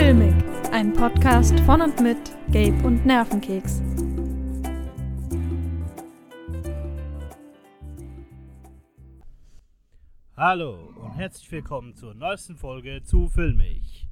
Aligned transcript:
Filmig, 0.00 0.32
ein 0.72 0.94
Podcast 0.94 1.60
von 1.60 1.82
und 1.82 2.00
mit 2.00 2.16
Gabe 2.46 2.86
und 2.86 3.04
Nervenkeks. 3.04 3.82
Hallo 10.34 10.94
und 10.96 11.18
herzlich 11.18 11.52
willkommen 11.52 11.94
zur 11.94 12.14
neuesten 12.14 12.56
Folge 12.56 13.02
zu 13.02 13.28
Filmig. 13.28 14.08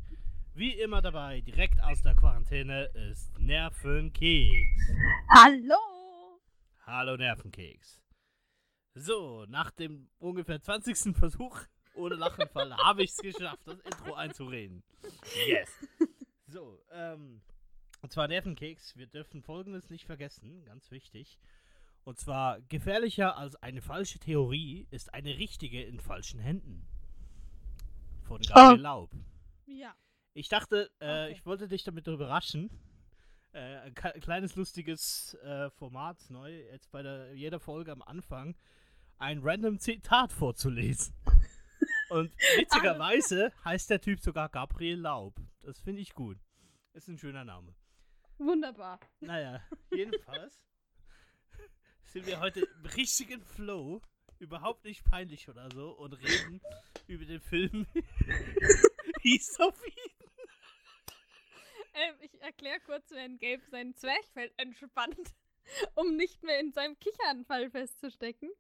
Wie 0.53 0.73
immer 0.73 1.01
dabei, 1.01 1.41
direkt 1.41 1.83
aus 1.83 2.03
der 2.03 2.15
Quarantäne, 2.15 2.91
ist 3.11 3.39
Nervenkeks. 3.39 4.93
Hallo! 5.31 6.39
Hallo 6.85 7.17
Nervenkeks. 7.17 8.03
So, 8.93 9.47
nach 9.49 9.71
dem 9.71 10.11
ungefähr 10.19 10.61
20. 10.61 11.17
Versuch 11.17 11.61
ohne 11.99 12.15
Lachenfall 12.15 12.75
habe 12.77 13.03
ich 13.03 13.11
es 13.11 13.19
geschafft, 13.19 13.61
das 13.67 13.79
Intro 13.81 14.15
einzureden. 14.15 14.83
Yes. 15.47 15.71
So, 16.51 16.83
ähm, 16.93 17.43
und 18.01 18.11
zwar 18.11 18.27
Nervenkeks, 18.27 18.97
wir 18.97 19.07
dürfen 19.07 19.43
folgendes 19.43 19.91
nicht 19.91 20.07
vergessen, 20.07 20.65
ganz 20.65 20.91
wichtig. 20.91 21.39
Und 22.05 22.19
zwar, 22.19 22.63
gefährlicher 22.63 23.37
als 23.37 23.55
eine 23.57 23.83
falsche 23.83 24.19
Theorie 24.19 24.87
ist 24.91 25.13
eine 25.13 25.37
richtige 25.37 25.83
in 25.83 26.01
falschen 26.01 26.41
Händen. 26.41 26.89
Von 28.23 28.41
Gabriel 28.41 28.81
Laub. 28.81 29.11
Ja. 29.67 29.95
Ich 30.33 30.49
dachte, 30.49 30.91
äh, 31.01 31.25
Okay. 31.25 31.33
ich 31.33 31.45
wollte 31.45 31.69
dich 31.69 31.85
damit 31.85 32.07
überraschen. 32.07 32.71
Äh, 33.53 33.81
ein 33.81 33.95
kleines 33.95 34.57
lustiges 34.57 35.35
äh, 35.43 35.69
Format 35.69 36.31
neu, 36.31 36.51
jetzt 36.73 36.91
bei 36.91 37.03
der, 37.03 37.35
jeder 37.35 37.61
Folge 37.61 37.93
am 37.93 38.01
Anfang 38.01 38.57
ein 39.19 39.41
random 39.43 39.79
Zitat 39.79 40.33
vorzulesen. 40.33 41.13
Und 42.11 42.33
witzigerweise 42.57 43.53
heißt 43.65 43.91
der 43.91 44.01
Typ 44.01 44.21
sogar 44.21 44.49
Gabriel 44.49 44.99
Laub. 44.99 45.35
Das 45.63 45.81
finde 45.81 46.01
ich 46.01 46.15
gut. 46.15 46.39
Ist 46.95 47.09
ein 47.09 47.19
schöner 47.19 47.45
Name. 47.45 47.75
Wunderbar. 48.39 49.01
Naja, 49.21 49.63
jedenfalls 49.91 50.59
sind 52.05 52.27
wir 52.27 52.41
heute 52.41 52.61
im 52.61 52.87
richtigen 52.87 53.43
Flow, 53.43 54.01
überhaupt 54.39 54.85
nicht 54.85 55.05
peinlich 55.05 55.49
oder 55.49 55.69
so 55.75 55.91
und 55.91 56.15
reden 56.15 56.61
über 57.07 57.25
den 57.25 57.41
Film 57.41 57.87
Eden. 59.23 59.69
Ähm, 61.95 62.15
ich 62.21 62.41
erkläre 62.41 62.81
kurz, 62.81 63.11
wenn 63.11 63.39
Gabe 63.39 63.63
sein 63.71 63.95
Zwerchfell 63.95 64.53
entspannt, 64.57 65.35
um 65.95 66.17
nicht 66.17 66.43
mehr 66.43 66.61
in 66.61 66.73
seinem 66.73 66.99
Kicheranfall 66.99 67.71
festzustecken, 67.71 68.51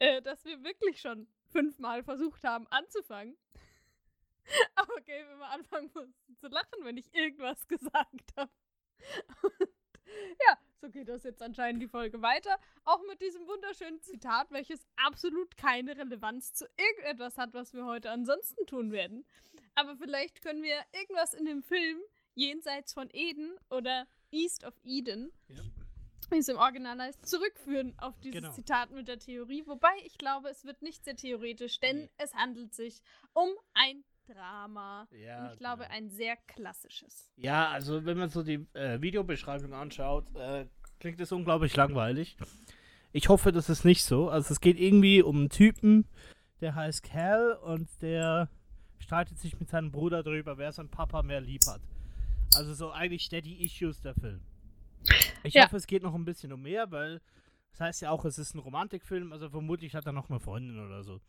äh, 0.00 0.20
dass 0.20 0.44
wir 0.44 0.62
wirklich 0.64 1.00
schon 1.00 1.28
fünfmal 1.52 2.02
versucht 2.02 2.42
haben 2.44 2.66
anzufangen. 2.68 3.36
Aber 4.74 4.94
Gabe 4.96 5.32
immer 5.32 5.50
anfangen 5.50 5.90
musste 5.94 6.34
zu 6.36 6.48
lachen, 6.48 6.82
wenn 6.84 6.96
ich 6.96 7.12
irgendwas 7.14 7.66
gesagt 7.68 8.32
habe. 8.36 8.50
Ja, 10.46 10.58
so 10.80 10.90
geht 10.90 11.08
das 11.08 11.22
jetzt 11.22 11.42
anscheinend 11.42 11.82
die 11.82 11.88
Folge 11.88 12.20
weiter. 12.22 12.58
Auch 12.84 13.00
mit 13.08 13.20
diesem 13.20 13.46
wunderschönen 13.46 14.00
Zitat, 14.02 14.50
welches 14.50 14.84
absolut 14.96 15.56
keine 15.56 15.96
Relevanz 15.96 16.52
zu 16.52 16.66
irgendetwas 16.76 17.38
hat, 17.38 17.54
was 17.54 17.72
wir 17.72 17.86
heute 17.86 18.10
ansonsten 18.10 18.66
tun 18.66 18.90
werden. 18.92 19.24
Aber 19.74 19.96
vielleicht 19.96 20.42
können 20.42 20.62
wir 20.62 20.76
irgendwas 20.92 21.34
in 21.34 21.46
dem 21.46 21.62
Film 21.62 21.98
jenseits 22.34 22.92
von 22.92 23.08
Eden 23.12 23.56
oder 23.70 24.06
East 24.30 24.64
of 24.64 24.74
Eden, 24.82 25.32
Ja. 25.48 25.62
Wie 26.32 26.38
es 26.38 26.48
im 26.48 26.56
Original 26.56 26.98
heißt, 26.98 27.24
zurückführen 27.26 27.94
auf 27.98 28.18
dieses 28.20 28.40
Genau. 28.40 28.52
Zitat 28.52 28.90
mit 28.90 29.06
der 29.08 29.18
Theorie. 29.18 29.62
Wobei 29.66 29.90
ich 30.04 30.18
glaube, 30.18 30.48
es 30.48 30.64
wird 30.64 30.82
nicht 30.82 31.04
sehr 31.04 31.14
theoretisch, 31.16 31.78
denn 31.80 31.96
Nee. 31.98 32.10
es 32.18 32.34
handelt 32.34 32.74
sich 32.74 33.00
um 33.34 33.48
ein 33.74 34.02
Drama. 34.26 35.06
Ja, 35.10 35.44
Und 35.46 35.52
ich 35.52 35.58
glaube, 35.58 35.82
genau. 35.84 35.94
ein 35.94 36.10
sehr 36.10 36.36
klassisches. 36.36 37.30
Ja, 37.36 37.68
also 37.70 38.04
wenn 38.04 38.18
man 38.18 38.28
so 38.30 38.42
die 38.42 38.66
äh, 38.72 39.00
Videobeschreibung 39.00 39.74
anschaut, 39.74 40.24
äh, 40.36 40.66
klingt 41.00 41.20
es 41.20 41.32
unglaublich 41.32 41.76
langweilig. 41.76 42.36
Ich 43.12 43.28
hoffe, 43.28 43.52
das 43.52 43.68
ist 43.68 43.84
nicht 43.84 44.04
so. 44.04 44.28
Also 44.30 44.52
es 44.54 44.60
geht 44.60 44.78
irgendwie 44.80 45.22
um 45.22 45.36
einen 45.36 45.50
Typen, 45.50 46.06
der 46.60 46.74
heißt 46.74 47.02
Cal 47.02 47.52
und 47.54 47.88
der 48.00 48.48
streitet 49.00 49.38
sich 49.38 49.58
mit 49.58 49.68
seinem 49.68 49.90
Bruder 49.90 50.22
darüber, 50.22 50.56
wer 50.56 50.72
sein 50.72 50.88
Papa 50.88 51.22
mehr 51.22 51.40
lieb 51.40 51.62
hat. 51.66 51.80
Also 52.54 52.72
so 52.74 52.90
eigentlich 52.90 53.24
Steady 53.24 53.64
Issues 53.64 54.00
der 54.00 54.14
Film. 54.14 54.40
Ich 55.44 55.54
Ja. 55.54 55.64
hoffe, 55.64 55.76
es 55.76 55.86
geht 55.86 56.02
noch 56.02 56.14
ein 56.14 56.24
bisschen 56.24 56.52
um 56.52 56.62
mehr, 56.62 56.90
weil 56.90 57.20
das 57.72 57.80
heißt 57.80 58.02
ja 58.02 58.10
auch, 58.10 58.24
es 58.24 58.38
ist 58.38 58.54
ein 58.54 58.58
Romantikfilm, 58.58 59.32
also 59.32 59.48
vermutlich 59.50 59.94
hat 59.94 60.06
er 60.06 60.12
noch 60.12 60.28
eine 60.30 60.40
Freundin 60.40 60.78
oder 60.84 61.02
so. 61.02 61.20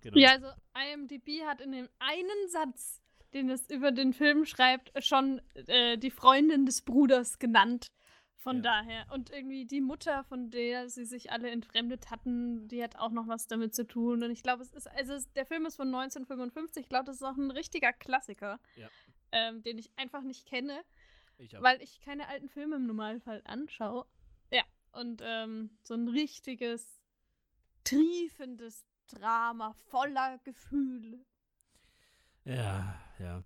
Genau. 0.00 0.18
Ja, 0.18 0.30
also 0.32 0.48
IMDb 0.92 1.42
hat 1.46 1.60
in 1.60 1.72
dem 1.72 1.88
einen 1.98 2.48
Satz, 2.48 3.00
den 3.34 3.50
es 3.50 3.68
über 3.70 3.92
den 3.92 4.12
Film 4.12 4.44
schreibt, 4.44 4.92
schon 5.04 5.40
äh, 5.66 5.96
die 5.98 6.10
Freundin 6.10 6.66
des 6.66 6.82
Bruders 6.82 7.38
genannt. 7.38 7.86
Von 8.36 8.56
Ja. 8.56 8.62
daher. 8.62 9.06
Und 9.12 9.30
irgendwie 9.30 9.66
die 9.66 9.80
Mutter, 9.80 10.24
von 10.24 10.50
der 10.50 10.88
sie 10.88 11.04
sich 11.04 11.30
alle 11.30 11.48
entfremdet 11.50 12.10
hatten, 12.10 12.66
die 12.66 12.82
hat 12.82 12.96
auch 12.96 13.12
noch 13.12 13.28
was 13.28 13.46
damit 13.46 13.72
zu 13.72 13.86
tun. 13.86 14.24
Und 14.24 14.32
ich 14.32 14.42
glaube, 14.42 14.62
es 14.64 14.72
ist, 14.72 14.88
also 14.88 15.16
der 15.36 15.46
Film 15.46 15.64
ist 15.64 15.76
von 15.76 15.86
1955. 15.86 16.82
Ich 16.82 16.88
glaube, 16.88 17.04
das 17.04 17.16
ist 17.16 17.22
auch 17.22 17.36
ein 17.36 17.52
richtiger 17.52 17.92
Klassiker, 17.92 18.58
Ja. 18.74 18.88
ähm, 19.30 19.62
den 19.62 19.78
ich 19.78 19.90
einfach 19.96 20.22
nicht 20.22 20.44
kenne, 20.44 20.82
Ich 21.42 21.56
auch. 21.56 21.62
weil 21.62 21.82
ich 21.82 22.00
keine 22.00 22.28
alten 22.28 22.48
Filme 22.48 22.76
im 22.76 22.86
Normalfall 22.86 23.42
anschaue. 23.44 24.06
Ja, 24.50 24.62
und 24.92 25.22
ähm, 25.24 25.70
so 25.82 25.94
ein 25.94 26.08
richtiges, 26.08 27.02
triefendes 27.84 28.86
Drama 29.08 29.72
voller 29.72 30.38
Gefühle. 30.44 31.24
Ja, 32.44 33.00
ja. 33.18 33.42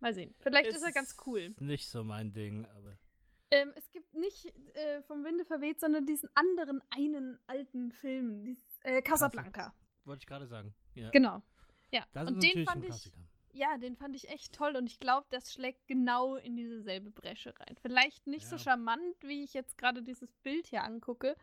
Mal 0.00 0.14
sehen. 0.14 0.34
Vielleicht 0.40 0.70
Es 0.70 0.76
ist 0.76 0.82
er 0.82 0.92
ganz 0.92 1.16
cool. 1.26 1.54
Nicht 1.58 1.88
so 1.88 2.04
mein 2.04 2.32
Ding, 2.32 2.66
aber. 2.66 2.98
Ähm, 3.50 3.72
es 3.76 3.90
gibt 3.92 4.12
nicht 4.14 4.52
äh, 4.74 5.02
vom 5.02 5.24
Winde 5.24 5.44
verweht, 5.44 5.80
sondern 5.80 6.04
diesen 6.06 6.28
anderen 6.34 6.82
einen 6.90 7.38
alten 7.46 7.92
Film, 7.92 8.44
dieses, 8.44 8.64
äh, 8.82 9.00
Casablanca. 9.02 9.72
Wollte 10.04 10.22
ich 10.22 10.26
gerade 10.26 10.46
sagen. 10.46 10.74
Ja. 10.94 11.10
Genau. 11.10 11.42
Ja, 11.92 12.04
Das 12.12 12.28
und 12.28 12.42
ist 12.42 12.54
den 12.54 12.66
fand 12.66 12.84
ein 12.84 12.90
ich. 12.90 13.12
Ja, 13.56 13.78
den 13.78 13.96
fand 13.96 14.14
ich 14.14 14.28
echt 14.28 14.52
toll 14.52 14.76
und 14.76 14.86
ich 14.86 15.00
glaube, 15.00 15.26
das 15.30 15.52
schlägt 15.52 15.86
genau 15.86 16.36
in 16.36 16.56
dieselbe 16.56 17.10
Bresche 17.10 17.54
rein. 17.58 17.76
Vielleicht 17.80 18.26
nicht 18.26 18.46
so 18.46 18.56
Ja. 18.56 18.62
charmant, 18.62 19.16
wie 19.22 19.42
ich 19.44 19.54
jetzt 19.54 19.78
gerade 19.78 20.02
dieses 20.02 20.32
Bild 20.42 20.66
hier 20.66 20.84
angucke, 20.84 21.36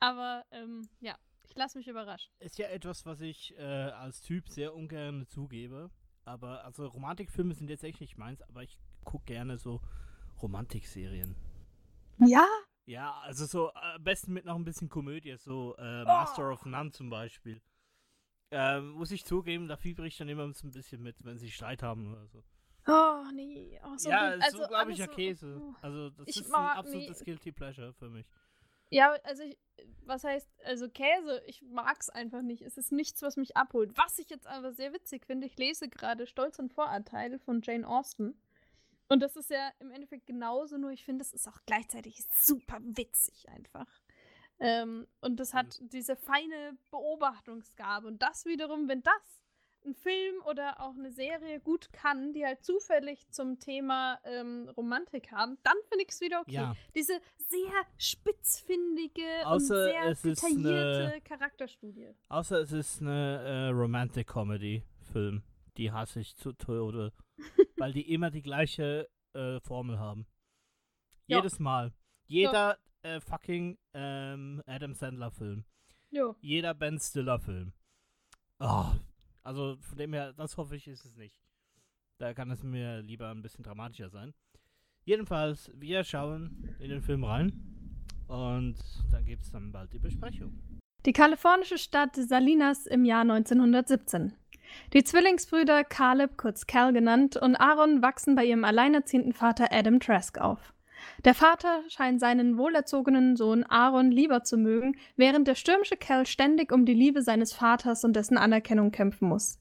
aber 0.00 0.44
ähm, 0.50 0.88
ja, 1.00 1.16
ich 1.42 1.54
lasse 1.56 1.78
mich 1.78 1.88
überraschen. 1.88 2.32
Ist 2.38 2.58
ja 2.58 2.68
etwas, 2.68 3.04
was 3.06 3.20
ich 3.20 3.56
äh, 3.58 3.62
als 3.62 4.20
Typ 4.20 4.48
sehr 4.48 4.74
ungern 4.74 5.26
zugebe. 5.26 5.90
Aber 6.24 6.64
also 6.64 6.86
Romantikfilme 6.86 7.54
sind 7.54 7.70
jetzt 7.70 7.84
echt 7.84 8.00
nicht 8.00 8.18
meins, 8.18 8.42
aber 8.42 8.62
ich 8.64 8.78
gucke 9.04 9.26
gerne 9.26 9.58
so 9.58 9.80
Romantikserien. 10.42 11.36
Ja? 12.18 12.46
Ja, 12.86 13.18
also 13.22 13.46
so 13.46 13.72
am 13.74 14.02
besten 14.02 14.32
mit 14.32 14.44
noch 14.44 14.56
ein 14.56 14.64
bisschen 14.64 14.88
Komödie, 14.88 15.36
so 15.38 15.76
äh, 15.76 16.04
Master 16.04 16.52
of 16.52 16.64
None 16.64 16.90
zum 16.90 17.10
Beispiel. 17.10 17.60
Ähm, 18.50 18.90
muss 18.90 19.10
ich 19.10 19.24
zugeben, 19.24 19.66
da 19.68 19.76
fieber 19.76 20.04
ich 20.04 20.16
dann 20.16 20.28
immer 20.28 20.44
ein 20.44 20.52
bisschen 20.72 21.02
mit, 21.02 21.24
wenn 21.24 21.38
sie 21.38 21.50
Streit 21.50 21.82
haben 21.82 22.12
oder 22.12 22.26
so. 22.28 22.44
Oh, 22.86 23.24
nee. 23.34 23.80
Oh, 23.84 23.96
so 23.96 24.08
ja, 24.10 24.34
ist 24.34 24.52
so, 24.52 24.66
glaube 24.68 24.92
ich, 24.92 24.98
ja 24.98 25.06
so- 25.06 25.12
Käse. 25.12 25.74
Also 25.82 26.10
das 26.10 26.28
ist 26.28 26.48
mag- 26.48 26.72
ein 26.74 26.78
absolutes 26.78 27.18
nee. 27.20 27.24
Guilty 27.24 27.52
Pleasure 27.52 27.92
für 27.94 28.08
mich. 28.08 28.26
Ja, 28.90 29.14
also 29.24 29.42
ich, 29.42 29.58
was 30.04 30.22
heißt, 30.22 30.48
also 30.64 30.88
Käse, 30.88 31.42
ich 31.46 31.60
mag's 31.62 32.08
einfach 32.08 32.42
nicht. 32.42 32.62
Es 32.62 32.78
ist 32.78 32.92
nichts, 32.92 33.20
was 33.22 33.36
mich 33.36 33.56
abholt. 33.56 33.90
Was 33.98 34.16
ich 34.20 34.30
jetzt 34.30 34.46
aber 34.46 34.72
sehr 34.72 34.92
witzig 34.92 35.26
finde, 35.26 35.48
ich 35.48 35.56
lese 35.58 35.88
gerade 35.88 36.28
Stolz 36.28 36.60
und 36.60 36.72
Vorurteile 36.72 37.40
von 37.40 37.62
Jane 37.62 37.86
Austen. 37.88 38.40
Und 39.08 39.20
das 39.20 39.34
ist 39.34 39.50
ja 39.50 39.72
im 39.80 39.90
Endeffekt 39.90 40.26
genauso, 40.26 40.78
nur 40.78 40.92
ich 40.92 41.04
finde, 41.04 41.22
es 41.22 41.32
ist 41.32 41.48
auch 41.48 41.58
gleichzeitig 41.66 42.24
super 42.30 42.78
witzig 42.80 43.48
einfach. 43.48 43.86
Ähm, 44.58 45.06
und 45.20 45.38
das 45.38 45.52
hat 45.54 45.78
diese 45.92 46.16
feine 46.16 46.76
Beobachtungsgabe. 46.90 48.06
Und 48.06 48.22
das 48.22 48.44
wiederum, 48.46 48.88
wenn 48.88 49.02
das 49.02 49.42
ein 49.84 49.94
Film 49.94 50.42
oder 50.46 50.80
auch 50.80 50.94
eine 50.94 51.12
Serie 51.12 51.60
gut 51.60 51.92
kann, 51.92 52.32
die 52.32 52.44
halt 52.44 52.64
zufällig 52.64 53.28
zum 53.30 53.60
Thema 53.60 54.18
ähm, 54.24 54.68
Romantik 54.76 55.30
haben, 55.30 55.58
dann 55.62 55.76
finde 55.88 56.04
ich 56.04 56.10
es 56.10 56.20
wieder 56.20 56.40
okay 56.40 56.54
Ja. 56.54 56.76
diese 56.94 57.20
sehr 57.36 57.72
spitzfindige 57.96 59.46
Außer 59.46 59.54
und 60.08 60.14
sehr 60.14 60.14
detaillierte 60.32 61.12
eine- 61.12 61.20
Charakterstudie. 61.20 62.14
Außer 62.28 62.60
es 62.60 62.72
ist 62.72 63.00
eine 63.00 63.42
äh, 63.42 63.68
Romantic 63.68 64.26
Comedy 64.28 64.82
Film. 65.12 65.42
Die 65.76 65.92
hasse 65.92 66.20
ich 66.20 66.36
zu 66.36 66.52
Tode. 66.52 67.12
weil 67.76 67.92
die 67.92 68.10
immer 68.12 68.30
die 68.30 68.42
gleiche 68.42 69.08
äh, 69.34 69.60
Formel 69.60 69.98
haben. 69.98 70.26
Ja. 71.26 71.36
Jedes 71.38 71.58
Mal. 71.58 71.92
Jeder 72.26 72.78
äh, 73.06 73.20
fucking 73.20 73.78
ähm, 73.94 74.62
Adam 74.66 74.94
Sandler 74.94 75.30
Film. 75.30 75.64
Jo. 76.10 76.34
Jeder 76.40 76.74
Ben 76.74 76.98
Stiller 76.98 77.38
Film. 77.38 77.72
Oh, 78.58 78.86
also 79.42 79.76
von 79.80 79.98
dem 79.98 80.12
her, 80.12 80.32
das 80.32 80.56
hoffe 80.56 80.76
ich, 80.76 80.88
ist 80.88 81.04
es 81.04 81.16
nicht. 81.16 81.40
Da 82.18 82.34
kann 82.34 82.50
es 82.50 82.62
mir 82.62 83.02
lieber 83.02 83.28
ein 83.30 83.42
bisschen 83.42 83.64
dramatischer 83.64 84.08
sein. 84.08 84.34
Jedenfalls, 85.04 85.70
wir 85.74 86.02
schauen 86.04 86.74
in 86.80 86.90
den 86.90 87.02
Film 87.02 87.24
rein. 87.24 87.52
Und 88.26 88.76
dann 89.12 89.24
gibt 89.24 89.44
es 89.44 89.52
dann 89.52 89.70
bald 89.70 89.92
die 89.92 89.98
Besprechung. 89.98 90.58
Die 91.04 91.12
kalifornische 91.12 91.78
Stadt 91.78 92.16
Salinas 92.16 92.86
im 92.86 93.04
Jahr 93.04 93.20
1917. 93.20 94.32
Die 94.92 95.04
Zwillingsbrüder 95.04 95.84
Caleb, 95.84 96.36
kurz 96.36 96.66
Cal 96.66 96.92
genannt, 96.92 97.36
und 97.36 97.54
Aaron 97.54 98.02
wachsen 98.02 98.34
bei 98.34 98.44
ihrem 98.44 98.64
alleinerziehenden 98.64 99.32
Vater 99.32 99.68
Adam 99.70 100.00
Trask 100.00 100.38
auf. 100.38 100.74
Der 101.26 101.34
Vater 101.34 101.82
scheint 101.88 102.20
seinen 102.20 102.56
wohlerzogenen 102.56 103.34
Sohn 103.34 103.64
Aaron 103.64 104.12
lieber 104.12 104.44
zu 104.44 104.56
mögen, 104.56 104.96
während 105.16 105.48
der 105.48 105.56
stürmische 105.56 105.96
Cal 105.96 106.24
ständig 106.24 106.70
um 106.70 106.86
die 106.86 106.94
Liebe 106.94 107.20
seines 107.20 107.52
Vaters 107.52 108.04
und 108.04 108.14
dessen 108.14 108.38
Anerkennung 108.38 108.92
kämpfen 108.92 109.28
muss. 109.28 109.58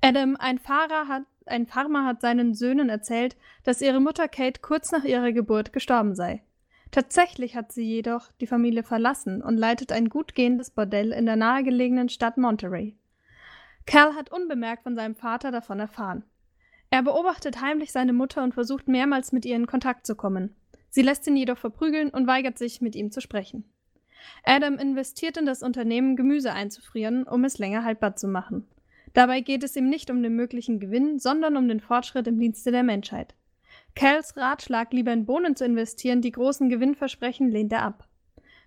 Adam, 0.00 0.34
ein, 0.36 0.58
Fahrer 0.58 1.06
hat, 1.06 1.24
ein 1.44 1.66
Farmer, 1.66 2.06
hat 2.06 2.22
seinen 2.22 2.54
Söhnen 2.54 2.88
erzählt, 2.88 3.36
dass 3.64 3.82
ihre 3.82 4.00
Mutter 4.00 4.28
Kate 4.28 4.62
kurz 4.62 4.92
nach 4.92 5.04
ihrer 5.04 5.32
Geburt 5.32 5.74
gestorben 5.74 6.14
sei. 6.14 6.42
Tatsächlich 6.90 7.54
hat 7.54 7.70
sie 7.70 7.84
jedoch 7.84 8.32
die 8.40 8.46
Familie 8.46 8.82
verlassen 8.82 9.42
und 9.42 9.58
leitet 9.58 9.92
ein 9.92 10.08
gut 10.08 10.34
gehendes 10.34 10.70
Bordell 10.70 11.12
in 11.12 11.26
der 11.26 11.36
nahegelegenen 11.36 12.08
Stadt 12.08 12.38
Monterey. 12.38 12.96
Cal 13.84 14.14
hat 14.14 14.32
unbemerkt 14.32 14.84
von 14.84 14.96
seinem 14.96 15.16
Vater 15.16 15.50
davon 15.50 15.80
erfahren. 15.80 16.24
Er 16.88 17.02
beobachtet 17.02 17.60
heimlich 17.60 17.92
seine 17.92 18.14
Mutter 18.14 18.42
und 18.42 18.54
versucht 18.54 18.88
mehrmals 18.88 19.32
mit 19.32 19.44
ihr 19.44 19.56
in 19.56 19.66
Kontakt 19.66 20.06
zu 20.06 20.14
kommen. 20.14 20.56
Sie 20.94 21.02
lässt 21.02 21.26
ihn 21.26 21.36
jedoch 21.36 21.58
verprügeln 21.58 22.10
und 22.10 22.28
weigert 22.28 22.56
sich, 22.56 22.80
mit 22.80 22.94
ihm 22.94 23.10
zu 23.10 23.20
sprechen. 23.20 23.64
Adam 24.44 24.78
investiert 24.78 25.36
in 25.36 25.44
das 25.44 25.64
Unternehmen, 25.64 26.14
Gemüse 26.14 26.52
einzufrieren, 26.52 27.24
um 27.24 27.42
es 27.42 27.58
länger 27.58 27.82
haltbar 27.82 28.14
zu 28.14 28.28
machen. 28.28 28.68
Dabei 29.12 29.40
geht 29.40 29.64
es 29.64 29.74
ihm 29.74 29.88
nicht 29.88 30.08
um 30.08 30.22
den 30.22 30.36
möglichen 30.36 30.78
Gewinn, 30.78 31.18
sondern 31.18 31.56
um 31.56 31.66
den 31.66 31.80
Fortschritt 31.80 32.28
im 32.28 32.38
Dienste 32.38 32.70
der 32.70 32.84
Menschheit. 32.84 33.34
Cals 33.96 34.36
Ratschlag, 34.36 34.92
lieber 34.92 35.12
in 35.12 35.26
Bohnen 35.26 35.56
zu 35.56 35.64
investieren, 35.64 36.20
die 36.20 36.30
großen 36.30 36.68
Gewinn 36.68 36.94
versprechen, 36.94 37.50
lehnt 37.50 37.72
er 37.72 37.82
ab. 37.82 38.06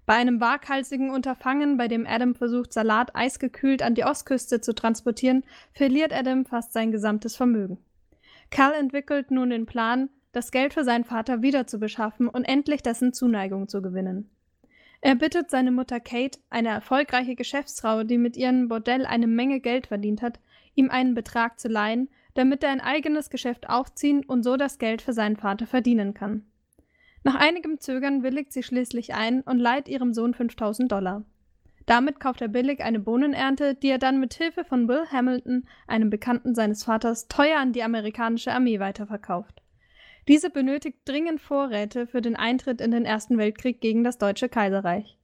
Bei 0.05 0.15
einem 0.15 0.41
waghalsigen 0.41 1.09
Unterfangen, 1.09 1.77
bei 1.77 1.87
dem 1.87 2.05
Adam 2.05 2.35
versucht, 2.35 2.73
Salat 2.73 3.15
eisgekühlt 3.15 3.81
an 3.81 3.95
die 3.95 4.03
Ostküste 4.03 4.59
zu 4.59 4.75
transportieren, 4.75 5.45
verliert 5.71 6.11
Adam 6.11 6.43
fast 6.43 6.73
sein 6.73 6.91
gesamtes 6.91 7.37
Vermögen. 7.37 7.77
Cal 8.49 8.73
entwickelt 8.73 9.31
nun 9.31 9.49
den 9.49 9.65
Plan, 9.65 10.09
das 10.31 10.51
Geld 10.51 10.73
für 10.73 10.83
seinen 10.83 11.03
Vater 11.03 11.41
wieder 11.41 11.67
zu 11.67 11.79
beschaffen 11.79 12.27
und 12.27 12.45
endlich 12.45 12.81
dessen 12.81 13.13
Zuneigung 13.13 13.67
zu 13.67 13.81
gewinnen. 13.81 14.29
Er 15.01 15.15
bittet 15.15 15.49
seine 15.49 15.71
Mutter 15.71 15.99
Kate, 15.99 16.39
eine 16.49 16.69
erfolgreiche 16.69 17.35
Geschäftsfrau, 17.35 18.03
die 18.03 18.17
mit 18.17 18.35
ihrem 18.35 18.67
Bordell 18.67 19.05
eine 19.05 19.27
Menge 19.27 19.59
Geld 19.59 19.87
verdient 19.87 20.21
hat, 20.21 20.39
ihm 20.75 20.89
einen 20.89 21.13
Betrag 21.13 21.59
zu 21.59 21.67
leihen, 21.67 22.09
damit 22.33 22.63
er 22.63 22.71
ein 22.71 22.81
eigenes 22.81 23.29
Geschäft 23.29 23.69
aufziehen 23.69 24.23
und 24.25 24.43
so 24.43 24.57
das 24.57 24.79
Geld 24.79 25.01
für 25.01 25.13
seinen 25.13 25.37
Vater 25.37 25.65
verdienen 25.67 26.13
kann. 26.13 26.45
Nach 27.23 27.35
einigem 27.35 27.79
Zögern 27.79 28.23
willigt 28.23 28.53
sie 28.53 28.63
schließlich 28.63 29.13
ein 29.13 29.41
und 29.41 29.59
leiht 29.59 29.87
ihrem 29.87 30.13
Sohn 30.13 30.33
5000 30.33 30.91
Dollar. 30.91 31.23
Damit 31.85 32.19
kauft 32.19 32.41
er 32.41 32.47
billig 32.47 32.83
eine 32.83 32.99
Bohnenernte, 32.99 33.73
die 33.75 33.89
er 33.89 33.97
dann 33.97 34.19
mit 34.19 34.33
Hilfe 34.33 34.65
von 34.65 34.87
Will 34.87 35.05
Hamilton, 35.11 35.67
einem 35.87 36.09
Bekannten 36.09 36.53
seines 36.53 36.83
Vaters, 36.83 37.27
teuer 37.27 37.59
an 37.59 37.71
die 37.71 37.83
amerikanische 37.83 38.51
Armee 38.51 38.79
weiterverkauft. 38.79 39.61
Diese 40.27 40.49
benötigt 40.49 40.99
dringend 41.05 41.39
Vorräte 41.39 42.05
für 42.05 42.21
den 42.21 42.35
Eintritt 42.35 42.81
in 42.81 42.91
den 42.91 43.05
Ersten 43.05 43.37
Weltkrieg 43.37 43.79
gegen 43.79 44.03
das 44.03 44.17
Deutsche 44.17 44.49
Kaiserreich. 44.49 45.17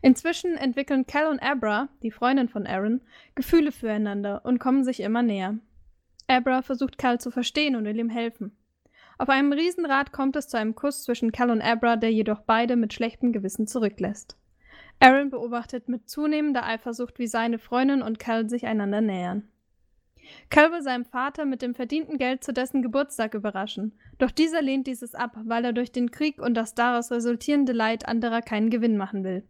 Inzwischen 0.00 0.56
entwickeln 0.56 1.06
Cal 1.06 1.26
und 1.26 1.40
Abra, 1.40 1.88
die 2.02 2.10
Freundin 2.10 2.48
von 2.48 2.66
Aaron, 2.66 3.02
Gefühle 3.34 3.70
füreinander 3.70 4.42
und 4.44 4.58
kommen 4.58 4.82
sich 4.82 5.00
immer 5.00 5.22
näher. 5.22 5.58
Abra 6.26 6.62
versucht 6.62 6.96
Cal 6.96 7.20
zu 7.20 7.30
verstehen 7.30 7.76
und 7.76 7.84
will 7.84 7.98
ihm 7.98 8.08
helfen. 8.08 8.56
Auf 9.18 9.28
einem 9.28 9.52
Riesenrad 9.52 10.12
kommt 10.12 10.36
es 10.36 10.48
zu 10.48 10.56
einem 10.56 10.74
Kuss 10.74 11.02
zwischen 11.02 11.32
Cal 11.32 11.50
und 11.50 11.60
Abra, 11.60 11.96
der 11.96 12.10
jedoch 12.10 12.40
beide 12.40 12.76
mit 12.76 12.94
schlechtem 12.94 13.32
Gewissen 13.32 13.66
zurücklässt. 13.66 14.38
Aaron 15.00 15.28
beobachtet 15.28 15.90
mit 15.90 16.08
zunehmender 16.08 16.64
Eifersucht, 16.64 17.18
wie 17.18 17.26
seine 17.26 17.58
Freundin 17.58 18.00
und 18.00 18.18
Cal 18.18 18.48
sich 18.48 18.66
einander 18.66 19.02
nähern. 19.02 19.49
Cal 20.50 20.72
will 20.72 20.82
seinem 20.82 21.04
Vater 21.04 21.44
mit 21.44 21.62
dem 21.62 21.74
verdienten 21.74 22.18
Geld 22.18 22.42
zu 22.44 22.52
dessen 22.52 22.82
Geburtstag 22.82 23.34
überraschen, 23.34 23.92
doch 24.18 24.30
dieser 24.30 24.62
lehnt 24.62 24.86
dieses 24.86 25.14
ab, 25.14 25.36
weil 25.44 25.64
er 25.64 25.72
durch 25.72 25.92
den 25.92 26.10
Krieg 26.10 26.40
und 26.40 26.54
das 26.54 26.74
daraus 26.74 27.10
resultierende 27.10 27.72
Leid 27.72 28.08
anderer 28.08 28.42
keinen 28.42 28.70
Gewinn 28.70 28.96
machen 28.96 29.24
will. 29.24 29.44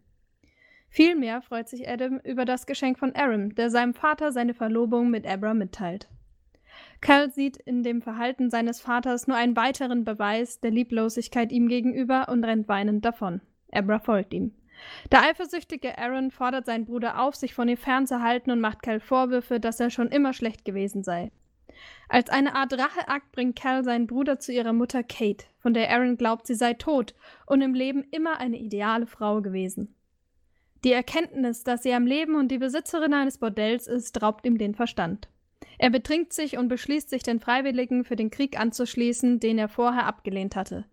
Vielmehr 0.89 1.41
freut 1.41 1.69
sich 1.69 1.87
Adam 1.87 2.19
über 2.23 2.45
das 2.45 2.65
Geschenk 2.65 2.99
von 2.99 3.15
Aaron, 3.15 3.55
der 3.55 3.69
seinem 3.69 3.93
Vater 3.93 4.31
seine 4.31 4.53
Verlobung 4.53 5.09
mit 5.09 5.25
Abra 5.25 5.53
mitteilt. 5.53 6.09
Cal 6.99 7.31
sieht 7.31 7.57
in 7.57 7.81
dem 7.83 8.01
Verhalten 8.01 8.49
seines 8.49 8.81
Vaters 8.81 9.27
nur 9.27 9.37
einen 9.37 9.55
weiteren 9.55 10.03
Beweis 10.03 10.59
der 10.59 10.71
Lieblosigkeit 10.71 11.51
ihm 11.51 11.67
gegenüber 11.67 12.27
und 12.29 12.43
rennt 12.43 12.67
weinend 12.67 13.05
davon. 13.05 13.41
Abra 13.71 13.99
folgt 13.99 14.33
ihm. 14.33 14.53
Der 15.11 15.23
eifersüchtige 15.23 15.97
Aaron 15.97 16.31
fordert 16.31 16.65
seinen 16.65 16.85
Bruder 16.85 17.21
auf, 17.21 17.35
sich 17.35 17.53
von 17.53 17.67
ihr 17.67 17.77
fernzuhalten 17.77 18.51
und 18.51 18.61
macht 18.61 18.81
Cal 18.81 18.99
Vorwürfe, 18.99 19.59
dass 19.59 19.79
er 19.79 19.89
schon 19.89 20.09
immer 20.09 20.33
schlecht 20.33 20.65
gewesen 20.65 21.03
sei. 21.03 21.31
Als 22.09 22.29
eine 22.29 22.55
Art 22.55 22.73
Racheakt 22.73 23.31
bringt 23.31 23.55
Cal 23.55 23.83
seinen 23.83 24.07
Bruder 24.07 24.39
zu 24.39 24.51
ihrer 24.51 24.73
Mutter 24.73 25.03
Kate, 25.03 25.45
von 25.57 25.73
der 25.73 25.89
Aaron 25.89 26.17
glaubt, 26.17 26.45
sie 26.45 26.55
sei 26.55 26.73
tot 26.73 27.15
und 27.45 27.61
im 27.61 27.73
Leben 27.73 28.05
immer 28.11 28.39
eine 28.39 28.57
ideale 28.57 29.07
Frau 29.07 29.41
gewesen. 29.41 29.95
Die 30.83 30.93
Erkenntnis, 30.93 31.63
dass 31.63 31.83
sie 31.83 31.93
am 31.93 32.07
Leben 32.07 32.35
und 32.35 32.49
die 32.49 32.57
Besitzerin 32.57 33.13
eines 33.13 33.37
Bordells 33.37 33.87
ist, 33.87 34.21
raubt 34.21 34.45
ihm 34.45 34.57
den 34.57 34.73
Verstand. 34.73 35.29
Er 35.77 35.89
betrinkt 35.89 36.33
sich 36.33 36.57
und 36.57 36.67
beschließt 36.67 37.09
sich, 37.09 37.23
den 37.23 37.39
Freiwilligen 37.39 38.03
für 38.03 38.15
den 38.15 38.31
Krieg 38.31 38.59
anzuschließen, 38.59 39.39
den 39.39 39.57
er 39.57 39.69
vorher 39.69 40.05
abgelehnt 40.05 40.55
hatte. 40.55 40.85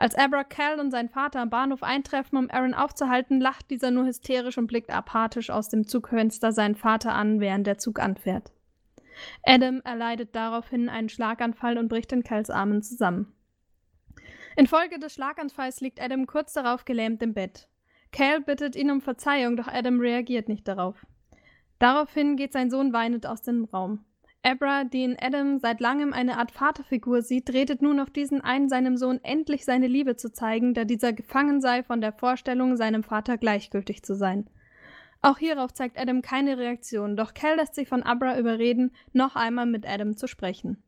Als 0.00 0.14
Abra 0.14 0.44
Cal 0.44 0.78
und 0.78 0.92
sein 0.92 1.08
Vater 1.08 1.40
am 1.40 1.50
Bahnhof 1.50 1.82
eintreffen, 1.82 2.38
um 2.38 2.48
Aaron 2.50 2.72
aufzuhalten, 2.72 3.40
lacht 3.40 3.68
dieser 3.68 3.90
nur 3.90 4.06
hysterisch 4.06 4.56
und 4.56 4.68
blickt 4.68 4.90
apathisch 4.90 5.50
aus 5.50 5.68
dem 5.68 5.88
Zugfenster 5.88 6.52
seinen 6.52 6.76
Vater 6.76 7.14
an, 7.14 7.40
während 7.40 7.66
der 7.66 7.78
Zug 7.78 7.98
anfährt. 7.98 8.52
Adam 9.44 9.80
erleidet 9.84 10.36
daraufhin 10.36 10.88
einen 10.88 11.08
Schlaganfall 11.08 11.78
und 11.78 11.88
bricht 11.88 12.12
in 12.12 12.22
Cals 12.22 12.48
Armen 12.48 12.80
zusammen. 12.80 13.34
Infolge 14.56 15.00
des 15.00 15.14
Schlaganfalls 15.14 15.80
liegt 15.80 16.00
Adam 16.00 16.26
kurz 16.26 16.52
darauf 16.52 16.84
gelähmt 16.84 17.20
im 17.24 17.34
Bett. 17.34 17.68
Cal 18.12 18.40
bittet 18.40 18.76
ihn 18.76 18.92
um 18.92 19.00
Verzeihung, 19.00 19.56
doch 19.56 19.66
Adam 19.66 19.98
reagiert 19.98 20.48
nicht 20.48 20.68
darauf. 20.68 21.04
Daraufhin 21.80 22.36
geht 22.36 22.52
sein 22.52 22.70
Sohn 22.70 22.92
weinend 22.92 23.26
aus 23.26 23.42
dem 23.42 23.64
Raum. 23.64 24.04
Abra, 24.48 24.84
die 24.84 25.04
in 25.04 25.18
Adam 25.20 25.58
seit 25.58 25.78
langem 25.78 26.14
eine 26.14 26.38
Art 26.38 26.52
Vaterfigur 26.52 27.20
sieht, 27.20 27.52
redet 27.52 27.82
nun 27.82 28.00
auf 28.00 28.08
diesen 28.08 28.40
ein, 28.40 28.70
seinem 28.70 28.96
Sohn 28.96 29.20
endlich 29.22 29.66
seine 29.66 29.88
Liebe 29.88 30.16
zu 30.16 30.32
zeigen, 30.32 30.72
da 30.72 30.84
dieser 30.84 31.12
gefangen 31.12 31.60
sei 31.60 31.82
von 31.82 32.00
der 32.00 32.14
Vorstellung, 32.14 32.78
seinem 32.78 33.02
Vater 33.02 33.36
gleichgültig 33.36 34.02
zu 34.02 34.14
sein. 34.14 34.48
Auch 35.20 35.36
hierauf 35.36 35.74
zeigt 35.74 35.98
Adam 35.98 36.22
keine 36.22 36.56
Reaktion, 36.56 37.14
doch 37.14 37.34
Cal 37.34 37.56
lässt 37.56 37.74
sich 37.74 37.88
von 37.88 38.02
Abra 38.02 38.38
überreden, 38.38 38.92
noch 39.12 39.36
einmal 39.36 39.66
mit 39.66 39.86
Adam 39.86 40.16
zu 40.16 40.26
sprechen. 40.26 40.82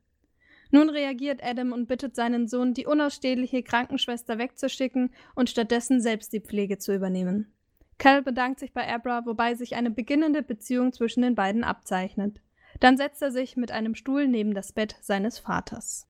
Nun 0.71 0.89
reagiert 0.89 1.43
Adam 1.45 1.73
und 1.73 1.87
bittet 1.87 2.17
seinen 2.17 2.49
Sohn, 2.49 2.73
die 2.73 2.87
unausstehliche 2.87 3.63
Krankenschwester 3.63 4.39
wegzuschicken 4.39 5.11
und 5.35 5.51
stattdessen 5.51 6.01
selbst 6.01 6.33
die 6.33 6.41
Pflege 6.41 6.79
zu 6.79 6.95
übernehmen. 6.95 7.53
Cal 7.99 8.23
bedankt 8.23 8.59
sich 8.59 8.73
bei 8.73 8.91
Abra, 8.91 9.27
wobei 9.27 9.55
sich 9.55 9.75
eine 9.75 9.91
beginnende 9.91 10.43
Beziehung 10.43 10.95
zwischen 10.95 11.21
den 11.21 11.35
beiden 11.35 11.63
abzeichnet. 11.63 12.41
Dann 12.79 12.97
setzt 12.97 13.21
er 13.23 13.33
sich 13.33 13.57
mit 13.57 13.73
einem 13.73 13.95
Stuhl 13.95 14.29
neben 14.29 14.55
das 14.55 14.73
Bett 14.73 14.97
seines 15.01 15.39
Vaters. 15.41 16.07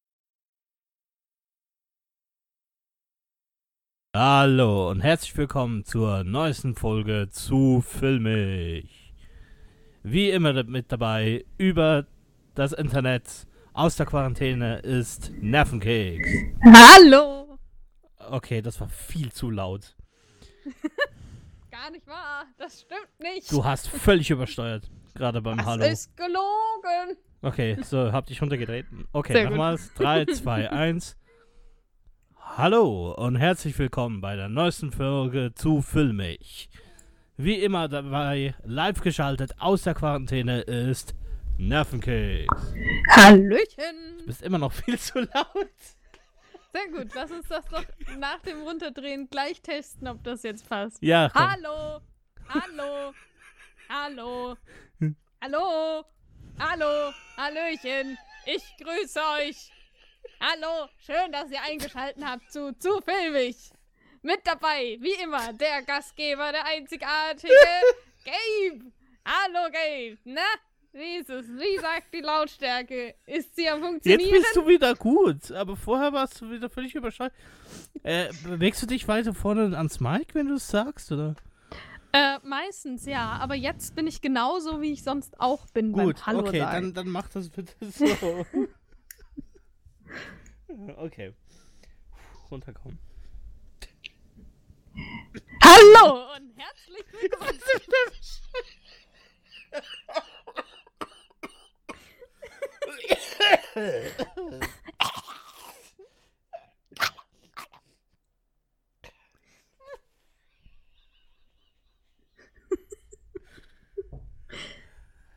Hallo 4.14 4.90
und 4.90 5.00
herzlich 5.00 5.36
willkommen 5.36 5.84
zur 5.84 6.24
neuesten 6.24 6.74
Folge 6.74 7.28
zu 7.30 7.80
Filmig. 7.80 9.14
Wie 10.02 10.30
immer 10.30 10.64
mit 10.64 10.90
dabei 10.90 11.44
über 11.58 12.06
das 12.54 12.72
Internet 12.72 13.46
aus 13.72 13.96
der 13.96 14.06
Quarantäne 14.06 14.80
ist 14.80 15.30
Nervenkeks. 15.40 16.28
Hallo! 16.64 17.58
Okay, 18.18 18.60
das 18.62 18.80
war 18.80 18.88
viel 18.88 19.32
zu 19.32 19.48
laut. 19.48 19.96
Gar 21.80 21.92
nicht 21.92 22.06
wahr, 22.06 22.44
das 22.58 22.82
stimmt 22.82 23.20
nicht. 23.20 23.50
Du 23.50 23.64
hast 23.64 23.88
völlig 23.88 24.28
übersteuert. 24.30 24.90
Gerade 25.14 25.40
beim 25.40 25.56
das 25.56 25.66
Hallo. 25.66 25.82
Das 25.82 25.92
ist 25.92 26.14
gelogen. 26.14 27.16
Okay, 27.40 27.78
so, 27.82 28.12
hab 28.12 28.26
dich 28.26 28.42
runtergedreht. 28.42 28.84
Okay, 29.12 29.32
Sehr 29.32 29.48
nochmals. 29.48 29.94
3, 29.94 30.26
2, 30.26 30.70
1. 30.70 31.16
Hallo 32.36 33.12
und 33.12 33.36
herzlich 33.36 33.78
willkommen 33.78 34.20
bei 34.20 34.36
der 34.36 34.50
neuesten 34.50 34.92
Folge 34.92 35.52
zu 35.54 35.80
Filmig. 35.80 36.68
Wie 37.38 37.54
immer 37.54 37.88
dabei, 37.88 38.54
live 38.62 39.00
geschaltet 39.00 39.52
aus 39.58 39.84
der 39.84 39.94
Quarantäne 39.94 40.60
ist 40.60 41.14
Nervenkeks. 41.56 42.74
Hallöchen. 43.08 44.18
Du 44.18 44.26
bist 44.26 44.42
immer 44.42 44.58
noch 44.58 44.72
viel 44.72 44.98
zu 44.98 45.20
laut. 45.20 45.70
Sehr 46.72 46.88
gut, 46.88 47.08
lass 47.14 47.30
uns 47.30 47.48
das 47.48 47.64
doch 47.66 47.84
nach 48.16 48.40
dem 48.40 48.62
Runterdrehen 48.62 49.28
gleich 49.28 49.60
testen, 49.60 50.06
ob 50.06 50.22
das 50.22 50.42
jetzt 50.44 50.68
passt. 50.68 50.98
Ja, 51.00 51.28
komm. 51.28 51.50
Hallo! 51.50 52.00
Hallo! 52.48 53.14
Hallo! 53.88 54.56
Hallo! 55.40 56.04
Hallo! 56.58 57.12
Hallöchen! 57.36 58.18
Ich 58.46 58.62
grüße 58.78 59.20
euch! 59.38 59.72
Hallo! 60.40 60.88
Schön, 60.98 61.32
dass 61.32 61.50
ihr 61.50 61.62
eingeschaltet 61.62 62.24
habt 62.24 62.52
zu 62.52 62.72
zu 62.78 63.00
filmig! 63.00 63.56
Mit 64.22 64.46
dabei, 64.46 64.96
wie 65.00 65.22
immer, 65.22 65.52
der 65.52 65.82
Gastgeber, 65.82 66.52
der 66.52 66.66
einzigartige 66.66 67.52
Gabe! 68.24 68.92
Hallo 69.24 69.70
Gabe! 69.72 70.18
Na? 70.24 70.42
Es? 70.92 71.28
Wie 71.28 71.78
sagt 71.80 72.12
die 72.12 72.20
Lautstärke? 72.20 73.14
Ist 73.26 73.54
sie 73.54 73.68
am 73.68 73.78
Jetzt 73.78 73.86
Funktionieren? 73.88 74.30
bist 74.42 74.56
du 74.56 74.66
wieder 74.66 74.94
gut, 74.96 75.52
aber 75.52 75.76
vorher 75.76 76.12
warst 76.12 76.40
du 76.40 76.50
wieder 76.50 76.68
völlig 76.68 76.94
überschreitet. 76.96 77.36
Äh, 78.02 78.32
bewegst 78.42 78.82
du 78.82 78.86
dich 78.86 79.06
weiter 79.06 79.32
vorne 79.32 79.76
ans 79.76 80.00
Mic, 80.00 80.34
wenn 80.34 80.48
du 80.48 80.54
es 80.54 80.66
sagst, 80.66 81.12
oder? 81.12 81.36
Äh, 82.12 82.38
meistens 82.42 83.06
ja, 83.06 83.38
aber 83.40 83.54
jetzt 83.54 83.94
bin 83.94 84.08
ich 84.08 84.20
genauso, 84.20 84.80
wie 84.80 84.92
ich 84.92 85.04
sonst 85.04 85.38
auch 85.38 85.66
bin 85.68 85.92
Gut, 85.92 86.16
beim 86.16 86.26
Hallo 86.26 86.40
okay, 86.40 86.58
sagen. 86.58 86.86
dann, 86.86 86.94
dann 86.94 87.08
mach 87.12 87.28
das 87.28 87.50
bitte 87.50 87.72
so. 87.90 88.44
okay. 90.96 91.32
Runterkommen. 92.50 92.98
Hallo 95.62 96.34
und 96.34 96.52
herzlich 96.56 97.04
willkommen. 97.12 97.60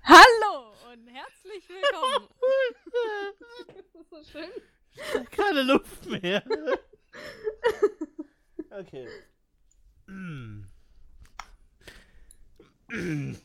Hallo 0.03 0.73
und 0.91 1.07
herzlich 1.07 1.69
willkommen. 1.69 2.27
Das 2.87 3.85
ist 3.85 4.09
so 4.09 4.23
schön. 4.31 4.49
Keine 5.31 5.63
Luft 5.63 6.05
mehr. 6.05 6.43
Okay. 8.69 9.07
Mm. 10.07 10.65
Mm. 12.89 13.35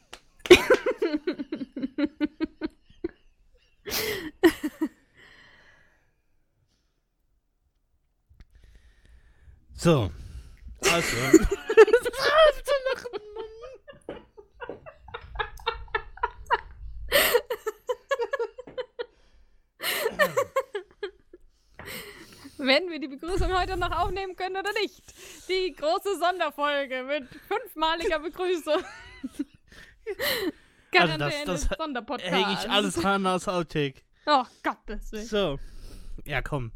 So. 9.74 10.10
Also. 10.90 11.16
Wenn 22.58 22.90
wir 22.90 22.98
die 22.98 23.06
Begrüßung 23.08 23.56
heute 23.56 23.76
noch 23.76 23.92
aufnehmen 23.92 24.34
können 24.34 24.56
oder 24.56 24.72
nicht. 24.82 25.00
Die 25.48 25.72
große 25.72 26.17
Sonderfolge 26.30 27.04
mit 27.04 27.28
fünfmaliger 27.46 28.18
Begrüßung. 28.28 28.74
Also 28.74 29.44
das- 30.06 30.54
Quarantäne 30.90 31.44
das 31.46 31.68
Sonderpodcast. 31.78 32.32
Häng 32.32 32.46
ich 32.52 32.70
alles 32.70 33.04
ran 33.04 33.26
aus 33.26 33.46
Outtake. 33.48 34.02
Oh 34.26 34.44
Gottes 34.62 35.12
Willen. 35.12 35.26
So. 35.26 35.58
Ja, 36.24 36.42
komm. 36.42 36.72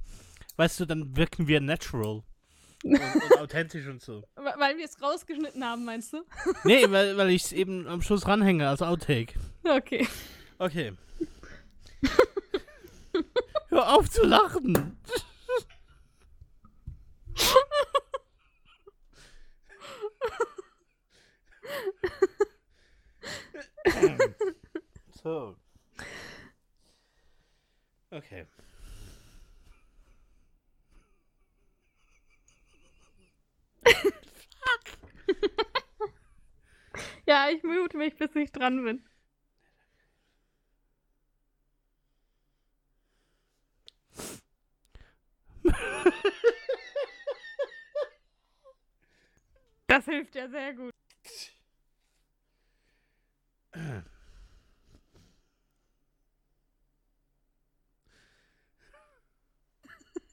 Weißt 0.57 0.79
du, 0.81 0.85
dann 0.87 1.17
wirken 1.17 1.47
wir 1.49 1.61
natural. 1.61 2.23
Und, 2.85 3.01
und 3.01 3.39
authentisch 3.41 3.87
und 3.87 4.03
so. 4.03 4.23
Weil 4.35 4.55
weil 4.59 4.77
wir 4.77 4.85
es 4.85 5.01
rausgeschnitten 5.01 5.65
haben, 5.65 5.85
meinst 5.85 6.13
du? 6.13 6.25
Nee, 6.65 6.85
weil, 6.91 7.17
weil 7.17 7.31
ich 7.31 7.45
es 7.45 7.53
eben 7.53 7.87
am 7.87 8.03
Schluss 8.03 8.27
ranhänge 8.27 8.69
als 8.69 8.83
Outtake. 8.83 9.35
Okay. 9.65 10.07
Okay. 10.59 10.93
Hör 13.69 13.95
auf 13.97 14.11
zu 14.11 14.25
lachen. 14.27 14.99
So. 25.23 25.57
Okay. 28.11 28.47
Ja, 37.27 37.49
ich 37.51 37.63
mute 37.63 37.97
mich, 37.97 38.17
bis 38.17 38.35
ich 38.35 38.51
dran 38.53 38.85
bin. 38.85 39.05
Das 49.87 50.05
hilft 50.07 50.35
ja 50.35 50.49
sehr 50.49 50.75
gut. 50.75 50.93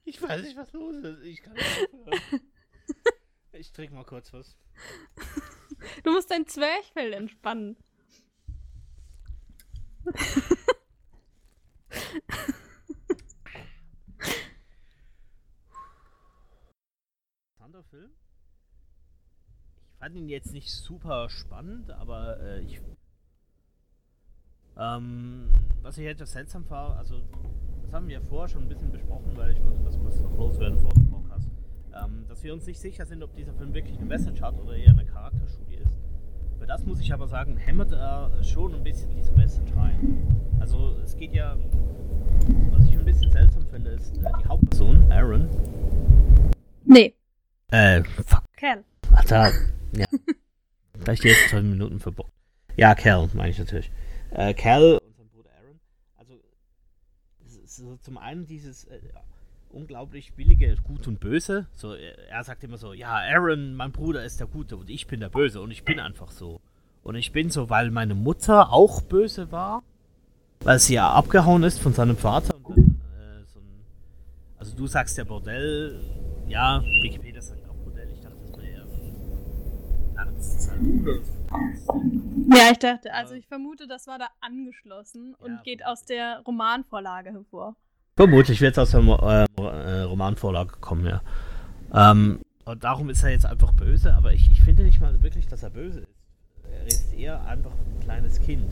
Ich 0.05 0.21
weiß 0.21 0.41
nicht, 0.41 0.57
was 0.57 0.73
los 0.73 0.95
ist. 0.95 1.23
Ich 1.23 1.41
kann 1.41 1.53
nicht 1.53 1.89
aufhören. 1.93 2.41
Ich 3.51 3.71
trinke 3.73 3.93
mal 3.93 4.05
kurz 4.05 4.31
was. 4.31 4.55
Du 6.03 6.11
musst 6.11 6.31
dein 6.31 6.47
Zwerchfell 6.47 7.11
entspannen. 7.13 7.75
Interessanter 17.47 17.83
Film. 17.83 18.11
Ich 19.91 19.99
fand 19.99 20.15
ihn 20.15 20.29
jetzt 20.29 20.53
nicht 20.53 20.71
super 20.71 21.29
spannend, 21.29 21.91
aber 21.91 22.39
äh, 22.39 22.61
ich. 22.61 22.79
Ähm, 24.79 25.49
was 25.81 25.97
ich 25.97 26.05
etwas 26.05 26.31
seltsam 26.31 26.63
war, 26.69 26.97
also, 26.97 27.21
das 27.83 27.91
haben 27.93 28.07
wir 28.07 28.21
vorher 28.21 28.47
schon 28.47 28.63
ein 28.63 28.69
bisschen 28.69 28.91
besprochen, 28.91 29.31
weil 29.35 29.51
ich 29.51 29.63
wollte 29.63 29.79
das 29.83 29.99
kurz 29.99 30.19
noch 30.19 30.35
loswerden 30.37 30.79
vor 30.79 30.91
dem 30.93 31.09
Podcast. 31.09 31.47
Ähm, 31.93 32.25
dass 32.27 32.43
wir 32.43 32.53
uns 32.53 32.65
nicht 32.65 32.79
sicher 32.79 33.05
sind, 33.05 33.21
ob 33.23 33.35
dieser 33.35 33.53
Film 33.53 33.73
wirklich 33.73 33.97
eine 33.97 34.05
Message 34.05 34.41
hat 34.41 34.57
oder 34.59 34.75
eher 34.75 34.91
eine 34.91 35.05
Charakterstudie 35.05 35.75
ist. 35.75 35.91
Für 36.59 36.65
das 36.67 36.85
muss 36.85 36.99
ich 37.01 37.11
aber 37.13 37.27
sagen, 37.27 37.57
hämmert 37.57 37.91
er 37.91 38.31
schon 38.43 38.75
ein 38.75 38.83
bisschen 38.83 39.09
diese 39.11 39.31
Message 39.33 39.73
rein. 39.75 40.27
Also, 40.59 40.97
es 41.03 41.15
geht 41.17 41.33
ja. 41.33 41.57
Was 42.71 42.85
ich 42.85 42.97
ein 42.97 43.05
bisschen 43.05 43.31
seltsam 43.31 43.65
finde, 43.67 43.91
ist 43.91 44.17
äh, 44.17 44.21
die 44.41 44.47
Hauptperson, 44.47 45.11
Aaron. 45.11 45.49
Nee, 46.85 47.13
Äh, 47.71 48.03
fuck. 48.03 48.43
Kerl. 48.55 48.83
Alter, 49.11 49.51
ja. 49.95 50.05
Vielleicht 50.99 51.23
jetzt 51.23 51.49
zwei 51.49 51.61
Minuten 51.61 51.99
verboten. 51.99 52.31
Ja, 52.77 52.95
Cal, 52.95 53.29
meine 53.33 53.49
ich 53.49 53.59
natürlich. 53.59 53.91
Äh, 54.31 54.53
Cal 54.53 54.99
und 55.03 55.15
sein 55.15 55.29
Bruder 55.29 55.49
Aaron. 55.57 55.79
Also, 56.17 56.33
so 57.65 57.97
zum 57.97 58.17
einen 58.17 58.45
dieses 58.45 58.85
äh, 58.85 58.99
unglaublich 59.69 60.33
billige 60.33 60.75
Gut 60.83 61.07
und 61.07 61.19
Böse. 61.19 61.67
So, 61.75 61.93
er, 61.93 62.17
er 62.29 62.43
sagt 62.43 62.63
immer 62.63 62.77
so, 62.77 62.93
ja, 62.93 63.13
Aaron, 63.13 63.75
mein 63.75 63.91
Bruder 63.91 64.23
ist 64.23 64.39
der 64.39 64.47
Gute 64.47 64.77
und 64.77 64.89
ich 64.89 65.07
bin 65.07 65.19
der 65.19 65.29
Böse 65.29 65.61
und 65.61 65.71
ich 65.71 65.83
bin 65.83 65.99
einfach 65.99 66.31
so. 66.31 66.61
Und 67.03 67.15
ich 67.15 67.31
bin 67.31 67.49
so, 67.49 67.69
weil 67.69 67.91
meine 67.91 68.13
Mutter 68.15 68.71
auch 68.73 69.01
böse 69.01 69.51
war, 69.51 69.83
weil 70.61 70.79
sie 70.79 70.95
ja 70.95 71.11
abgehauen 71.11 71.63
ist 71.63 71.79
von 71.79 71.93
seinem 71.93 72.17
Vater 72.17 72.53
dann 72.53 72.77
äh, 72.77 73.45
so 73.45 73.59
ein, 73.59 73.85
also 74.57 74.75
du 74.75 74.85
sagst 74.87 75.17
ja 75.17 75.23
Bordell, 75.23 75.99
ja, 76.47 76.83
Wikipedia 76.83 77.41
sagt 77.41 77.67
auch 77.69 77.75
Bordell, 77.75 78.09
ich 78.13 78.21
dachte, 78.21 78.35
das 78.41 78.57
wäre 78.57 78.67
eher 78.67 78.81
Arzt 78.81 78.99
sein 79.01 79.13
Bruder. 79.13 80.28
Ja, 82.51 82.71
ich 82.71 82.79
dachte, 82.79 83.13
also 83.13 83.33
ich 83.33 83.47
vermute, 83.47 83.87
das 83.87 84.07
war 84.07 84.17
da 84.17 84.27
angeschlossen 84.41 85.35
und 85.39 85.51
Ja, 85.51 85.61
geht 85.63 85.85
aus 85.85 86.03
der 86.03 86.41
Romanvorlage 86.45 87.31
hervor. 87.31 87.75
Vermutlich 88.15 88.59
wird 88.61 88.77
es 88.77 88.79
aus 88.79 88.91
der 88.91 89.47
äh, 89.57 89.61
äh, 89.61 90.01
Romanvorlage 90.01 90.75
kommen, 90.79 91.05
ja. 91.05 91.21
Ähm, 91.93 92.41
und 92.65 92.83
darum 92.83 93.09
ist 93.09 93.23
er 93.23 93.31
jetzt 93.31 93.45
einfach 93.45 93.71
böse, 93.73 94.13
aber 94.13 94.33
ich, 94.33 94.51
ich 94.51 94.61
finde 94.61 94.83
nicht 94.83 94.99
mal 95.01 95.21
wirklich, 95.23 95.47
dass 95.47 95.63
er 95.63 95.69
böse 95.69 96.01
ist. 96.01 96.15
Er 96.71 96.85
ist 96.85 97.13
eher 97.13 97.45
einfach 97.45 97.71
ein 97.71 97.99
kleines 98.03 98.39
Kind. 98.41 98.69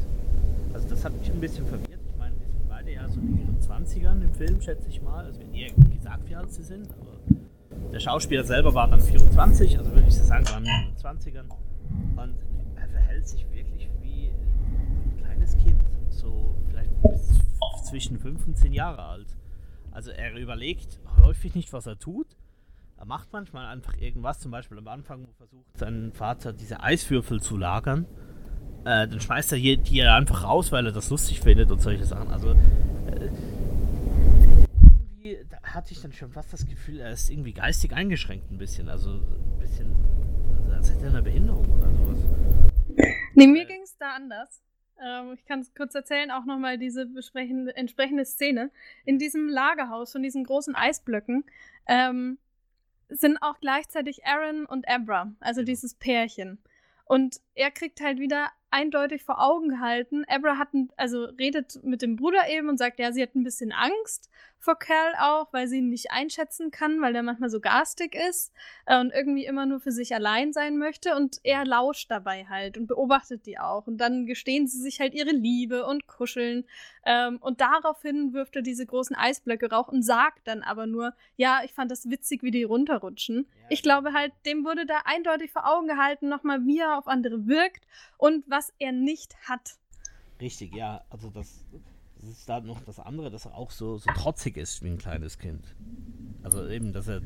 Also 0.73 0.87
das 0.87 1.03
hat 1.03 1.13
mich 1.17 1.31
ein 1.31 1.39
bisschen 1.39 1.65
verwirrt. 1.65 1.99
Ich 2.07 2.17
meine, 2.17 2.35
wir 2.39 2.45
sind 2.47 2.69
beide 2.69 2.91
ja 2.91 3.07
so 3.09 3.19
in 3.19 3.39
ihren 3.39 3.59
20ern 3.59 4.21
im 4.21 4.33
Film, 4.33 4.61
schätze 4.61 4.87
ich 4.89 5.01
mal. 5.01 5.25
Also 5.25 5.39
wenn 5.39 5.53
ihr 5.53 5.71
gesagt, 5.95 6.29
wie 6.29 6.35
alt 6.35 6.51
sie 6.51 6.63
sind, 6.63 6.89
aber 6.91 7.17
der 7.91 7.99
Schauspieler 7.99 8.43
selber 8.43 8.73
war 8.73 8.87
dann 8.87 9.01
24, 9.01 9.77
also 9.77 9.91
würde 9.91 10.07
ich 10.07 10.15
sagen, 10.15 10.45
waren 10.49 10.65
in 10.65 10.93
den 10.93 10.95
20ern. 10.95 11.49
Und 12.15 12.35
er 12.75 12.87
verhält 12.89 13.27
sich 13.27 13.45
wirklich 13.51 13.89
wie 14.01 14.29
ein 14.29 15.17
kleines 15.17 15.57
Kind. 15.57 15.81
So 16.09 16.55
vielleicht 16.69 16.91
zwischen 17.85 18.19
5 18.19 18.47
und 18.47 18.57
10 18.57 18.73
Jahre 18.73 19.03
alt. 19.03 19.37
Also 19.91 20.11
er 20.11 20.35
überlegt 20.35 20.99
häufig 21.23 21.55
nicht, 21.55 21.73
was 21.73 21.87
er 21.87 21.97
tut. 21.97 22.27
Er 22.97 23.05
macht 23.05 23.31
manchmal 23.31 23.67
einfach 23.67 23.95
irgendwas, 23.97 24.39
zum 24.39 24.51
Beispiel 24.51 24.77
am 24.77 24.87
Anfang, 24.87 25.23
er 25.25 25.33
versucht, 25.33 25.77
seinen 25.77 26.11
Vater 26.13 26.51
diese 26.51 26.81
Eiswürfel 26.81 27.41
zu 27.41 27.57
lagern. 27.57 28.05
Äh, 28.85 29.07
dann 29.07 29.19
schmeißt 29.19 29.53
er 29.53 29.57
die 29.57 30.03
einfach 30.03 30.43
raus, 30.43 30.71
weil 30.71 30.85
er 30.85 30.91
das 30.91 31.09
lustig 31.09 31.41
findet 31.41 31.71
und 31.71 31.81
solche 31.81 32.05
Sachen. 32.05 32.29
Also 32.29 32.51
äh, 32.51 33.29
hatte 35.77 35.93
ich 35.93 36.01
dann 36.01 36.11
schon 36.11 36.31
fast 36.31 36.51
das 36.51 36.65
Gefühl, 36.65 36.99
er 36.99 37.11
ist 37.11 37.29
irgendwie 37.29 37.53
geistig 37.53 37.93
eingeschränkt 37.93 38.51
ein 38.51 38.57
bisschen. 38.57 38.89
Also 38.89 39.11
ein 39.11 39.59
bisschen, 39.59 39.95
also 40.57 40.71
als 40.71 40.91
hätte 40.91 41.03
er 41.03 41.09
eine 41.11 41.21
Behinderung 41.21 41.65
oder 41.65 41.91
sowas. 41.93 42.17
Nee, 43.35 43.45
mir 43.45 43.65
ging 43.65 43.81
es 43.83 43.95
da 43.97 44.15
anders. 44.15 44.63
ähm, 44.99 45.33
ich 45.35 45.45
kann 45.45 45.59
es 45.59 45.73
kurz 45.75 45.93
erzählen, 45.93 46.31
auch 46.31 46.45
nochmal 46.45 46.79
diese 46.79 47.07
entsprechende 47.75 48.25
Szene. 48.25 48.71
In 49.05 49.19
diesem 49.19 49.47
Lagerhaus 49.47 50.11
von 50.11 50.23
diesen 50.23 50.43
großen 50.43 50.73
Eisblöcken 50.75 51.43
ähm, 51.85 52.39
sind 53.09 53.37
auch 53.41 53.59
gleichzeitig 53.59 54.25
Aaron 54.25 54.65
und 54.65 54.89
Abra, 54.89 55.31
also 55.39 55.59
genau. 55.59 55.65
dieses 55.67 55.93
Pärchen. 55.93 56.57
Und 57.05 57.39
er 57.53 57.69
kriegt 57.69 58.01
halt 58.01 58.19
wieder 58.19 58.49
eindeutig 58.71 59.23
vor 59.23 59.41
Augen 59.41 59.69
gehalten. 59.69 60.25
Abra 60.27 60.57
hat, 60.57 60.73
ein, 60.73 60.89
also 60.97 61.25
redet 61.25 61.83
mit 61.83 62.01
dem 62.01 62.15
Bruder 62.15 62.49
eben 62.49 62.67
und 62.67 62.77
sagt, 62.77 62.99
ja, 62.99 63.11
sie 63.11 63.21
hat 63.21 63.35
ein 63.35 63.43
bisschen 63.43 63.71
Angst 63.71 64.29
vor 64.59 64.77
Cal 64.77 65.13
auch, 65.19 65.51
weil 65.53 65.67
sie 65.67 65.77
ihn 65.77 65.89
nicht 65.89 66.11
einschätzen 66.11 66.71
kann, 66.71 67.01
weil 67.01 67.15
er 67.15 67.23
manchmal 67.23 67.49
so 67.49 67.59
garstig 67.59 68.15
ist 68.15 68.51
äh, 68.85 68.99
und 68.99 69.11
irgendwie 69.11 69.45
immer 69.45 69.65
nur 69.65 69.79
für 69.79 69.91
sich 69.91 70.13
allein 70.13 70.53
sein 70.53 70.77
möchte. 70.77 71.15
Und 71.15 71.39
er 71.43 71.65
lauscht 71.65 72.11
dabei 72.11 72.45
halt 72.45 72.77
und 72.77 72.87
beobachtet 72.87 73.45
die 73.45 73.59
auch. 73.59 73.87
Und 73.87 73.97
dann 73.97 74.25
gestehen 74.25 74.67
sie 74.67 74.81
sich 74.81 74.99
halt 74.99 75.13
ihre 75.13 75.31
Liebe 75.31 75.85
und 75.85 76.07
kuscheln. 76.07 76.65
Ähm, 77.05 77.37
und 77.41 77.61
daraufhin 77.61 78.33
wirft 78.33 78.55
er 78.55 78.61
diese 78.61 78.85
großen 78.85 79.15
Eisblöcke 79.15 79.69
rauch 79.69 79.87
und 79.87 80.03
sagt 80.03 80.47
dann 80.47 80.63
aber 80.63 80.87
nur, 80.87 81.13
ja, 81.35 81.61
ich 81.63 81.73
fand 81.73 81.91
das 81.91 82.09
witzig, 82.09 82.43
wie 82.43 82.51
die 82.51 82.63
runterrutschen. 82.63 83.47
Ja. 83.61 83.65
Ich 83.69 83.83
glaube 83.83 84.13
halt, 84.13 84.33
dem 84.45 84.65
wurde 84.65 84.85
da 84.85 85.01
eindeutig 85.05 85.51
vor 85.51 85.67
Augen 85.67 85.87
gehalten, 85.87 86.27
nochmal, 86.27 86.65
wie 86.65 86.79
er 86.79 86.97
auf 86.97 87.07
andere 87.07 87.47
wirkt 87.47 87.85
und 88.17 88.43
was 88.47 88.73
er 88.79 88.91
nicht 88.91 89.35
hat. 89.47 89.77
Richtig, 90.39 90.75
ja. 90.75 91.03
Also 91.09 91.29
das 91.29 91.65
das 92.21 92.29
ist 92.29 92.49
da 92.49 92.59
noch 92.59 92.81
das 92.81 92.99
andere, 92.99 93.29
dass 93.29 93.45
er 93.45 93.55
auch 93.55 93.71
so, 93.71 93.97
so 93.97 94.09
trotzig 94.15 94.57
ist 94.57 94.83
wie 94.83 94.89
ein 94.89 94.97
kleines 94.97 95.37
Kind. 95.37 95.63
Also 96.43 96.67
eben, 96.67 96.93
dass 96.93 97.07
er, 97.07 97.21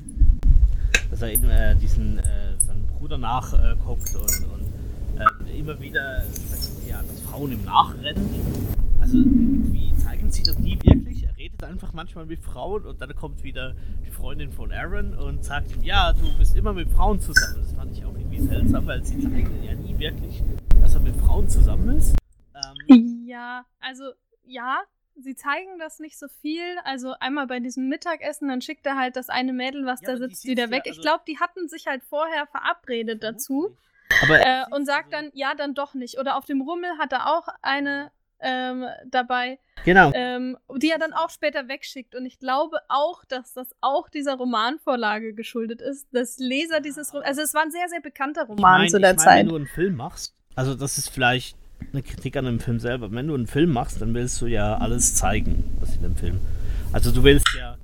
dass 1.09 1.21
er 1.21 1.31
eben 1.31 1.49
äh, 1.49 1.75
diesen 1.75 2.19
äh, 2.19 2.59
seinem 2.59 2.87
Bruder 2.87 3.17
nachguckt 3.17 4.13
äh, 4.13 4.17
und, 4.17 4.51
und 4.51 4.73
äh, 5.47 5.59
immer 5.59 5.79
wieder 5.79 6.23
ja, 6.87 7.01
dass 7.03 7.21
Frauen 7.21 7.51
ihm 7.51 7.63
nachrennen. 7.63 8.29
Also 8.99 9.17
wie 9.17 9.95
zeigen 9.97 10.31
sie 10.31 10.43
das 10.43 10.59
nie 10.59 10.77
wirklich? 10.83 11.23
Er 11.23 11.37
redet 11.37 11.63
einfach 11.63 11.93
manchmal 11.93 12.25
mit 12.25 12.41
Frauen 12.41 12.85
und 12.85 13.01
dann 13.01 13.15
kommt 13.15 13.43
wieder 13.43 13.75
die 14.05 14.11
Freundin 14.11 14.51
von 14.51 14.71
Aaron 14.71 15.15
und 15.15 15.43
sagt 15.43 15.75
ihm, 15.75 15.83
ja, 15.83 16.13
du 16.13 16.37
bist 16.37 16.55
immer 16.55 16.73
mit 16.73 16.89
Frauen 16.89 17.19
zusammen. 17.19 17.55
Das 17.57 17.73
fand 17.73 17.91
ich 17.93 18.05
auch 18.05 18.15
irgendwie 18.15 18.41
seltsam, 18.41 18.85
weil 18.85 19.03
sie 19.03 19.19
zeigen 19.19 19.63
ja 19.63 19.73
nie 19.73 19.97
wirklich, 19.97 20.43
dass 20.81 20.93
er 20.93 20.99
mit 20.99 21.15
Frauen 21.15 21.47
zusammen 21.47 21.97
ist. 21.97 22.15
Ähm, 22.53 23.25
ja, 23.27 23.65
also 23.79 24.03
ja, 24.43 24.81
sie 25.15 25.35
zeigen 25.35 25.79
das 25.79 25.99
nicht 25.99 26.17
so 26.17 26.27
viel. 26.41 26.77
Also 26.83 27.13
einmal 27.19 27.47
bei 27.47 27.59
diesem 27.59 27.87
Mittagessen, 27.87 28.47
dann 28.47 28.61
schickt 28.61 28.85
er 28.85 28.97
halt 28.97 29.15
das 29.15 29.29
eine 29.29 29.53
Mädel, 29.53 29.85
was 29.85 30.01
ja, 30.01 30.11
da 30.11 30.17
sitzt, 30.17 30.45
wieder 30.45 30.69
weg. 30.69 30.85
Ja, 30.85 30.91
also 30.91 30.99
ich 30.99 31.01
glaube, 31.01 31.23
die 31.27 31.39
hatten 31.39 31.67
sich 31.67 31.87
halt 31.87 32.03
vorher 32.03 32.47
verabredet 32.47 33.23
dazu. 33.23 33.75
Äh, 34.29 34.65
und 34.71 34.85
sagt 34.85 35.13
dann, 35.13 35.31
ja, 35.33 35.55
dann 35.55 35.73
doch 35.73 35.93
nicht. 35.93 36.19
Oder 36.19 36.35
auf 36.35 36.43
dem 36.43 36.61
Rummel 36.61 36.97
hat 36.97 37.13
er 37.13 37.27
auch 37.27 37.47
eine 37.61 38.11
ähm, 38.41 38.85
dabei. 39.05 39.59
Genau. 39.85 40.11
Ähm, 40.13 40.57
die 40.75 40.89
er 40.89 40.99
dann 40.99 41.13
auch 41.13 41.29
später 41.29 41.67
wegschickt. 41.67 42.15
Und 42.15 42.25
ich 42.25 42.39
glaube 42.39 42.79
auch, 42.89 43.23
dass 43.25 43.53
das 43.53 43.69
auch 43.81 44.09
dieser 44.09 44.35
Romanvorlage 44.35 45.33
geschuldet 45.33 45.81
ist, 45.81 46.07
dass 46.11 46.37
Leser 46.37 46.81
dieses 46.81 47.13
Roman. 47.13 47.27
Also, 47.27 47.41
es 47.41 47.53
war 47.53 47.63
ein 47.63 47.71
sehr, 47.71 47.87
sehr 47.87 48.01
bekannter 48.01 48.43
Roman 48.43 48.57
ich 48.57 48.61
mein, 48.61 48.89
zu 48.89 48.99
der 48.99 49.11
ich 49.11 49.17
mein, 49.17 49.25
Zeit. 49.25 49.39
Wenn 49.39 49.49
du 49.49 49.55
einen 49.55 49.67
Film 49.67 49.95
machst, 49.95 50.35
also, 50.55 50.75
das 50.75 50.97
ist 50.97 51.09
vielleicht 51.09 51.57
eine 51.91 52.03
Kritik 52.03 52.37
an 52.37 52.45
dem 52.45 52.59
Film 52.59 52.79
selber. 52.79 53.11
Wenn 53.11 53.27
du 53.27 53.33
einen 53.33 53.47
Film 53.47 53.71
machst, 53.71 54.01
dann 54.01 54.13
willst 54.13 54.41
du 54.41 54.47
ja 54.47 54.77
alles 54.77 55.15
zeigen, 55.15 55.63
was 55.79 55.95
in 55.95 56.03
dem 56.03 56.15
Film. 56.15 56.39
Also 56.91 57.11
du 57.11 57.23
willst 57.23 57.45
ja, 57.57 57.77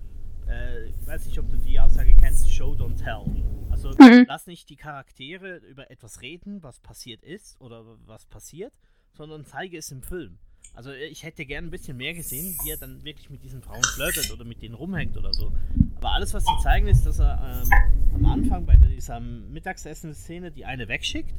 äh, 0.48 0.88
ich 0.88 1.08
weiß 1.08 1.26
nicht, 1.26 1.40
ob 1.40 1.50
du 1.50 1.58
die 1.58 1.80
Aussage 1.80 2.14
kennst, 2.14 2.52
Show 2.52 2.74
don't 2.74 2.98
tell. 2.98 3.26
Also 3.70 3.90
mhm. 3.90 4.26
lass 4.28 4.48
nicht 4.48 4.70
die 4.70 4.76
Charaktere 4.76 5.58
über 5.58 5.90
etwas 5.92 6.22
reden, 6.22 6.64
was 6.64 6.80
passiert 6.80 7.24
ist 7.24 7.60
oder 7.62 7.84
was 8.06 8.26
passiert, 8.26 8.74
sondern 9.14 9.46
zeige 9.46 9.78
es 9.78 9.92
im 9.92 10.02
Film. 10.02 10.40
Also 10.74 10.92
ich 10.92 11.24
hätte 11.24 11.46
gern 11.46 11.66
ein 11.66 11.72
bisschen 11.72 11.98
mehr 11.98 12.14
gesehen, 12.14 12.56
wie 12.64 12.72
er 12.72 12.78
dann 12.78 13.04
wirklich 13.04 13.30
mit 13.30 13.44
diesen 13.44 13.62
Frauen 13.62 13.84
flirtet 13.84 14.32
oder 14.32 14.46
mit 14.46 14.62
denen 14.62 14.76
rumhängt 14.76 15.18
oder 15.18 15.34
so. 15.34 15.52
Aber 15.96 16.12
alles, 16.12 16.34
was 16.34 16.44
sie 16.44 16.64
zeigen, 16.64 16.88
ist, 16.88 17.06
dass 17.06 17.20
er 17.20 17.64
ähm, 17.64 18.16
am 18.16 18.26
Anfang 18.26 18.66
bei 18.66 18.76
dieser 18.76 19.20
Mittagessen-Szene 19.20 20.52
die 20.52 20.66
eine 20.66 20.88
wegschickt. 20.88 21.34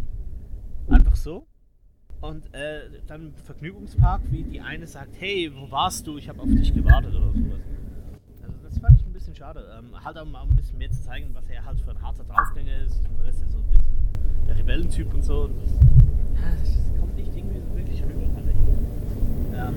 Einfach 0.89 1.15
so. 1.15 1.47
Und 2.21 2.53
äh, 2.53 3.01
dann 3.07 3.27
im 3.27 3.35
Vergnügungspark, 3.35 4.23
wie 4.31 4.43
die 4.43 4.61
eine 4.61 4.87
sagt, 4.87 5.15
hey, 5.21 5.53
wo 5.55 5.71
warst 5.71 6.07
du? 6.07 6.19
Ich 6.19 6.29
habe 6.29 6.41
auf 6.41 6.49
dich 6.49 6.75
gewartet 6.75 7.15
oder 7.15 7.33
sowas. 7.33 7.61
Also 8.43 8.59
das 8.65 8.79
fand 8.79 9.01
ich 9.01 9.07
ein 9.07 9.13
bisschen 9.13 9.37
schade. 9.37 9.79
Ähm, 9.79 10.05
halt 10.05 10.19
auch 10.19 10.25
mal 10.25 10.43
ein 10.43 10.57
bisschen 10.57 10.79
mehr 10.79 10.91
zu 10.91 11.01
zeigen, 11.01 11.33
was 11.33 11.49
er 11.49 11.65
halt 11.65 11.81
für 11.81 11.91
ein 11.91 12.03
harter 12.03 12.25
Draufgänger 12.25 12.77
ist. 12.79 12.99
Und 13.09 13.21
der 13.23 13.29
ist 13.29 13.41
ja 13.41 13.49
so 13.49 13.59
ein 13.59 13.71
bisschen 13.71 14.47
der 14.47 14.59
Rebellentyp 14.59 15.15
und 15.15 15.23
so. 15.23 15.43
Und 15.43 15.63
das, 15.63 15.71
das 16.61 16.99
kommt 16.99 17.15
nicht 17.15 17.37
irgendwie 17.37 17.61
so 17.61 17.77
wirklich 17.77 18.03
rüber, 18.03 18.29
fand 18.35 18.49
ich. 18.51 19.55
Ja. 19.57 19.73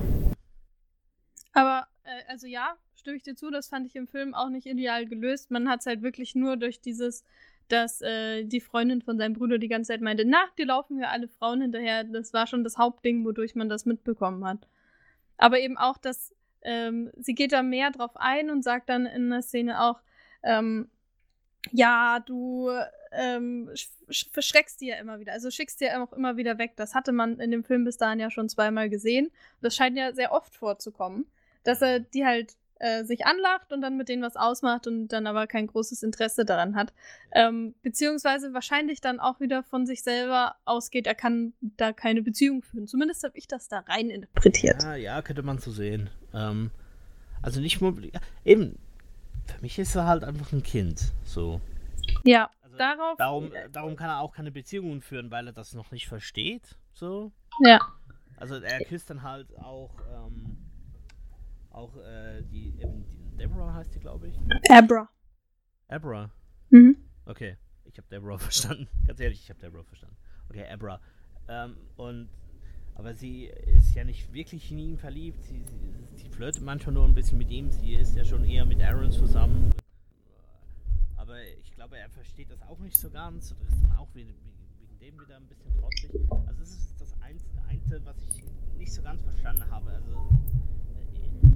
Aber, 1.52 1.86
äh, 2.02 2.28
also 2.28 2.48
ja, 2.48 2.74
stimme 2.96 3.16
ich 3.16 3.22
dir 3.22 3.36
zu, 3.36 3.50
das 3.50 3.68
fand 3.68 3.86
ich 3.86 3.94
im 3.94 4.08
Film 4.08 4.34
auch 4.34 4.48
nicht 4.48 4.66
ideal 4.66 5.06
gelöst. 5.06 5.52
Man 5.52 5.68
hat 5.68 5.80
es 5.80 5.86
halt 5.86 6.02
wirklich 6.02 6.34
nur 6.34 6.56
durch 6.56 6.80
dieses 6.80 7.24
dass 7.68 8.00
äh, 8.02 8.44
die 8.44 8.60
Freundin 8.60 9.02
von 9.02 9.18
seinem 9.18 9.34
Bruder 9.34 9.58
die 9.58 9.68
ganze 9.68 9.88
Zeit 9.88 10.00
meinte, 10.00 10.24
na, 10.24 10.44
die 10.58 10.64
laufen 10.64 10.98
ja 10.98 11.08
alle 11.08 11.28
Frauen 11.28 11.62
hinterher. 11.62 12.04
Das 12.04 12.32
war 12.32 12.46
schon 12.46 12.64
das 12.64 12.78
Hauptding, 12.78 13.24
wodurch 13.24 13.54
man 13.54 13.68
das 13.68 13.86
mitbekommen 13.86 14.44
hat. 14.44 14.66
Aber 15.38 15.58
eben 15.58 15.78
auch, 15.78 15.98
dass 15.98 16.34
ähm, 16.62 17.10
sie 17.16 17.34
geht 17.34 17.52
da 17.52 17.62
mehr 17.62 17.90
drauf 17.90 18.12
ein 18.14 18.50
und 18.50 18.62
sagt 18.62 18.88
dann 18.88 19.06
in 19.06 19.30
der 19.30 19.42
Szene 19.42 19.80
auch, 19.82 20.00
ähm, 20.42 20.88
ja, 21.70 22.20
du 22.20 22.70
ähm, 23.12 23.70
verschreckst 24.30 24.80
die 24.80 24.86
ja 24.88 24.96
immer 24.96 25.20
wieder, 25.20 25.32
also 25.32 25.50
schickst 25.50 25.80
die 25.80 25.84
ja 25.84 26.02
auch 26.02 26.12
immer 26.12 26.36
wieder 26.36 26.58
weg. 26.58 26.72
Das 26.76 26.94
hatte 26.94 27.12
man 27.12 27.38
in 27.38 27.50
dem 27.50 27.64
Film 27.64 27.84
bis 27.84 27.98
dahin 27.98 28.20
ja 28.20 28.30
schon 28.30 28.48
zweimal 28.48 28.88
gesehen. 28.88 29.30
Das 29.60 29.76
scheint 29.76 29.96
ja 29.96 30.12
sehr 30.12 30.32
oft 30.32 30.54
vorzukommen, 30.54 31.26
dass 31.64 31.82
er 31.82 32.00
die 32.00 32.24
halt 32.24 32.56
äh, 32.82 33.04
sich 33.04 33.26
anlacht 33.26 33.72
und 33.72 33.80
dann 33.80 33.96
mit 33.96 34.08
denen 34.08 34.22
was 34.22 34.36
ausmacht 34.36 34.88
und 34.88 35.08
dann 35.08 35.28
aber 35.28 35.46
kein 35.46 35.68
großes 35.68 36.02
Interesse 36.02 36.44
daran 36.44 36.74
hat. 36.74 36.92
Ähm, 37.30 37.74
beziehungsweise 37.82 38.52
wahrscheinlich 38.54 39.00
dann 39.00 39.20
auch 39.20 39.38
wieder 39.38 39.62
von 39.62 39.86
sich 39.86 40.02
selber 40.02 40.56
ausgeht, 40.64 41.06
er 41.06 41.14
kann 41.14 41.52
da 41.60 41.92
keine 41.92 42.22
Beziehung 42.22 42.62
führen. 42.62 42.88
Zumindest 42.88 43.22
habe 43.22 43.38
ich 43.38 43.46
das 43.46 43.68
da 43.68 43.80
rein 43.80 44.10
interpretiert. 44.10 44.82
Ja, 44.82 44.96
ja, 44.96 45.22
könnte 45.22 45.44
man 45.44 45.58
so 45.58 45.70
sehen. 45.70 46.10
Ähm, 46.34 46.72
also 47.40 47.60
nicht 47.60 47.80
nur, 47.80 47.96
ja, 48.00 48.20
eben, 48.44 48.76
für 49.46 49.60
mich 49.62 49.78
ist 49.78 49.94
er 49.94 50.08
halt 50.08 50.24
einfach 50.24 50.52
ein 50.52 50.64
Kind, 50.64 51.12
so. 51.24 51.60
Ja, 52.24 52.50
also 52.62 52.76
darauf. 52.76 53.16
Darum, 53.16 53.52
darum 53.70 53.94
kann 53.94 54.10
er 54.10 54.20
auch 54.20 54.34
keine 54.34 54.50
Beziehungen 54.50 55.02
führen, 55.02 55.30
weil 55.30 55.46
er 55.46 55.52
das 55.52 55.72
noch 55.72 55.92
nicht 55.92 56.08
versteht, 56.08 56.76
so. 56.94 57.30
Ja. 57.60 57.78
Also 58.38 58.56
er 58.56 58.80
küsst 58.80 59.08
dann 59.08 59.22
halt 59.22 59.56
auch 59.58 59.94
ähm, 60.12 60.56
auch 61.72 61.96
äh, 61.96 62.42
die, 62.42 62.78
eben, 62.80 63.04
die 63.30 63.36
Deborah 63.36 63.74
heißt 63.74 63.94
die, 63.94 64.00
glaube 64.00 64.28
ich. 64.28 64.38
Abra. 64.70 65.08
Abra. 65.88 66.30
Mhm. 66.70 66.96
Okay, 67.26 67.56
ich 67.84 67.96
habe 67.98 68.08
Deborah 68.08 68.38
verstanden. 68.38 68.88
Ganz 69.06 69.20
ehrlich, 69.20 69.40
ich 69.42 69.50
habe 69.50 69.60
Deborah 69.60 69.84
verstanden. 69.84 70.16
Okay, 70.48 70.66
Abra. 70.68 71.00
Ähm, 71.48 71.76
und 71.96 72.28
aber 72.94 73.14
sie 73.14 73.46
ist 73.46 73.94
ja 73.94 74.04
nicht 74.04 74.32
wirklich 74.32 74.70
in 74.70 74.78
ihn 74.78 74.98
verliebt. 74.98 75.42
Sie, 75.44 75.62
sie, 75.64 76.22
sie, 76.22 76.28
flirtet 76.28 76.62
manchmal 76.62 76.94
nur 76.94 77.04
ein 77.04 77.14
bisschen 77.14 77.38
mit 77.38 77.50
ihm. 77.50 77.70
Sie 77.70 77.94
ist 77.94 78.14
ja 78.14 78.24
schon 78.24 78.44
eher 78.44 78.66
mit 78.66 78.82
Aaron 78.82 79.10
zusammen. 79.10 79.72
Aber 81.16 81.42
ich 81.60 81.72
glaube, 81.72 81.96
er 81.96 82.10
versteht 82.10 82.50
das 82.50 82.60
auch 82.62 82.78
nicht 82.80 82.96
so 82.96 83.10
ganz. 83.10 83.52
Und 83.52 83.62
ist 83.62 83.82
dann 83.82 83.96
auch 83.96 84.08
wegen, 84.14 84.34
wegen 84.78 84.98
dem 84.98 85.20
wieder 85.20 85.36
ein 85.36 85.46
bisschen 85.46 85.74
trotzig. 85.74 86.10
Also 86.46 86.60
das 86.60 86.70
ist 86.70 87.00
das 87.00 87.14
Einzige, 87.22 88.04
was 88.04 88.16
ich 88.28 88.44
nicht 88.76 88.92
so 88.92 89.02
ganz 89.02 89.22
verstanden 89.22 89.68
habe. 89.70 89.90
Also 89.90 90.28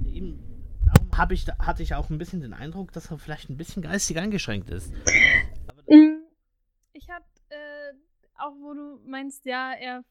eben 0.07 0.39
darum 0.85 1.31
ich, 1.31 1.47
hatte 1.47 1.83
ich 1.83 1.95
auch 1.95 2.09
ein 2.09 2.17
bisschen 2.17 2.41
den 2.41 2.53
Eindruck, 2.53 2.91
dass 2.93 3.11
er 3.11 3.17
vielleicht 3.17 3.49
ein 3.49 3.57
bisschen 3.57 3.81
geistig 3.81 4.17
eingeschränkt 4.17 4.69
ist. 4.69 4.93
Mm, 5.87 6.21
ich 6.93 7.09
hatte 7.09 7.25
äh, 7.49 7.93
auch, 8.37 8.53
wo 8.59 8.73
du 8.73 8.99
meinst, 9.05 9.45
ja, 9.45 9.73
er 9.73 10.03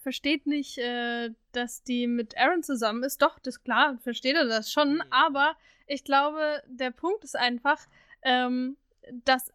versteht 0.00 0.46
nicht, 0.46 0.78
äh, 0.78 1.30
dass 1.52 1.82
die 1.82 2.06
mit 2.06 2.36
Aaron 2.36 2.62
zusammen 2.62 3.02
ist. 3.02 3.22
Doch, 3.22 3.38
das 3.38 3.62
klar, 3.62 3.98
versteht 4.02 4.36
er 4.36 4.46
das 4.46 4.72
schon. 4.72 4.96
Mhm. 4.96 5.02
Aber 5.10 5.56
ich 5.86 6.04
glaube, 6.04 6.62
der 6.66 6.90
Punkt 6.90 7.24
ist 7.24 7.36
einfach, 7.36 7.78
ähm, 8.22 8.76
dass 9.24 9.52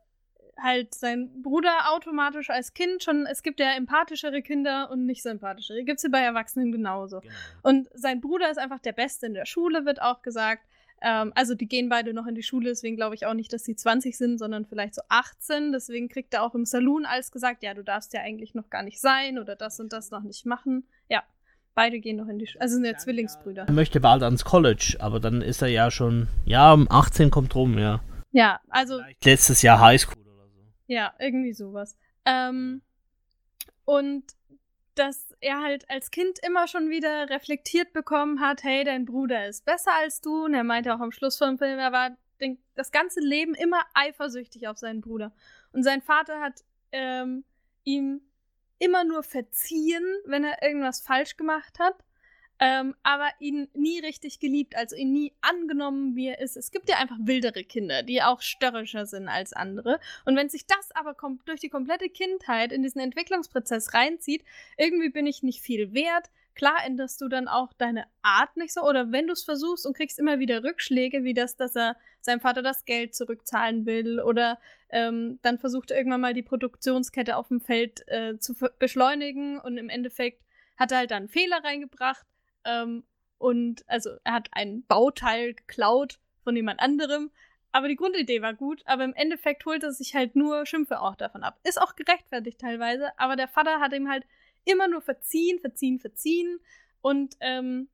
halt 0.61 0.93
sein 0.93 1.41
Bruder 1.41 1.91
automatisch 1.91 2.49
als 2.49 2.73
Kind 2.73 3.03
schon, 3.03 3.25
es 3.25 3.43
gibt 3.43 3.59
ja 3.59 3.71
empathischere 3.73 4.41
Kinder 4.41 4.89
und 4.91 5.05
nicht 5.05 5.23
sympathischere. 5.23 5.83
Gibt 5.83 5.97
es 5.97 6.03
ja 6.03 6.09
bei 6.11 6.21
Erwachsenen 6.21 6.71
genauso. 6.71 7.19
Genau. 7.19 7.33
Und 7.63 7.89
sein 7.93 8.21
Bruder 8.21 8.49
ist 8.49 8.57
einfach 8.57 8.79
der 8.79 8.93
Beste 8.93 9.25
in 9.25 9.33
der 9.33 9.45
Schule, 9.45 9.85
wird 9.85 10.01
auch 10.01 10.21
gesagt. 10.21 10.63
Ähm, 11.01 11.31
also 11.35 11.55
die 11.55 11.67
gehen 11.67 11.89
beide 11.89 12.13
noch 12.13 12.27
in 12.27 12.35
die 12.35 12.43
Schule, 12.43 12.69
deswegen 12.69 12.95
glaube 12.95 13.15
ich 13.15 13.25
auch 13.25 13.33
nicht, 13.33 13.53
dass 13.53 13.63
sie 13.63 13.75
20 13.75 14.17
sind, 14.17 14.37
sondern 14.37 14.65
vielleicht 14.65 14.95
so 14.95 15.01
18. 15.09 15.71
Deswegen 15.71 16.09
kriegt 16.09 16.33
er 16.33 16.43
auch 16.43 16.55
im 16.55 16.65
Saloon 16.65 17.05
alles 17.05 17.31
gesagt, 17.31 17.63
ja, 17.63 17.73
du 17.73 17.83
darfst 17.83 18.13
ja 18.13 18.21
eigentlich 18.21 18.53
noch 18.53 18.69
gar 18.69 18.83
nicht 18.83 18.99
sein 18.99 19.39
oder 19.39 19.55
das 19.55 19.79
und 19.79 19.93
das 19.93 20.11
noch 20.11 20.23
nicht 20.23 20.45
machen. 20.45 20.83
Ja. 21.09 21.23
Beide 21.75 21.99
gehen 21.99 22.17
noch 22.17 22.27
in 22.27 22.39
die 22.39 22.47
Schule. 22.47 22.61
Also 22.61 22.75
sind 22.75 22.83
ja 22.83 22.97
Zwillingsbrüder. 22.97 23.65
Er 23.67 23.73
möchte 23.73 24.01
bald 24.01 24.21
ans 24.23 24.43
College, 24.43 24.97
aber 24.99 25.21
dann 25.21 25.41
ist 25.41 25.61
er 25.61 25.69
ja 25.69 25.91
schon, 25.91 26.27
ja, 26.43 26.73
18 26.89 27.31
kommt 27.31 27.55
rum, 27.55 27.77
ja. 27.77 28.01
Ja, 28.31 28.59
also. 28.69 28.97
Vielleicht 28.97 29.25
letztes 29.25 29.61
Jahr 29.61 29.79
Highschool. 29.79 30.18
Ja, 30.89 31.13
irgendwie 31.19 31.53
sowas. 31.53 31.95
Ähm, 32.25 32.81
und 33.85 34.23
das 34.95 35.35
er 35.39 35.61
halt 35.61 35.87
als 35.87 36.09
Kind 36.09 36.39
immer 36.41 36.67
schon 36.67 36.89
wieder 36.89 37.29
reflektiert 37.29 37.93
bekommen 37.93 38.39
hat, 38.39 38.63
hey, 38.63 38.83
dein 38.83 39.05
Bruder 39.05 39.47
ist 39.47 39.65
besser 39.65 39.91
als 39.93 40.19
du. 40.19 40.45
Und 40.45 40.55
er 40.55 40.63
meinte 40.63 40.95
auch 40.95 40.99
am 40.99 41.11
Schluss 41.11 41.37
vom 41.37 41.59
Film, 41.59 41.77
er 41.77 41.91
war 41.91 42.17
den, 42.41 42.57
das 42.73 42.91
ganze 42.91 43.19
Leben 43.19 43.53
immer 43.53 43.81
eifersüchtig 43.93 44.67
auf 44.67 44.79
seinen 44.79 45.01
Bruder. 45.01 45.31
Und 45.73 45.83
sein 45.83 46.01
Vater 46.01 46.41
hat 46.41 46.63
ähm, 46.91 47.45
ihm 47.83 48.21
immer 48.79 49.03
nur 49.03 49.21
verziehen, 49.21 50.03
wenn 50.25 50.43
er 50.43 50.63
irgendwas 50.63 51.01
falsch 51.01 51.37
gemacht 51.37 51.77
hat 51.77 52.03
ähm, 52.59 52.93
aber 53.03 53.29
ihn 53.39 53.69
nie 53.73 53.99
richtig 53.99 54.39
geliebt, 54.39 54.75
also 54.75 54.95
ihn 54.95 55.13
nie 55.13 55.33
angenommen, 55.41 56.15
wie 56.15 56.27
er 56.27 56.39
ist. 56.39 56.57
Es 56.57 56.71
gibt 56.71 56.89
ja 56.89 56.97
einfach 56.97 57.15
wildere 57.21 57.63
Kinder, 57.63 58.03
die 58.03 58.21
auch 58.21 58.41
störrischer 58.41 59.05
sind 59.05 59.29
als 59.29 59.53
andere. 59.53 59.99
Und 60.25 60.35
wenn 60.35 60.49
sich 60.49 60.67
das 60.67 60.91
aber 60.93 61.15
durch 61.45 61.61
die 61.61 61.69
komplette 61.69 62.09
Kindheit 62.09 62.73
in 62.73 62.83
diesen 62.83 62.99
Entwicklungsprozess 62.99 63.93
reinzieht, 63.93 64.43
irgendwie 64.77 65.09
bin 65.09 65.25
ich 65.25 65.41
nicht 65.41 65.61
viel 65.61 65.93
wert. 65.93 66.29
Klar 66.53 66.83
änderst 66.85 67.21
du 67.21 67.29
dann 67.29 67.47
auch 67.47 67.71
deine 67.71 68.05
Art 68.21 68.57
nicht 68.57 68.73
so. 68.73 68.81
Oder 68.81 69.13
wenn 69.13 69.27
du 69.27 69.33
es 69.33 69.43
versuchst 69.43 69.85
und 69.85 69.95
kriegst 69.95 70.19
immer 70.19 70.39
wieder 70.39 70.61
Rückschläge, 70.61 71.23
wie 71.23 71.33
das, 71.33 71.55
dass 71.55 71.77
er 71.77 71.95
seinem 72.19 72.41
Vater 72.41 72.61
das 72.61 72.83
Geld 72.83 73.15
zurückzahlen 73.15 73.85
will. 73.85 74.19
Oder 74.19 74.59
ähm, 74.89 75.39
dann 75.43 75.59
versucht 75.59 75.91
er 75.91 75.97
irgendwann 75.97 76.19
mal 76.19 76.33
die 76.33 76.43
Produktionskette 76.43 77.37
auf 77.37 77.47
dem 77.47 77.61
Feld 77.61 78.05
äh, 78.09 78.37
zu 78.37 78.53
beschleunigen 78.79 79.59
und 79.59 79.77
im 79.77 79.87
Endeffekt 79.87 80.43
hat 80.75 80.91
er 80.91 80.97
halt 80.99 81.11
dann 81.11 81.29
Fehler 81.29 81.63
reingebracht 81.63 82.25
ähm, 82.69 83.03
und 83.37 83.83
also 83.87 84.11
er 84.23 84.33
hat 84.33 84.49
ein 84.51 84.83
Bauteil 84.85 85.53
geklaut 85.53 86.19
von 86.43 86.55
jemand 86.55 86.79
anderem. 86.79 87.31
Aber 87.71 87.87
die 87.87 87.95
Grundidee 87.95 88.41
war 88.41 88.53
gut, 88.53 88.81
aber 88.85 89.03
im 89.03 89.13
Endeffekt 89.13 89.65
holt 89.65 89.83
er 89.83 89.91
sich 89.91 90.15
halt 90.15 90.35
nur 90.35 90.65
Schimpfe 90.65 91.01
auch 91.01 91.15
davon 91.15 91.43
ab. 91.43 91.59
Ist 91.63 91.79
auch 91.79 91.95
gerechtfertigt 91.95 92.59
teilweise, 92.59 93.11
aber 93.17 93.35
der 93.35 93.47
Vater 93.47 93.79
hat 93.79 93.93
ihm 93.93 94.09
halt 94.09 94.25
immer 94.65 94.87
nur 94.87 95.01
verziehen, 95.01 95.59
verziehen, 95.59 95.99
verziehen 95.99 96.59
und 97.01 97.37
ähm, 97.41 97.87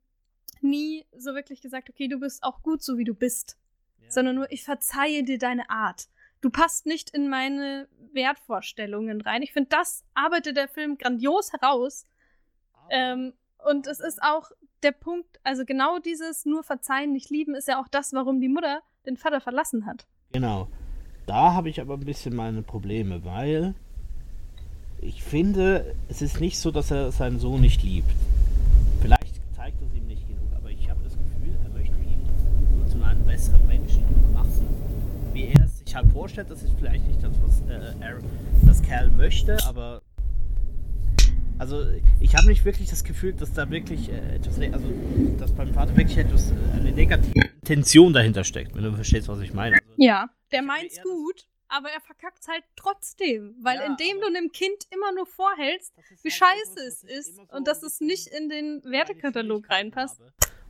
nie 0.62 1.04
so 1.16 1.34
wirklich 1.34 1.60
gesagt, 1.60 1.90
okay, 1.90 2.08
du 2.08 2.18
bist 2.18 2.42
auch 2.42 2.62
gut 2.62 2.82
so 2.82 2.96
wie 2.96 3.04
du 3.04 3.14
bist. 3.14 3.58
Ja. 4.02 4.10
Sondern 4.10 4.36
nur, 4.36 4.50
ich 4.50 4.64
verzeihe 4.64 5.24
dir 5.24 5.38
deine 5.38 5.68
Art. 5.68 6.08
Du 6.40 6.50
passt 6.50 6.86
nicht 6.86 7.10
in 7.10 7.28
meine 7.28 7.88
Wertvorstellungen 8.12 9.20
rein. 9.20 9.42
Ich 9.42 9.52
finde, 9.52 9.68
das 9.70 10.04
arbeitet 10.14 10.56
der 10.56 10.68
Film 10.68 10.96
grandios 10.96 11.52
heraus. 11.52 12.06
Ähm, 12.90 13.34
und 13.66 13.86
es 13.86 14.00
ist 14.00 14.22
auch 14.22 14.50
der 14.82 14.92
Punkt, 14.92 15.40
also 15.42 15.64
genau 15.64 15.98
dieses 15.98 16.46
nur 16.46 16.62
verzeihen, 16.62 17.12
nicht 17.12 17.30
lieben, 17.30 17.54
ist 17.54 17.68
ja 17.68 17.80
auch 17.80 17.88
das, 17.88 18.12
warum 18.12 18.40
die 18.40 18.48
Mutter 18.48 18.80
den 19.06 19.16
Vater 19.16 19.40
verlassen 19.40 19.86
hat. 19.86 20.06
Genau. 20.32 20.68
Da 21.26 21.54
habe 21.54 21.68
ich 21.68 21.80
aber 21.80 21.94
ein 21.94 22.04
bisschen 22.04 22.36
meine 22.36 22.62
Probleme, 22.62 23.24
weil 23.24 23.74
ich 25.00 25.22
finde, 25.22 25.96
es 26.08 26.22
ist 26.22 26.40
nicht 26.40 26.58
so, 26.58 26.70
dass 26.70 26.90
er 26.90 27.10
seinen 27.10 27.40
Sohn 27.40 27.60
nicht 27.60 27.82
liebt. 27.82 28.10
Vielleicht 29.00 29.40
zeigt 29.54 29.82
es 29.82 29.96
ihm 29.96 30.06
nicht 30.06 30.26
genug, 30.28 30.48
aber 30.54 30.70
ich 30.70 30.88
habe 30.88 31.00
das 31.02 31.12
Gefühl, 31.14 31.56
er 31.64 31.70
möchte 31.70 31.96
ihn 31.96 32.76
nur 32.76 32.86
zu 32.86 33.02
einem 33.02 33.24
besseren 33.26 33.66
Menschen 33.66 34.04
machen. 34.32 34.68
Wie 35.32 35.48
er 35.48 35.64
es 35.64 35.80
sich 35.80 35.94
halt 35.94 36.10
vorstellt, 36.12 36.50
das 36.50 36.62
ist 36.62 36.72
vielleicht 36.78 37.06
nicht 37.08 37.22
das, 37.22 37.32
was 37.42 37.60
äh, 37.68 37.92
er, 38.00 38.18
das 38.64 38.82
Kerl 38.82 39.10
möchte, 39.10 39.58
aber 39.66 40.00
also 41.58 41.84
ich 42.20 42.34
habe 42.34 42.46
nicht 42.48 42.64
wirklich 42.64 42.88
das 42.90 43.04
Gefühl, 43.04 43.32
dass 43.32 43.52
da 43.52 43.70
wirklich 43.70 44.10
äh, 44.10 44.36
etwas, 44.36 44.58
also 44.60 44.92
dass 45.38 45.54
beim 45.54 45.72
Vater 45.72 45.96
wirklich 45.96 46.18
etwas, 46.18 46.50
äh, 46.50 46.54
eine 46.74 46.92
negative 46.92 47.32
Intention 47.60 48.12
dahinter 48.12 48.44
steckt, 48.44 48.74
wenn 48.74 48.84
du 48.84 48.92
verstehst, 48.92 49.28
was 49.28 49.40
ich 49.40 49.54
meine. 49.54 49.76
Also, 49.76 49.94
ja, 49.96 50.28
der 50.52 50.62
meint's 50.62 51.00
gut, 51.02 51.46
aber 51.68 51.88
er 51.90 52.00
verkackt 52.00 52.46
halt 52.48 52.64
trotzdem, 52.76 53.56
weil 53.60 53.76
ja, 53.78 53.86
indem 53.86 54.20
du 54.20 54.26
einem 54.26 54.52
Kind 54.52 54.86
immer 54.90 55.12
nur 55.12 55.26
vorhältst, 55.26 55.94
wie 56.22 56.30
halt 56.30 56.32
scheiße 56.32 56.80
es 56.86 57.02
ist 57.02 57.36
so 57.36 57.42
und 57.50 57.66
dass 57.66 57.82
es 57.82 58.00
nicht 58.00 58.28
in 58.28 58.48
den 58.48 58.82
Wertekatalog 58.84 59.68
reinpasst. 59.68 60.20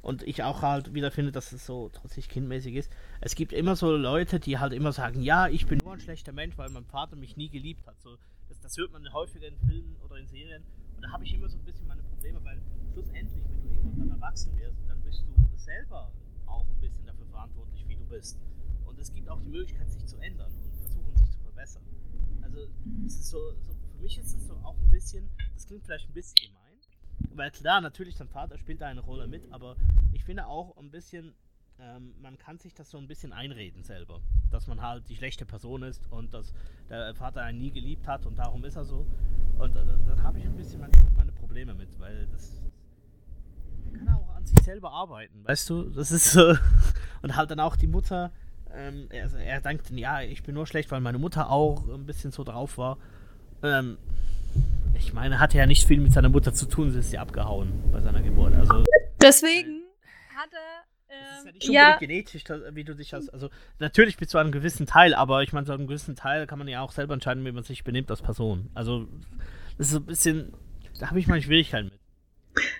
Und 0.06 0.22
ich 0.22 0.44
auch 0.44 0.62
halt 0.62 0.94
wieder 0.94 1.10
finde, 1.10 1.32
dass 1.32 1.50
es 1.50 1.66
so 1.66 1.88
trotzdem 1.88 2.22
kindmäßig 2.22 2.76
ist. 2.76 2.92
Es 3.20 3.34
gibt 3.34 3.52
immer 3.52 3.74
so 3.74 3.90
Leute, 3.90 4.38
die 4.38 4.56
halt 4.56 4.72
immer 4.72 4.92
sagen, 4.92 5.20
ja, 5.20 5.48
ich 5.48 5.66
bin 5.66 5.80
nur 5.82 5.94
ein 5.94 5.98
schlechter 5.98 6.30
Mensch, 6.30 6.56
weil 6.56 6.70
mein 6.70 6.84
Vater 6.84 7.16
mich 7.16 7.36
nie 7.36 7.48
geliebt 7.48 7.84
hat. 7.88 8.00
So, 8.00 8.16
das, 8.48 8.60
das 8.60 8.76
hört 8.76 8.92
man 8.92 9.12
häufiger 9.12 9.48
in 9.48 9.58
Filmen 9.58 9.96
oder 10.04 10.16
in 10.18 10.28
Serien. 10.28 10.62
Und 10.94 11.02
da 11.02 11.10
habe 11.10 11.24
ich 11.24 11.34
immer 11.34 11.48
so 11.48 11.58
ein 11.58 11.64
bisschen 11.64 11.88
meine 11.88 12.04
Probleme, 12.04 12.38
weil 12.44 12.62
schlussendlich, 12.92 13.42
wenn 13.48 13.62
du 13.62 13.74
irgendwann 13.74 13.98
dann 13.98 14.10
erwachsen 14.10 14.56
wirst, 14.56 14.78
dann 14.86 15.00
bist 15.00 15.24
du 15.26 15.56
selber 15.56 16.12
auch 16.46 16.68
ein 16.68 16.80
bisschen 16.80 17.04
dafür 17.04 17.26
verantwortlich, 17.26 17.84
wie 17.88 17.96
du 17.96 18.04
bist. 18.04 18.38
Und 18.84 19.00
es 19.00 19.12
gibt 19.12 19.28
auch 19.28 19.40
die 19.40 19.48
Möglichkeit, 19.48 19.90
sich 19.90 20.06
zu 20.06 20.18
ändern 20.18 20.52
und 20.52 20.76
versuchen, 20.76 21.16
sich 21.16 21.30
zu 21.32 21.40
verbessern. 21.40 21.82
Also, 22.42 22.60
es 23.04 23.18
ist 23.18 23.30
so, 23.30 23.38
so 23.64 23.72
für 23.72 24.00
mich 24.00 24.16
ist 24.18 24.36
es 24.36 24.46
so 24.46 24.54
auch 24.62 24.78
ein 24.78 24.88
bisschen, 24.88 25.28
das 25.54 25.66
klingt 25.66 25.84
vielleicht 25.84 26.08
ein 26.08 26.14
bisschen 26.14 26.46
gemein, 26.46 26.65
weil 27.34 27.50
klar, 27.50 27.80
natürlich, 27.80 28.16
dein 28.16 28.28
Vater 28.28 28.58
spielt 28.58 28.80
da 28.80 28.86
eine 28.86 29.00
Rolle 29.00 29.26
mit, 29.26 29.52
aber 29.52 29.76
ich 30.12 30.24
finde 30.24 30.46
auch 30.46 30.76
ein 30.76 30.90
bisschen, 30.90 31.34
ähm, 31.78 32.14
man 32.20 32.38
kann 32.38 32.58
sich 32.58 32.74
das 32.74 32.90
so 32.90 32.98
ein 32.98 33.06
bisschen 33.06 33.32
einreden 33.32 33.82
selber. 33.82 34.20
Dass 34.50 34.66
man 34.66 34.80
halt 34.80 35.08
die 35.08 35.16
schlechte 35.16 35.44
Person 35.44 35.82
ist 35.82 36.10
und 36.10 36.32
dass 36.32 36.52
der 36.88 37.14
Vater 37.14 37.42
einen 37.42 37.58
nie 37.58 37.70
geliebt 37.70 38.06
hat 38.06 38.26
und 38.26 38.36
darum 38.38 38.64
ist 38.64 38.76
er 38.76 38.84
so. 38.84 39.06
Und 39.58 39.76
äh, 39.76 39.84
da 39.84 40.22
habe 40.22 40.38
ich 40.38 40.44
ein 40.44 40.56
bisschen 40.56 40.80
manchmal 40.80 41.12
meine 41.12 41.32
Probleme 41.32 41.74
mit, 41.74 41.98
weil 41.98 42.26
das 42.28 42.62
kann 43.92 44.08
auch 44.08 44.34
an 44.34 44.44
sich 44.44 44.58
selber 44.60 44.90
arbeiten, 44.90 45.44
weißt 45.44 45.70
du? 45.70 45.84
Das 45.84 46.12
ist 46.12 46.32
so. 46.32 46.54
und 47.22 47.36
halt 47.36 47.50
dann 47.50 47.60
auch 47.60 47.76
die 47.76 47.86
Mutter, 47.86 48.32
ähm, 48.72 49.06
er, 49.10 49.32
er 49.34 49.60
denkt, 49.60 49.90
ja, 49.90 50.20
ich 50.20 50.42
bin 50.42 50.54
nur 50.54 50.66
schlecht, 50.66 50.90
weil 50.90 51.00
meine 51.00 51.18
Mutter 51.18 51.50
auch 51.50 51.88
ein 51.88 52.06
bisschen 52.06 52.32
so 52.32 52.44
drauf 52.44 52.78
war. 52.78 52.98
Ähm, 53.62 53.96
ich 54.98 55.12
meine, 55.12 55.38
hatte 55.40 55.58
ja 55.58 55.66
nicht 55.66 55.86
viel 55.86 56.00
mit 56.00 56.12
seiner 56.12 56.28
Mutter 56.28 56.52
zu 56.52 56.66
tun, 56.66 56.90
sie 56.90 56.98
ist 56.98 57.12
ja 57.12 57.20
abgehauen 57.20 57.72
bei 57.92 58.00
seiner 58.00 58.22
Geburt. 58.22 58.54
Also, 58.54 58.84
Deswegen 59.20 59.84
hat 60.34 60.52
er 60.52 60.86
das 61.08 61.38
ist 61.38 61.46
ja 61.46 61.52
nicht 61.52 61.68
ja. 61.68 61.96
genetisch, 61.96 62.44
wie 62.72 62.84
du 62.84 62.94
dich 62.94 63.14
hast. 63.14 63.28
Also, 63.30 63.50
natürlich 63.78 64.16
bis 64.16 64.28
zu 64.28 64.38
einem 64.38 64.52
gewissen 64.52 64.86
Teil, 64.86 65.14
aber 65.14 65.42
ich 65.42 65.52
meine, 65.52 65.66
zu 65.66 65.72
einem 65.72 65.86
gewissen 65.86 66.16
Teil 66.16 66.46
kann 66.46 66.58
man 66.58 66.68
ja 66.68 66.82
auch 66.82 66.92
selber 66.92 67.14
entscheiden, 67.14 67.44
wie 67.44 67.52
man 67.52 67.64
sich 67.64 67.84
benimmt 67.84 68.10
als 68.10 68.22
Person. 68.22 68.70
Also, 68.74 69.08
das 69.78 69.88
ist 69.88 69.92
so 69.92 69.98
ein 69.98 70.06
bisschen. 70.06 70.52
Da 70.98 71.10
habe 71.10 71.18
ich 71.18 71.26
meine 71.26 71.42
Schwierigkeiten 71.42 71.90
mit. 71.90 72.00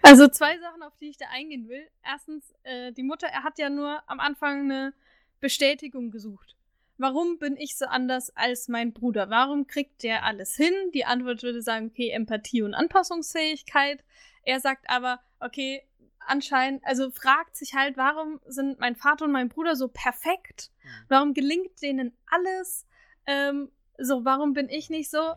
Also, 0.03 0.29
zwei 0.29 0.59
Sachen, 0.59 0.83
auf 0.83 0.97
die 1.01 1.11
ich 1.11 1.19
da 1.19 1.27
eingehen 1.33 1.69
will. 1.69 1.87
Erstens, 2.03 2.55
äh, 2.63 2.93
die 2.93 3.03
Mutter, 3.03 3.27
er 3.27 3.45
hat 3.45 3.59
ja 3.59 3.69
nur 3.69 4.03
am 4.07 4.21
Anfang 4.21 4.71
eine 4.71 4.95
Bestätigung 5.41 6.11
gesucht. 6.11 6.56
Warum 6.99 7.39
bin 7.39 7.57
ich 7.57 7.77
so 7.77 7.87
anders 7.87 8.35
als 8.37 8.69
mein 8.69 8.93
Bruder? 8.93 9.29
Warum 9.29 9.67
kriegt 9.67 10.03
der 10.03 10.25
alles 10.25 10.57
hin? 10.57 10.75
Die 10.95 11.05
Antwort 11.05 11.43
würde 11.43 11.61
sagen, 11.61 11.91
okay, 11.93 12.11
Empathie 12.11 12.63
und 12.63 12.75
Anpassungsfähigkeit. 12.75 14.03
Er 14.43 14.61
sagt 14.61 14.89
aber, 14.89 15.21
okay, 15.41 15.83
anscheinend, 16.21 16.85
also 16.85 17.11
fragt 17.11 17.57
sich 17.57 17.75
halt, 17.75 17.97
warum 17.97 18.41
sind 18.47 18.81
mein 18.81 18.97
Vater 18.97 19.27
und 19.27 19.33
mein 19.33 19.49
Bruder 19.49 19.77
so 19.77 19.89
perfekt? 19.89 20.71
Mhm. 20.83 20.89
Warum 21.09 21.35
gelingt 21.35 21.83
denen 21.83 22.17
alles? 22.27 22.87
Ähm, 23.27 23.71
so, 23.99 24.25
warum 24.25 24.55
bin 24.55 24.69
ich 24.69 24.91
nicht 24.91 25.11
so? 25.11 25.35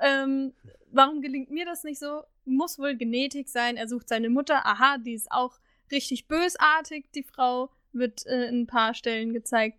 Ähm, 0.00 0.52
warum 0.90 1.20
gelingt 1.22 1.50
mir 1.50 1.64
das 1.64 1.84
nicht 1.84 1.98
so? 1.98 2.22
Muss 2.44 2.78
wohl 2.78 2.96
Genetik 2.96 3.48
sein. 3.48 3.76
Er 3.76 3.88
sucht 3.88 4.08
seine 4.08 4.28
Mutter. 4.28 4.66
Aha, 4.66 4.98
die 4.98 5.14
ist 5.14 5.30
auch 5.30 5.58
richtig 5.90 6.28
bösartig, 6.28 7.10
die 7.12 7.22
Frau. 7.22 7.70
Wird 7.96 8.26
äh, 8.26 8.46
in 8.46 8.62
ein 8.62 8.66
paar 8.66 8.94
Stellen 8.94 9.32
gezeigt. 9.32 9.78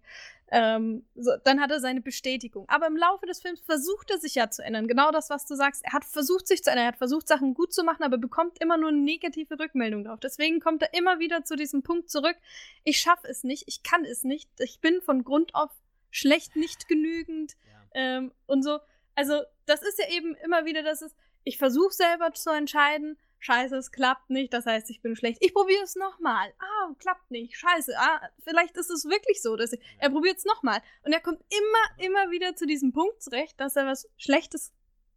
Ähm, 0.50 1.06
so, 1.16 1.32
dann 1.44 1.60
hat 1.60 1.72
er 1.72 1.82
seine 1.82 2.00
Bestätigung. 2.00 2.70
Aber 2.70 2.88
im 2.88 2.96
Laufe 2.96 3.26
des 3.26 3.42
Films 3.42 3.60
versucht 3.62 4.10
er 4.10 4.18
sich 4.18 4.36
ja 4.36 4.50
zu 4.50 4.64
ändern. 4.64 4.88
Genau 4.88 5.12
das, 5.12 5.30
was 5.30 5.46
du 5.46 5.56
sagst. 5.56 5.84
Er 5.84 5.92
hat 5.92 6.06
versucht, 6.06 6.48
sich 6.48 6.64
zu 6.64 6.70
ändern. 6.70 6.86
Er 6.86 6.88
hat 6.90 6.98
versucht, 6.98 7.28
Sachen 7.28 7.54
gut 7.54 7.74
zu 7.74 7.84
machen, 7.84 8.04
aber 8.04 8.18
bekommt 8.18 8.62
immer 8.62 8.78
nur 8.78 8.92
negative 8.92 9.60
Rückmeldungen 9.60 10.06
drauf. 10.06 10.20
Deswegen 10.22 10.62
kommt 10.62 10.84
er 10.84 10.94
immer 10.94 11.20
wieder 11.20 11.44
zu 11.44 11.56
diesem 11.58 11.84
Punkt 11.84 12.10
zurück. 12.10 12.38
Ich 12.86 13.00
schaffe 13.00 13.28
es 13.28 13.44
nicht. 13.44 13.66
Ich 13.68 13.84
kann 13.84 14.06
es 14.06 14.24
nicht. 14.24 14.50
Ich 14.60 14.80
bin 14.80 15.02
von 15.02 15.24
Grund 15.24 15.54
auf 15.54 15.72
schlecht, 16.12 16.56
nicht 16.56 16.88
genügend. 16.88 17.58
Ja. 17.66 18.18
Ähm, 18.18 18.32
und 18.46 18.64
so. 18.64 18.80
Also, 19.16 19.42
das 19.66 19.82
ist 19.82 20.00
ja 20.00 20.10
eben 20.16 20.36
immer 20.36 20.66
wieder, 20.66 20.84
dass 20.84 21.02
es, 21.02 21.14
ich 21.44 21.58
versuche 21.58 21.94
selber 21.94 22.32
zu 22.34 22.52
entscheiden, 22.52 23.18
Scheiße, 23.48 23.78
es 23.78 23.92
klappt 23.94 24.30
nicht, 24.30 24.52
das 24.52 24.66
heißt, 24.66 24.90
ich 24.90 25.02
bin 25.02 25.16
schlecht. 25.16 25.38
Ich 25.40 25.54
probiere 25.54 25.82
es 25.82 25.96
nochmal. 25.96 26.50
Ah, 26.60 26.94
klappt 27.00 27.32
nicht. 27.32 27.56
Scheiße. 27.56 27.94
Ah, 27.98 28.20
vielleicht 28.44 28.76
ist 28.76 28.90
es 28.90 29.06
wirklich 29.06 29.42
so, 29.42 29.56
dass 29.56 29.72
ich, 29.72 29.80
er 30.00 30.10
probiert 30.10 30.38
es 30.38 30.44
nochmal. 30.44 30.80
Und 31.06 31.14
er 31.14 31.22
kommt 31.22 31.40
immer, 31.50 32.06
immer 32.06 32.30
wieder 32.30 32.58
zu 32.58 32.68
diesem 32.68 32.92
Punkt 32.92 33.24
zurecht, 33.24 33.58
dass 33.58 33.78
er 33.78 33.86
was 33.86 34.10
Schlechtes 34.18 34.74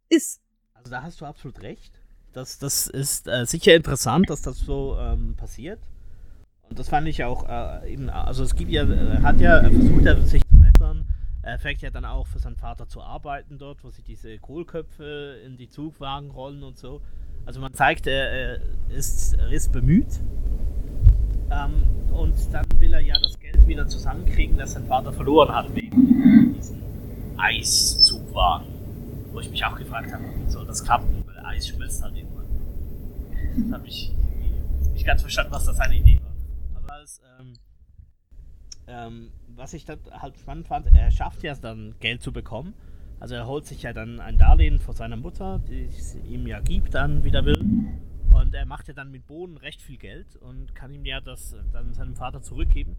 ist. 0.07 0.39
Also 0.73 0.91
da 0.91 1.03
hast 1.03 1.19
du 1.19 1.25
absolut 1.25 1.61
recht. 1.61 1.93
Das, 2.31 2.57
das 2.57 2.87
ist 2.87 3.27
äh, 3.27 3.45
sicher 3.45 3.75
interessant, 3.75 4.29
dass 4.29 4.41
das 4.41 4.59
so 4.59 4.97
ähm, 4.97 5.35
passiert. 5.35 5.81
Und 6.69 6.79
das 6.79 6.87
fand 6.87 7.09
ich 7.09 7.25
auch 7.25 7.49
äh, 7.49 7.91
eben, 7.91 8.09
also 8.09 8.45
es 8.45 8.55
gibt 8.55 8.71
ja, 8.71 8.83
er 8.83 9.23
hat 9.23 9.41
ja 9.41 9.59
versucht, 9.59 10.05
er 10.05 10.21
sich 10.21 10.41
zu 10.43 10.57
bessern. 10.57 11.05
Er 11.43 11.57
fängt 11.57 11.81
ja 11.81 11.89
dann 11.89 12.05
auch 12.05 12.27
für 12.27 12.39
seinen 12.39 12.55
Vater 12.55 12.87
zu 12.87 13.01
arbeiten 13.01 13.57
dort, 13.57 13.83
wo 13.83 13.89
sie 13.89 14.03
diese 14.03 14.37
Kohlköpfe 14.37 15.39
in 15.45 15.57
die 15.57 15.69
Zugwagen 15.69 16.29
rollen 16.29 16.63
und 16.63 16.77
so. 16.77 17.01
Also 17.45 17.59
man 17.59 17.73
zeigt, 17.73 18.05
er 18.05 18.59
ist, 18.89 19.33
er 19.33 19.51
ist 19.51 19.71
bemüht. 19.71 20.19
Ähm, 21.49 21.83
und 22.11 22.35
dann 22.53 22.65
will 22.79 22.93
er 22.93 23.01
ja 23.01 23.15
das 23.19 23.39
Geld 23.39 23.67
wieder 23.67 23.87
zusammenkriegen, 23.87 24.57
das 24.57 24.73
sein 24.73 24.85
Vater 24.85 25.11
verloren 25.11 25.53
hat 25.53 25.73
wegen 25.75 26.53
diesem 26.53 26.81
Eiszugwagen. 27.37 28.67
Wo 29.31 29.39
ich 29.39 29.49
mich 29.49 29.65
auch 29.65 29.75
gefragt 29.75 30.13
habe, 30.13 30.23
wie 30.23 30.49
soll 30.49 30.65
das 30.67 30.83
klappen? 30.83 31.21
der 31.41 31.49
Eis 31.49 31.67
schmilzt 31.67 32.03
halt 32.03 32.15
irgendwann. 32.15 32.45
Das 33.57 33.79
habe 33.79 33.87
ich 33.87 34.13
nicht 34.93 35.05
ganz 35.05 35.21
verstanden, 35.21 35.51
was 35.51 35.65
das 35.65 35.77
seine 35.77 35.95
Idee 35.95 36.19
war. 36.21 36.83
Aber 36.83 37.01
es, 37.01 37.21
ähm, 37.39 37.53
ähm, 38.87 39.31
was 39.55 39.73
ich 39.73 39.85
dann 39.85 39.99
halt 40.11 40.37
spannend 40.37 40.67
fand, 40.67 40.87
er 40.95 41.11
schafft 41.11 41.43
ja 41.43 41.55
dann 41.55 41.95
Geld 41.99 42.21
zu 42.21 42.31
bekommen. 42.31 42.73
Also 43.19 43.35
er 43.35 43.45
holt 43.45 43.65
sich 43.65 43.83
ja 43.83 43.93
dann 43.93 44.19
ein 44.19 44.37
Darlehen 44.37 44.79
von 44.79 44.95
seiner 44.95 45.15
Mutter, 45.15 45.59
die 45.59 45.85
es 45.85 46.15
ihm 46.15 46.47
ja 46.47 46.59
gibt, 46.59 46.95
dann 46.95 47.23
wieder 47.23 47.45
will. 47.45 47.63
Und 48.33 48.55
er 48.55 48.65
macht 48.65 48.87
ja 48.87 48.93
dann 48.93 49.11
mit 49.11 49.27
Bohnen 49.27 49.57
recht 49.57 49.81
viel 49.81 49.97
Geld 49.97 50.35
und 50.37 50.73
kann 50.73 50.93
ihm 50.93 51.05
ja 51.05 51.21
das 51.21 51.55
dann 51.71 51.93
seinem 51.93 52.15
Vater 52.15 52.41
zurückgeben. 52.41 52.95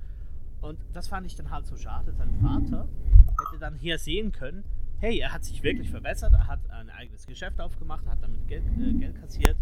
Und 0.61 0.79
das 0.93 1.09
fand 1.09 1.27
ich 1.27 1.35
dann 1.35 1.51
halt 1.51 1.67
so 1.67 1.77
schade. 1.77 2.13
Sein 2.13 2.31
Vater 2.41 2.89
hätte 3.29 3.59
dann 3.59 3.75
hier 3.75 3.99
sehen 3.99 4.31
können, 4.31 4.65
hey, 5.01 5.19
er 5.19 5.33
hat 5.33 5.45
sich 5.45 5.63
wirklich 5.65 5.91
verbessert, 5.91 6.33
er 6.33 6.47
hat 6.47 6.61
ein 6.71 6.89
eigenes 6.89 7.27
Geschäft 7.27 7.61
aufgemacht, 7.61 8.07
hat 8.07 8.23
damit 8.23 8.47
Geld, 8.47 8.63
äh, 8.79 8.93
Geld 8.93 9.21
kassiert. 9.21 9.57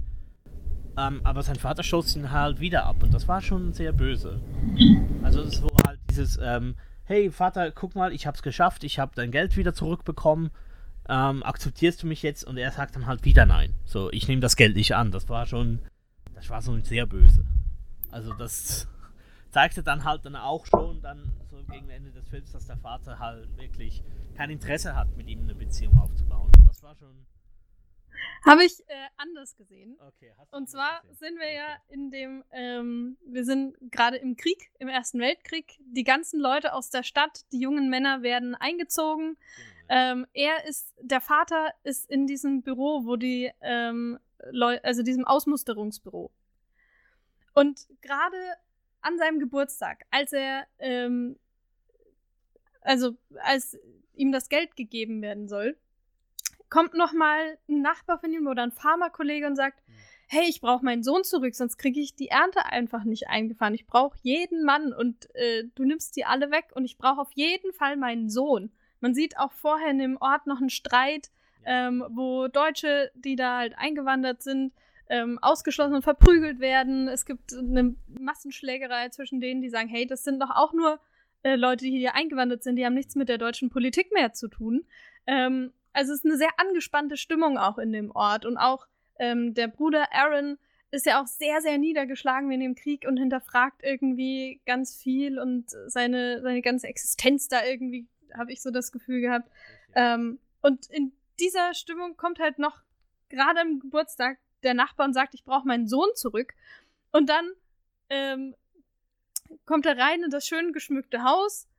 Ähm, 0.98 1.20
aber 1.24 1.42
sein 1.42 1.56
Vater 1.56 1.82
schoss 1.82 2.14
ihn 2.16 2.30
halt 2.30 2.60
wieder 2.60 2.84
ab 2.84 3.02
und 3.02 3.14
das 3.14 3.26
war 3.26 3.40
schon 3.40 3.72
sehr 3.72 3.92
böse. 3.92 4.40
Also 5.22 5.40
es 5.40 5.62
dieses, 6.20 6.38
ähm, 6.42 6.76
hey 7.04 7.30
Vater, 7.30 7.72
guck 7.72 7.94
mal, 7.94 8.12
ich 8.12 8.26
hab's 8.26 8.42
geschafft, 8.42 8.84
ich 8.84 8.98
hab 8.98 9.14
dein 9.14 9.30
Geld 9.30 9.56
wieder 9.56 9.74
zurückbekommen, 9.74 10.50
ähm, 11.08 11.42
akzeptierst 11.42 12.02
du 12.02 12.06
mich 12.06 12.22
jetzt? 12.22 12.44
Und 12.44 12.56
er 12.56 12.70
sagt 12.70 12.94
dann 12.94 13.06
halt 13.06 13.24
wieder 13.24 13.46
nein. 13.46 13.74
So, 13.84 14.10
ich 14.12 14.28
nehme 14.28 14.40
das 14.40 14.56
Geld 14.56 14.76
nicht 14.76 14.94
an. 14.94 15.10
Das 15.10 15.28
war 15.28 15.46
schon, 15.46 15.80
das 16.34 16.50
war 16.50 16.62
so 16.62 16.78
sehr 16.80 17.06
böse. 17.06 17.44
Also 18.10 18.32
das 18.34 18.86
zeigte 19.50 19.82
dann 19.82 20.04
halt 20.04 20.24
dann 20.24 20.36
auch 20.36 20.66
schon 20.66 21.02
dann 21.02 21.32
so 21.50 21.56
gegen 21.64 21.88
Ende 21.90 22.10
des 22.10 22.28
Films, 22.28 22.52
dass 22.52 22.66
der 22.66 22.76
Vater 22.76 23.18
halt 23.18 23.48
wirklich 23.56 24.04
kein 24.36 24.50
Interesse 24.50 24.94
hat, 24.94 25.16
mit 25.16 25.28
ihm 25.28 25.42
eine 25.42 25.54
Beziehung 25.54 25.98
aufzubauen. 25.98 26.50
Das 26.66 26.82
war 26.82 26.94
schon. 26.94 27.26
Habe 28.44 28.64
ich 28.64 28.80
äh, 28.88 28.94
anders 29.16 29.56
gesehen. 29.56 29.98
Okay, 30.00 30.32
hast 30.38 30.52
du 30.52 30.56
Und 30.56 30.68
zwar 30.68 31.00
gesehen? 31.02 31.16
sind 31.16 31.38
wir 31.38 31.46
okay. 31.46 31.56
ja 31.56 31.76
in 31.88 32.10
dem, 32.10 32.44
ähm, 32.52 33.16
wir 33.24 33.44
sind 33.44 33.76
gerade 33.90 34.16
im 34.16 34.36
Krieg, 34.36 34.70
im 34.78 34.88
Ersten 34.88 35.20
Weltkrieg. 35.20 35.78
Die 35.80 36.04
ganzen 36.04 36.40
Leute 36.40 36.72
aus 36.72 36.90
der 36.90 37.02
Stadt, 37.02 37.44
die 37.52 37.60
jungen 37.60 37.90
Männer 37.90 38.22
werden 38.22 38.54
eingezogen. 38.54 39.36
Genau. 39.36 39.80
Ähm, 39.92 40.26
er 40.32 40.64
ist, 40.66 40.94
der 41.00 41.20
Vater 41.20 41.74
ist 41.82 42.08
in 42.08 42.26
diesem 42.26 42.62
Büro, 42.62 43.04
wo 43.04 43.16
die, 43.16 43.50
ähm, 43.60 44.18
Leute, 44.50 44.84
also 44.84 45.02
diesem 45.02 45.24
Ausmusterungsbüro. 45.24 46.30
Und 47.54 47.88
gerade 48.00 48.36
an 49.00 49.18
seinem 49.18 49.38
Geburtstag, 49.38 50.04
als 50.10 50.32
er, 50.32 50.66
ähm, 50.78 51.38
also 52.80 53.16
als 53.42 53.78
ihm 54.14 54.32
das 54.32 54.48
Geld 54.48 54.76
gegeben 54.76 55.22
werden 55.22 55.48
soll, 55.48 55.76
kommt 56.70 56.94
nochmal 56.94 57.58
ein 57.68 57.82
Nachbar 57.82 58.18
von 58.18 58.32
ihm 58.32 58.46
oder 58.46 58.62
ein 58.62 58.72
Pharmakollege 58.72 59.46
und 59.46 59.56
sagt, 59.56 59.82
mhm. 59.86 59.92
hey, 60.28 60.48
ich 60.48 60.60
brauche 60.60 60.84
meinen 60.84 61.02
Sohn 61.02 61.24
zurück, 61.24 61.54
sonst 61.54 61.76
kriege 61.76 62.00
ich 62.00 62.14
die 62.14 62.28
Ernte 62.28 62.64
einfach 62.66 63.04
nicht 63.04 63.28
eingefahren. 63.28 63.74
Ich 63.74 63.86
brauche 63.86 64.16
jeden 64.22 64.64
Mann 64.64 64.92
und 64.92 65.34
äh, 65.34 65.64
du 65.74 65.84
nimmst 65.84 66.16
die 66.16 66.24
alle 66.24 66.50
weg 66.50 66.66
und 66.74 66.84
ich 66.84 66.96
brauche 66.96 67.20
auf 67.20 67.32
jeden 67.34 67.72
Fall 67.72 67.96
meinen 67.96 68.30
Sohn. 68.30 68.72
Man 69.00 69.14
sieht 69.14 69.38
auch 69.38 69.52
vorher 69.52 69.90
in 69.90 69.98
dem 69.98 70.16
Ort 70.18 70.46
noch 70.46 70.60
einen 70.60 70.70
Streit, 70.70 71.30
ähm, 71.64 72.04
wo 72.10 72.48
Deutsche, 72.48 73.10
die 73.14 73.36
da 73.36 73.58
halt 73.58 73.76
eingewandert 73.76 74.42
sind, 74.42 74.72
ähm, 75.08 75.38
ausgeschlossen 75.42 75.94
und 75.94 76.02
verprügelt 76.02 76.60
werden. 76.60 77.08
Es 77.08 77.26
gibt 77.26 77.52
eine 77.52 77.96
Massenschlägerei 78.06 79.08
zwischen 79.08 79.40
denen, 79.40 79.60
die 79.60 79.68
sagen, 79.68 79.88
hey, 79.88 80.06
das 80.06 80.22
sind 80.22 80.40
doch 80.40 80.50
auch 80.50 80.72
nur 80.72 81.00
äh, 81.42 81.56
Leute, 81.56 81.84
die 81.84 81.98
hier 81.98 82.14
eingewandert 82.14 82.62
sind, 82.62 82.76
die 82.76 82.84
haben 82.84 82.94
nichts 82.94 83.16
mit 83.16 83.28
der 83.28 83.38
deutschen 83.38 83.70
Politik 83.70 84.12
mehr 84.12 84.32
zu 84.32 84.48
tun. 84.48 84.86
Ähm, 85.26 85.72
also 85.92 86.12
es 86.12 86.20
ist 86.20 86.24
eine 86.24 86.36
sehr 86.36 86.50
angespannte 86.58 87.16
Stimmung 87.16 87.58
auch 87.58 87.78
in 87.78 87.92
dem 87.92 88.10
Ort. 88.10 88.46
Und 88.46 88.56
auch 88.56 88.86
ähm, 89.18 89.54
der 89.54 89.68
Bruder 89.68 90.12
Aaron 90.12 90.58
ist 90.90 91.06
ja 91.06 91.22
auch 91.22 91.26
sehr, 91.26 91.60
sehr 91.60 91.78
niedergeschlagen 91.78 92.50
in 92.50 92.60
dem 92.60 92.74
Krieg 92.74 93.04
und 93.06 93.16
hinterfragt 93.16 93.82
irgendwie 93.82 94.60
ganz 94.66 94.96
viel 94.96 95.38
und 95.38 95.70
seine, 95.86 96.42
seine 96.42 96.62
ganze 96.62 96.88
Existenz 96.88 97.48
da 97.48 97.64
irgendwie, 97.64 98.08
habe 98.36 98.52
ich 98.52 98.60
so 98.60 98.70
das 98.70 98.90
Gefühl 98.90 99.20
gehabt. 99.20 99.50
Ähm, 99.94 100.40
und 100.62 100.86
in 100.90 101.12
dieser 101.38 101.74
Stimmung 101.74 102.16
kommt 102.16 102.38
halt 102.38 102.58
noch 102.58 102.82
gerade 103.28 103.60
am 103.60 103.78
Geburtstag 103.78 104.38
der 104.62 104.74
Nachbar 104.74 105.06
und 105.06 105.14
sagt, 105.14 105.34
ich 105.34 105.44
brauche 105.44 105.66
meinen 105.66 105.86
Sohn 105.86 106.08
zurück. 106.14 106.54
Und 107.12 107.28
dann 107.28 107.52
ähm, 108.10 108.54
kommt 109.64 109.86
er 109.86 109.96
rein 109.96 110.22
in 110.22 110.30
das 110.30 110.46
schön 110.46 110.72
geschmückte 110.72 111.22
Haus 111.22 111.69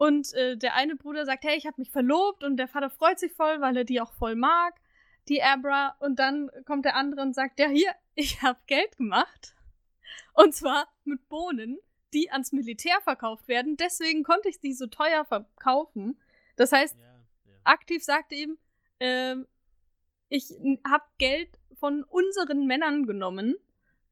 und 0.00 0.32
äh, 0.32 0.56
der 0.56 0.76
eine 0.76 0.96
Bruder 0.96 1.26
sagt, 1.26 1.44
hey, 1.44 1.58
ich 1.58 1.66
habe 1.66 1.78
mich 1.78 1.90
verlobt 1.90 2.42
und 2.42 2.56
der 2.56 2.68
Vater 2.68 2.88
freut 2.88 3.18
sich 3.18 3.34
voll, 3.34 3.60
weil 3.60 3.76
er 3.76 3.84
die 3.84 4.00
auch 4.00 4.14
voll 4.14 4.34
mag, 4.34 4.80
die 5.28 5.42
Abra. 5.42 5.94
Und 6.00 6.18
dann 6.18 6.50
kommt 6.64 6.86
der 6.86 6.96
andere 6.96 7.20
und 7.20 7.34
sagt, 7.34 7.60
ja, 7.60 7.68
hier, 7.68 7.94
ich 8.14 8.40
habe 8.40 8.58
Geld 8.66 8.96
gemacht. 8.96 9.54
Und 10.32 10.54
zwar 10.54 10.88
mit 11.04 11.28
Bohnen, 11.28 11.78
die 12.14 12.30
ans 12.30 12.52
Militär 12.52 12.98
verkauft 13.02 13.46
werden. 13.46 13.76
Deswegen 13.76 14.24
konnte 14.24 14.48
ich 14.48 14.58
die 14.58 14.72
so 14.72 14.86
teuer 14.86 15.26
verkaufen. 15.26 16.18
Das 16.56 16.72
heißt, 16.72 16.96
ja, 16.96 17.04
ja. 17.04 17.58
aktiv 17.64 18.02
sagte 18.02 18.36
ihm, 18.36 18.56
äh, 19.00 19.36
ich 20.30 20.50
habe 20.88 21.04
Geld 21.18 21.50
von 21.74 22.04
unseren 22.04 22.66
Männern 22.66 23.04
genommen 23.04 23.54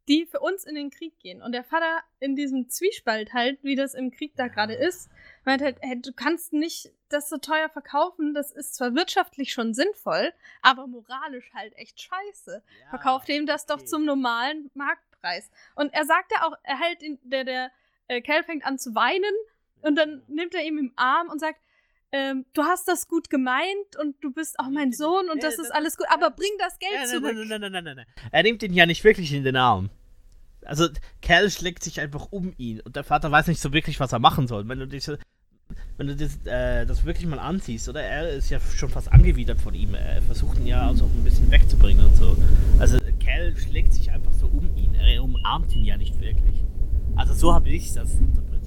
die 0.08 0.26
für 0.26 0.40
uns 0.40 0.64
in 0.64 0.74
den 0.74 0.90
Krieg 0.90 1.18
gehen. 1.18 1.42
Und 1.42 1.52
der 1.52 1.64
Vater 1.64 2.02
in 2.18 2.34
diesem 2.34 2.68
Zwiespalt 2.68 3.34
halt, 3.34 3.62
wie 3.62 3.76
das 3.76 3.94
im 3.94 4.10
Krieg 4.10 4.32
da 4.36 4.48
gerade 4.48 4.74
ist, 4.74 5.10
meint 5.44 5.62
halt, 5.62 5.76
hey, 5.80 6.00
du 6.00 6.12
kannst 6.12 6.52
nicht 6.52 6.90
das 7.10 7.28
so 7.28 7.36
teuer 7.36 7.68
verkaufen, 7.68 8.34
das 8.34 8.50
ist 8.50 8.74
zwar 8.74 8.94
wirtschaftlich 8.94 9.52
schon 9.52 9.74
sinnvoll, 9.74 10.32
aber 10.62 10.86
moralisch 10.86 11.52
halt 11.54 11.76
echt 11.76 12.00
scheiße. 12.00 12.62
Ja, 12.80 12.88
Verkauf 12.90 13.24
dem 13.24 13.46
das 13.46 13.64
okay. 13.64 13.74
doch 13.74 13.84
zum 13.84 14.04
normalen 14.04 14.70
Marktpreis. 14.74 15.50
Und 15.74 15.92
er 15.92 16.04
sagt 16.04 16.32
ja 16.32 16.46
auch, 16.46 16.56
er 16.62 16.80
hält 16.80 17.02
ihn, 17.02 17.18
der, 17.22 17.44
der 17.44 17.70
äh, 18.08 18.20
Kerl 18.20 18.44
fängt 18.44 18.64
an 18.64 18.78
zu 18.78 18.94
weinen 18.94 19.34
und 19.82 19.96
dann 19.96 20.22
nimmt 20.26 20.54
er 20.54 20.64
ihm 20.64 20.78
im 20.78 20.92
Arm 20.96 21.28
und 21.28 21.38
sagt, 21.38 21.60
ähm, 22.12 22.46
du 22.54 22.62
hast 22.62 22.88
das 22.88 23.08
gut 23.08 23.28
gemeint 23.28 23.96
und 24.00 24.16
du 24.22 24.32
bist 24.32 24.58
auch 24.58 24.70
mein 24.70 24.92
Sohn 24.92 25.28
und 25.30 25.42
das 25.42 25.58
ist 25.58 25.72
alles 25.72 25.96
gut, 25.96 26.06
aber 26.12 26.30
bring 26.30 26.50
das 26.58 26.78
Geld 26.78 27.08
zurück. 27.08 27.34
Nein, 27.34 27.48
nein, 27.48 27.60
nein, 27.60 27.72
nein, 27.72 27.84
nein, 27.84 27.96
nein. 27.96 28.06
Er 28.32 28.42
nimmt 28.42 28.62
ihn 28.62 28.72
ja 28.72 28.86
nicht 28.86 29.04
wirklich 29.04 29.32
in 29.32 29.44
den 29.44 29.56
Arm. 29.56 29.90
Also, 30.64 30.88
Kerl 31.22 31.50
schlägt 31.50 31.82
sich 31.82 32.00
einfach 32.00 32.28
um 32.30 32.52
ihn 32.56 32.80
und 32.80 32.96
der 32.96 33.04
Vater 33.04 33.30
weiß 33.30 33.46
nicht 33.46 33.60
so 33.60 33.72
wirklich, 33.72 34.00
was 34.00 34.12
er 34.12 34.18
machen 34.18 34.46
soll. 34.48 34.68
Wenn 34.68 34.78
du 34.78 34.86
diese, 34.86 35.18
wenn 35.96 36.06
du 36.06 36.16
das, 36.16 36.38
äh, 36.46 36.86
das 36.86 37.04
wirklich 37.04 37.26
mal 37.26 37.38
anziehst, 37.38 37.88
oder? 37.88 38.02
Er 38.02 38.30
ist 38.30 38.50
ja 38.50 38.58
schon 38.60 38.88
fast 38.88 39.12
angewidert 39.12 39.60
von 39.60 39.74
ihm. 39.74 39.94
Er 39.94 40.22
versucht 40.22 40.58
ihn 40.58 40.66
ja 40.66 40.86
also 40.86 41.04
ein 41.04 41.24
bisschen 41.24 41.50
wegzubringen 41.50 42.06
und 42.06 42.16
so. 42.16 42.36
Also, 42.78 42.98
Kerl 43.20 43.56
schlägt 43.56 43.92
sich 43.92 44.10
einfach 44.10 44.32
so 44.32 44.46
um 44.46 44.74
ihn. 44.76 44.94
Er 44.94 45.22
umarmt 45.22 45.74
ihn 45.74 45.84
ja 45.84 45.96
nicht 45.96 46.20
wirklich. 46.20 46.64
Also, 47.16 47.34
so 47.34 47.54
habe 47.54 47.68
ich 47.68 47.92
das 47.92 48.14
interpretiert. 48.14 48.57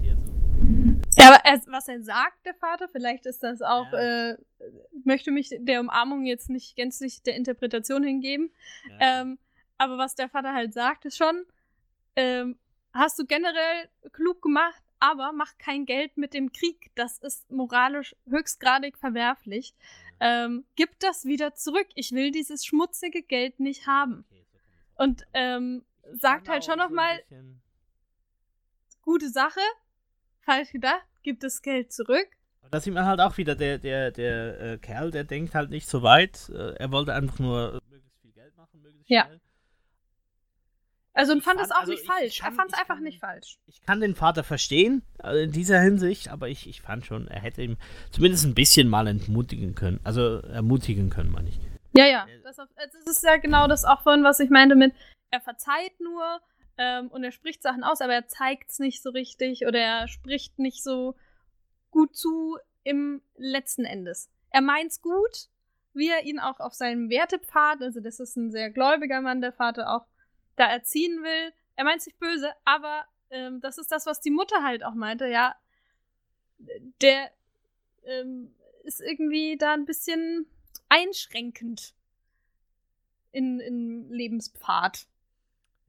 Ja, 1.18 1.28
aber 1.28 1.46
er, 1.46 1.62
was 1.68 1.88
er 1.88 2.02
sagt, 2.02 2.46
der 2.46 2.54
Vater, 2.56 2.88
vielleicht 2.88 3.26
ist 3.26 3.44
das 3.44 3.62
auch, 3.62 3.92
ja. 3.92 4.32
äh, 4.32 4.38
möchte 5.04 5.32
mich 5.32 5.56
der 5.60 5.82
Umarmung 5.82 6.26
jetzt 6.26 6.50
nicht 6.50 6.76
gänzlich 6.76 7.22
der 7.22 7.36
Interpretation 7.36 8.04
hingeben. 8.04 8.52
Ja. 8.90 9.22
Ähm, 9.22 9.40
aber 9.78 9.98
was 9.98 10.16
der 10.16 10.30
Vater 10.30 10.54
halt 10.54 10.74
sagt, 10.74 11.06
ist 11.06 11.18
schon, 11.18 11.46
ähm, 12.16 12.58
hast 12.94 13.20
du 13.20 13.26
generell 13.26 13.90
klug 14.12 14.42
gemacht, 14.42 14.82
aber 15.00 15.32
mach 15.34 15.58
kein 15.58 15.86
Geld 15.86 16.18
mit 16.18 16.34
dem 16.34 16.52
Krieg. 16.52 16.92
Das 16.96 17.18
ist 17.20 17.50
moralisch 17.52 18.16
höchstgradig 18.30 18.98
verwerflich. 18.98 19.74
Ähm, 20.20 20.66
gib 20.76 21.00
das 21.00 21.26
wieder 21.26 21.56
zurück. 21.56 21.88
Ich 21.96 22.12
will 22.12 22.32
dieses 22.32 22.64
schmutzige 22.64 23.24
Geld 23.24 23.60
nicht 23.60 23.88
haben. 23.88 24.26
Und 24.96 25.26
ähm, 25.34 25.84
sagt 26.14 26.48
halt 26.48 26.64
schon 26.64 26.78
nochmal, 26.78 27.20
gute 29.02 29.30
Sache, 29.30 29.62
falsch 30.42 30.72
gedacht, 30.72 31.06
gib 31.24 31.40
das 31.40 31.62
Geld 31.62 31.92
zurück. 31.92 32.28
Da 32.70 32.80
sieht 32.80 32.94
man 32.94 33.06
halt 33.06 33.20
auch 33.20 33.38
wieder, 33.38 33.56
der, 33.56 33.80
der, 33.80 34.12
der 34.12 34.62
äh, 34.62 34.78
Kerl, 34.78 35.12
der 35.12 35.24
denkt 35.24 35.56
halt 35.56 35.72
nicht 35.72 35.88
so 35.88 36.04
weit. 36.04 36.50
Äh, 36.50 36.76
er 36.76 36.92
wollte 36.92 37.14
einfach 37.14 37.40
nur 37.40 37.82
möglichst 37.90 38.22
viel 38.22 38.32
Geld 38.32 38.56
machen, 38.56 38.82
möglichst 38.82 39.10
ja. 39.10 39.26
schnell. 39.26 39.42
Also 41.14 41.34
und 41.34 41.44
fand 41.44 41.60
es 41.60 41.72
auch 41.72 41.82
also 41.82 41.92
nicht 41.92 42.06
falsch. 42.06 42.40
Kann, 42.40 42.54
er 42.54 42.56
fand 42.56 42.72
es 42.72 42.80
einfach 42.80 42.96
kann, 42.96 43.04
nicht 43.04 43.20
falsch. 43.20 43.58
Ich 43.66 43.82
kann 43.82 44.00
den 44.00 44.16
Vater 44.16 44.44
verstehen, 44.44 45.04
also 45.18 45.40
in 45.40 45.52
dieser 45.52 45.82
Hinsicht, 45.82 46.30
aber 46.30 46.48
ich, 46.48 46.68
ich 46.70 46.82
fand 46.82 47.06
schon, 47.06 47.28
er 47.28 47.42
hätte 47.42 47.62
ihm 47.62 47.78
zumindest 48.12 48.46
ein 48.46 48.56
bisschen 48.56 48.88
mal 48.88 49.08
entmutigen 49.08 49.76
können. 49.76 50.00
Also 50.06 50.40
ermutigen 50.40 51.10
können, 51.10 51.32
meine 51.32 51.50
ich. 51.50 51.60
Ja, 51.94 52.06
ja. 52.06 52.26
Das, 52.44 52.56
das 52.56 53.18
ist 53.18 53.24
ja 53.24 53.36
genau 53.38 53.68
das 53.68 53.84
auch 53.84 54.02
von, 54.04 54.24
was 54.24 54.40
ich 54.40 54.50
meinte 54.50 54.76
mit, 54.76 54.94
er 55.32 55.42
verzeiht 55.42 56.00
nur 56.00 56.40
ähm, 56.78 57.08
und 57.10 57.24
er 57.24 57.32
spricht 57.32 57.62
Sachen 57.62 57.84
aus, 57.84 58.02
aber 58.02 58.14
er 58.14 58.28
zeigt 58.28 58.70
es 58.70 58.80
nicht 58.80 59.02
so 59.02 59.10
richtig 59.10 59.66
oder 59.66 59.80
er 59.80 60.08
spricht 60.08 60.60
nicht 60.60 60.84
so 60.84 61.16
gut 61.92 62.16
zu 62.16 62.58
im 62.84 63.22
letzten 63.36 63.86
Endes. 63.86 64.30
Er 64.50 64.62
meint's 64.62 65.02
gut, 65.02 65.50
wie 65.94 66.10
er 66.10 66.24
ihn 66.24 66.40
auch 66.40 66.60
auf 66.60 66.74
seinem 66.74 67.10
Wertepfad, 67.10 67.82
also 67.82 68.00
das 68.00 68.20
ist 68.20 68.36
ein 68.38 68.52
sehr 68.52 68.72
gläubiger 68.72 69.22
Mann, 69.22 69.42
der 69.42 69.54
Vater 69.54 69.94
auch, 69.94 70.06
da 70.56 70.66
erziehen 70.66 71.24
will. 71.24 71.54
Er 71.76 71.84
meint 71.84 72.02
sich 72.02 72.18
böse, 72.18 72.52
aber 72.66 73.06
ähm, 73.30 73.62
das 73.62 73.78
ist 73.78 73.92
das, 73.92 74.06
was 74.06 74.20
die 74.20 74.32
Mutter 74.32 74.64
halt 74.64 74.84
auch 74.84 74.94
meinte, 74.94 75.28
ja. 75.28 75.56
Der 77.02 77.32
ähm, 78.04 78.54
ist 78.84 79.02
irgendwie 79.02 79.58
da 79.58 79.74
ein 79.74 79.86
bisschen 79.86 80.46
einschränkend. 80.90 81.94
in, 83.32 83.60
in 83.60 84.10
Lebenspfad. 84.10 85.08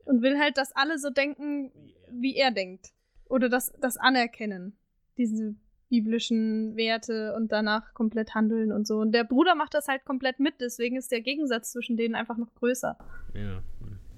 Und 0.04 0.22
will 0.22 0.38
halt, 0.38 0.56
dass 0.58 0.74
alle 0.74 0.98
so 0.98 1.10
denken, 1.10 1.70
wie 2.10 2.36
er 2.36 2.50
denkt. 2.50 2.92
Oder 3.28 3.48
das, 3.48 3.72
das 3.80 3.96
anerkennen. 3.96 4.76
Diese 5.16 5.54
biblischen 5.92 6.74
Werte 6.74 7.34
und 7.36 7.52
danach 7.52 7.92
komplett 7.92 8.34
handeln 8.34 8.72
und 8.72 8.86
so. 8.86 8.98
Und 8.98 9.12
der 9.12 9.24
Bruder 9.24 9.54
macht 9.54 9.74
das 9.74 9.88
halt 9.88 10.06
komplett 10.06 10.40
mit, 10.40 10.54
deswegen 10.58 10.96
ist 10.96 11.12
der 11.12 11.20
Gegensatz 11.20 11.70
zwischen 11.72 11.98
denen 11.98 12.14
einfach 12.14 12.38
noch 12.38 12.54
größer. 12.54 12.96
Ja, 13.34 13.62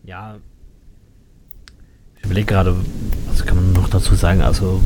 ja. 0.04 0.38
Ich 2.16 2.24
überlege 2.24 2.46
gerade, 2.46 2.76
was 3.26 3.44
kann 3.44 3.56
man 3.56 3.72
noch 3.72 3.90
dazu 3.90 4.14
sagen? 4.14 4.40
Also, 4.40 4.80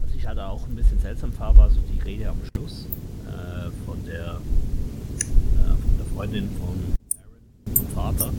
was 0.00 0.14
ich 0.14 0.26
halt 0.26 0.38
auch 0.38 0.66
ein 0.66 0.74
bisschen 0.74 0.98
seltsam 0.98 1.30
fand, 1.30 1.58
war 1.58 1.68
so 1.68 1.78
die 1.92 2.00
Rede 2.00 2.30
am 2.30 2.40
Schluss 2.56 2.88
äh, 3.26 3.70
von 3.84 4.02
der 4.06 4.40
äh, 5.60 5.68
von 5.68 5.98
der 5.98 6.06
Freundin 6.14 6.48
von 6.58 6.96
Aaron, 7.20 7.76
vom 7.76 7.86
Vater. 7.88 8.32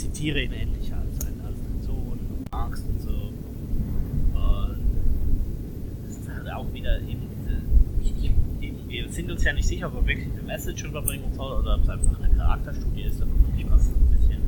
Halt, 0.00 0.08
äh, 0.08 0.20
akzeptiere 0.20 0.42
ihn 0.42 0.52
endlich 0.52 0.92
als 0.92 1.18
seinen, 1.20 1.40
als 1.46 1.58
seinen 1.58 1.82
Sohn, 1.82 2.18
magst 2.50 2.84
und 2.86 3.00
so. 3.02 3.08
Und 3.08 4.78
das 6.06 6.16
ist 6.16 6.28
halt 6.28 6.52
auch 6.52 6.72
wieder 6.72 7.00
eben 7.00 7.28
diese. 7.30 7.60
Wir 8.88 9.08
sind 9.08 9.30
uns 9.30 9.44
ja 9.44 9.52
nicht 9.52 9.68
sicher, 9.68 9.86
ob 9.86 9.94
er 9.94 10.06
wirklich 10.06 10.32
eine 10.32 10.42
Message 10.42 10.84
überbringen 10.84 11.32
soll 11.34 11.60
oder 11.60 11.76
ob 11.76 11.82
es 11.84 11.88
einfach 11.88 12.20
eine 12.20 12.34
Charakterstudie 12.34 13.02
ist, 13.02 13.22
aber 13.22 13.30
wirklich 13.46 13.70
was 13.70 13.86
ein 13.86 14.10
bisschen. 14.10 14.38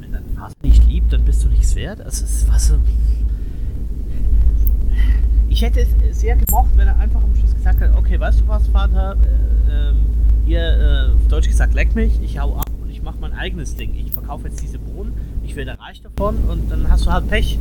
Wenn 0.00 0.12
dein 0.12 0.24
Vater 0.36 0.54
nicht 0.62 0.86
liebt, 0.86 1.12
dann 1.12 1.24
bist 1.24 1.44
du 1.44 1.48
nichts 1.48 1.74
wert. 1.74 2.00
Also 2.00 2.24
es 2.24 2.46
was 2.48 2.68
so. 2.68 2.78
Ich 5.48 5.62
hätte 5.62 5.80
es 5.80 6.20
sehr 6.20 6.36
gemocht, 6.36 6.70
wenn 6.76 6.86
er 6.86 6.96
einfach 6.98 7.22
am 7.22 7.34
Schluss 7.34 7.54
gesagt 7.54 7.80
hat, 7.80 7.96
okay, 7.96 8.20
weißt 8.20 8.40
du 8.40 8.46
was, 8.46 8.68
Vater, 8.68 9.16
äh, 9.16 9.88
ähm, 9.88 9.96
hier, 10.46 10.60
äh, 10.60 11.14
auf 11.14 11.26
Deutsch 11.26 11.48
gesagt, 11.48 11.74
leck 11.74 11.94
mich, 11.96 12.22
ich 12.22 12.38
hau 12.38 12.54
ab 12.54 12.66
und 12.67 12.67
mache 13.08 13.20
mein 13.20 13.32
eigenes 13.32 13.74
Ding. 13.74 13.94
Ich 13.94 14.12
verkaufe 14.12 14.48
jetzt 14.48 14.62
diese 14.62 14.78
Bohnen, 14.78 15.14
ich 15.42 15.56
werde 15.56 15.78
reich 15.80 16.02
davon 16.02 16.36
und 16.44 16.70
dann 16.70 16.90
hast 16.90 17.06
du 17.06 17.10
halt 17.10 17.26
Pech. 17.26 17.58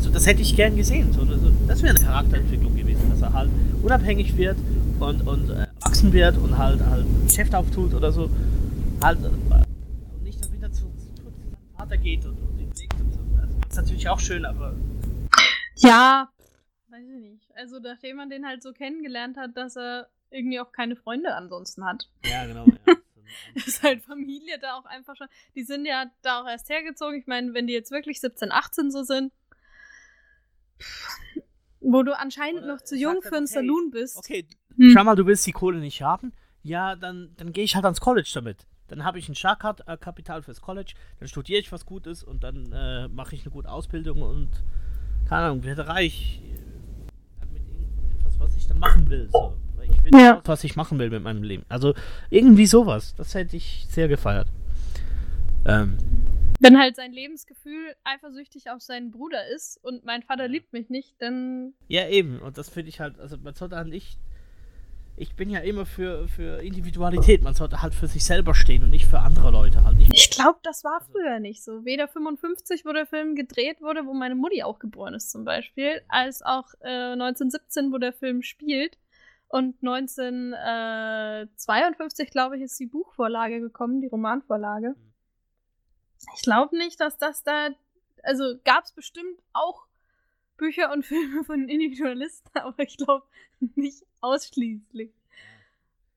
So, 0.00 0.08
das 0.08 0.26
hätte 0.26 0.40
ich 0.40 0.56
gern 0.56 0.74
gesehen. 0.74 1.12
So, 1.12 1.22
das, 1.68 1.82
wäre 1.82 1.94
eine 1.94 2.02
Charakterentwicklung 2.02 2.74
gewesen, 2.74 3.10
dass 3.10 3.20
er 3.20 3.34
halt 3.34 3.50
unabhängig 3.82 4.38
wird 4.38 4.56
und, 4.98 5.26
und 5.26 5.50
äh, 5.50 5.66
wachsen 5.82 6.14
wird 6.14 6.38
und 6.38 6.56
halt, 6.56 6.80
halt 6.80 7.04
ein 7.04 7.26
Geschäft 7.26 7.54
auftut 7.54 7.92
oder 7.92 8.10
so. 8.10 8.30
Halt, 9.02 9.18
äh, 9.22 9.26
und 9.26 10.22
nicht 10.22 10.42
dann 10.42 10.50
wieder 10.50 10.72
zu, 10.72 10.84
zu, 10.84 11.14
zu 11.14 11.24
seinem 11.24 11.76
Vater 11.76 11.98
geht 11.98 12.24
und, 12.24 12.38
und 12.38 12.58
ihn 12.58 12.72
legt 12.78 12.98
und 12.98 13.12
so. 13.12 13.20
Also, 13.38 13.54
das 13.60 13.70
ist 13.72 13.76
natürlich 13.76 14.08
auch 14.08 14.20
schön, 14.20 14.46
aber 14.46 14.74
Ja, 15.76 16.30
weiß 16.88 17.04
ich 17.04 17.20
nicht. 17.20 17.50
Also, 17.54 17.80
nachdem 17.80 18.16
man 18.16 18.30
den 18.30 18.46
halt 18.46 18.62
so 18.62 18.72
kennengelernt 18.72 19.36
hat, 19.36 19.58
dass 19.58 19.76
er 19.76 20.06
irgendwie 20.30 20.58
auch 20.58 20.72
keine 20.72 20.96
Freunde 20.96 21.34
ansonsten 21.34 21.84
hat. 21.84 22.08
ja, 22.24 22.46
genau. 22.46 22.64
Ja. 22.86 22.94
ist 23.54 23.82
halt 23.82 24.02
Familie 24.02 24.58
da 24.58 24.74
auch 24.74 24.84
einfach 24.84 25.16
schon. 25.16 25.28
Die 25.54 25.64
sind 25.64 25.86
ja 25.86 26.06
da 26.22 26.40
auch 26.40 26.46
erst 26.46 26.68
hergezogen. 26.68 27.18
Ich 27.18 27.26
meine, 27.26 27.54
wenn 27.54 27.66
die 27.66 27.72
jetzt 27.72 27.90
wirklich 27.90 28.20
17, 28.20 28.52
18 28.52 28.90
so 28.90 29.02
sind, 29.02 29.32
wo 31.80 32.02
du 32.02 32.18
anscheinend 32.18 32.64
Oder 32.64 32.74
noch 32.74 32.80
zu 32.80 32.96
jung 32.96 33.22
für 33.22 33.36
einen 33.36 33.46
hey, 33.46 33.54
Saloon 33.54 33.90
bist. 33.90 34.16
Okay, 34.16 34.46
Hm. 34.76 34.90
schau 34.92 35.04
mal, 35.04 35.16
du 35.16 35.26
willst 35.26 35.46
die 35.46 35.52
Kohle 35.52 35.78
nicht 35.78 36.02
haben. 36.02 36.32
Ja, 36.62 36.96
dann, 36.96 37.32
dann 37.36 37.52
gehe 37.52 37.64
ich 37.64 37.74
halt 37.76 37.84
ans 37.84 38.00
College 38.00 38.30
damit. 38.34 38.66
Dann 38.88 39.04
habe 39.04 39.18
ich 39.18 39.28
ein 39.28 39.34
Startkapital 39.34 40.42
fürs 40.42 40.60
College, 40.60 40.94
dann 41.18 41.28
studiere 41.28 41.60
ich 41.60 41.72
was 41.72 41.86
Gutes 41.86 42.22
und 42.22 42.44
dann 42.44 42.70
äh, 42.72 43.08
mache 43.08 43.34
ich 43.34 43.42
eine 43.42 43.50
gute 43.50 43.70
Ausbildung 43.70 44.22
und 44.22 44.50
keine 45.28 45.46
Ahnung, 45.46 45.64
werde 45.64 45.88
reich. 45.88 46.40
Dann 47.40 47.52
mit 47.52 47.62
irgendetwas, 47.68 48.38
was 48.38 48.56
ich 48.56 48.66
dann 48.68 48.78
machen 48.78 49.08
will. 49.10 49.28
So. 49.32 49.56
Ich 49.90 50.04
will 50.04 50.20
Ja. 50.20 50.32
raus, 50.34 50.42
was 50.46 50.64
ich 50.64 50.76
machen 50.76 50.98
will 50.98 51.10
mit 51.10 51.22
meinem 51.22 51.42
Leben. 51.42 51.64
Also 51.68 51.94
irgendwie 52.30 52.66
sowas. 52.66 53.14
Das 53.16 53.34
hätte 53.34 53.56
ich 53.56 53.86
sehr 53.88 54.08
gefeiert. 54.08 54.48
Ähm, 55.66 55.96
Wenn 56.60 56.78
halt 56.78 56.96
sein 56.96 57.12
Lebensgefühl 57.12 57.94
eifersüchtig 58.04 58.70
auf 58.70 58.80
seinen 58.80 59.10
Bruder 59.10 59.46
ist 59.54 59.78
und 59.82 60.04
mein 60.04 60.22
Vater 60.22 60.48
liebt 60.48 60.72
mich 60.72 60.88
nicht, 60.88 61.14
dann. 61.18 61.74
Ja, 61.88 62.08
eben. 62.08 62.38
Und 62.40 62.56
das 62.56 62.68
finde 62.70 62.88
ich 62.88 63.00
halt, 63.00 63.18
also 63.18 63.36
man 63.38 63.54
sollte 63.54 63.76
halt 63.76 63.88
nicht. 63.88 64.18
Ich 65.18 65.34
bin 65.34 65.48
ja 65.48 65.60
immer 65.60 65.86
für, 65.86 66.28
für 66.28 66.62
Individualität. 66.62 67.42
Man 67.42 67.54
sollte 67.54 67.80
halt 67.80 67.94
für 67.94 68.06
sich 68.06 68.22
selber 68.24 68.54
stehen 68.54 68.82
und 68.82 68.90
nicht 68.90 69.06
für 69.06 69.20
andere 69.20 69.50
Leute 69.50 69.82
halt. 69.82 69.96
Nicht 69.96 70.12
Ich 70.14 70.28
glaube, 70.30 70.58
das 70.62 70.84
war 70.84 71.00
früher 71.10 71.40
nicht 71.40 71.64
so. 71.64 71.86
Weder 71.86 72.06
55, 72.06 72.84
wo 72.84 72.92
der 72.92 73.06
Film 73.06 73.34
gedreht 73.34 73.80
wurde, 73.80 74.04
wo 74.04 74.12
meine 74.12 74.34
Mutti 74.34 74.62
auch 74.62 74.78
geboren 74.78 75.14
ist 75.14 75.30
zum 75.30 75.44
Beispiel, 75.46 76.02
als 76.08 76.42
auch 76.42 76.66
äh, 76.82 77.12
1917, 77.14 77.92
wo 77.92 77.98
der 77.98 78.12
Film 78.12 78.42
spielt. 78.42 78.98
Und 79.48 79.76
1952, 79.82 82.30
glaube 82.30 82.56
ich, 82.56 82.62
ist 82.62 82.80
die 82.80 82.86
Buchvorlage 82.86 83.60
gekommen, 83.60 84.00
die 84.00 84.08
Romanvorlage. 84.08 84.96
Ich 86.34 86.42
glaube 86.42 86.76
nicht, 86.76 87.00
dass 87.00 87.16
das 87.18 87.44
da. 87.44 87.68
Also 88.22 88.56
gab 88.64 88.84
es 88.84 88.92
bestimmt 88.92 89.38
auch 89.52 89.86
Bücher 90.56 90.92
und 90.92 91.04
Filme 91.06 91.44
von 91.44 91.68
Individualisten, 91.68 92.50
aber 92.54 92.82
ich 92.82 92.96
glaube 92.96 93.26
nicht 93.74 94.04
ausschließlich. 94.20 95.12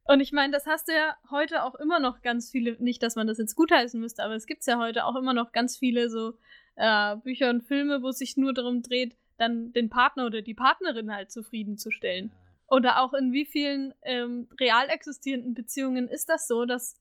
Und 0.05 0.21
ich 0.21 0.31
meine, 0.31 0.51
das 0.51 0.65
hast 0.65 0.87
du 0.87 0.93
ja 0.93 1.15
heute 1.29 1.63
auch 1.63 1.75
immer 1.75 1.99
noch 1.99 2.23
ganz 2.23 2.49
viele, 2.49 2.81
nicht, 2.81 3.03
dass 3.03 3.15
man 3.15 3.27
das 3.27 3.37
jetzt 3.37 3.55
gutheißen 3.55 3.99
müsste, 3.99 4.23
aber 4.23 4.33
es 4.33 4.47
gibt 4.47 4.65
ja 4.65 4.79
heute 4.79 5.05
auch 5.05 5.15
immer 5.15 5.35
noch 5.35 5.51
ganz 5.51 5.77
viele 5.77 6.09
so 6.09 6.33
äh, 6.77 7.15
Bücher 7.17 7.51
und 7.51 7.61
Filme, 7.61 8.01
wo 8.01 8.07
es 8.07 8.17
sich 8.17 8.35
nur 8.35 8.53
darum 8.53 8.81
dreht, 8.81 9.15
dann 9.37 9.71
den 9.71 9.89
Partner 9.89 10.25
oder 10.25 10.41
die 10.41 10.55
Partnerin 10.55 11.13
halt 11.13 11.31
zufriedenzustellen. 11.31 12.31
Oder 12.69 13.01
auch 13.01 13.13
in 13.13 13.31
wie 13.33 13.45
vielen 13.45 13.93
ähm, 14.03 14.47
real 14.59 14.89
existierenden 14.89 15.53
Beziehungen 15.53 16.07
ist 16.07 16.29
das 16.29 16.47
so, 16.47 16.65
dass 16.65 16.95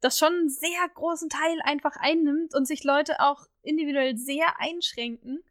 das 0.00 0.18
schon 0.18 0.32
einen 0.32 0.48
sehr 0.48 0.88
großen 0.94 1.28
Teil 1.28 1.58
einfach 1.64 1.96
einnimmt 1.96 2.54
und 2.54 2.66
sich 2.66 2.84
Leute 2.84 3.20
auch 3.20 3.46
individuell 3.62 4.16
sehr 4.16 4.58
einschränken. 4.58 5.42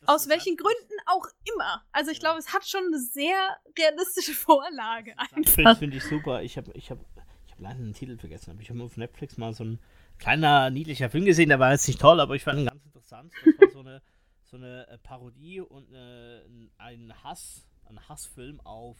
Das 0.00 0.08
Aus 0.10 0.28
welchen 0.28 0.50
halt- 0.50 0.58
Gründen 0.60 0.94
auch 1.06 1.26
immer. 1.54 1.82
Also 1.92 2.10
ich 2.10 2.18
Ja. 2.18 2.24
glaube, 2.24 2.38
es 2.38 2.52
hat 2.52 2.66
schon 2.68 2.84
eine 2.88 2.98
sehr 2.98 3.56
realistische 3.78 4.32
Vorlage 4.34 5.14
Das 5.64 5.78
finde 5.78 5.96
ich 5.96 6.04
super. 6.04 6.42
Ich 6.42 6.58
habe 6.58 6.70
ich 6.74 6.90
hab, 6.90 6.98
ich 7.46 7.52
hab 7.52 7.60
leider 7.60 7.78
den 7.78 7.94
Titel 7.94 8.18
vergessen. 8.18 8.50
Aber 8.50 8.60
ich 8.60 8.68
habe 8.68 8.82
auf 8.82 8.98
Netflix 8.98 9.38
mal 9.38 9.54
so 9.54 9.64
ein 9.64 9.78
kleiner, 10.18 10.68
niedlicher 10.68 11.08
Film 11.08 11.24
gesehen. 11.24 11.48
Der 11.48 11.58
war 11.58 11.72
jetzt 11.72 11.88
nicht 11.88 12.00
toll, 12.00 12.20
aber 12.20 12.34
ich 12.34 12.44
fand 12.44 12.58
ihn 12.60 12.66
ganz 12.66 12.84
interessant. 12.84 13.32
Das 13.44 13.58
war 13.58 13.68
so 13.70 13.80
eine, 13.80 14.02
so 14.44 14.56
eine 14.58 14.86
äh, 14.88 14.98
Parodie 14.98 15.60
und 15.62 15.90
äh, 15.94 16.42
ein 16.76 17.12
Hass, 17.24 17.66
ein 17.88 18.08
Hassfilm 18.08 18.60
auf 18.64 18.96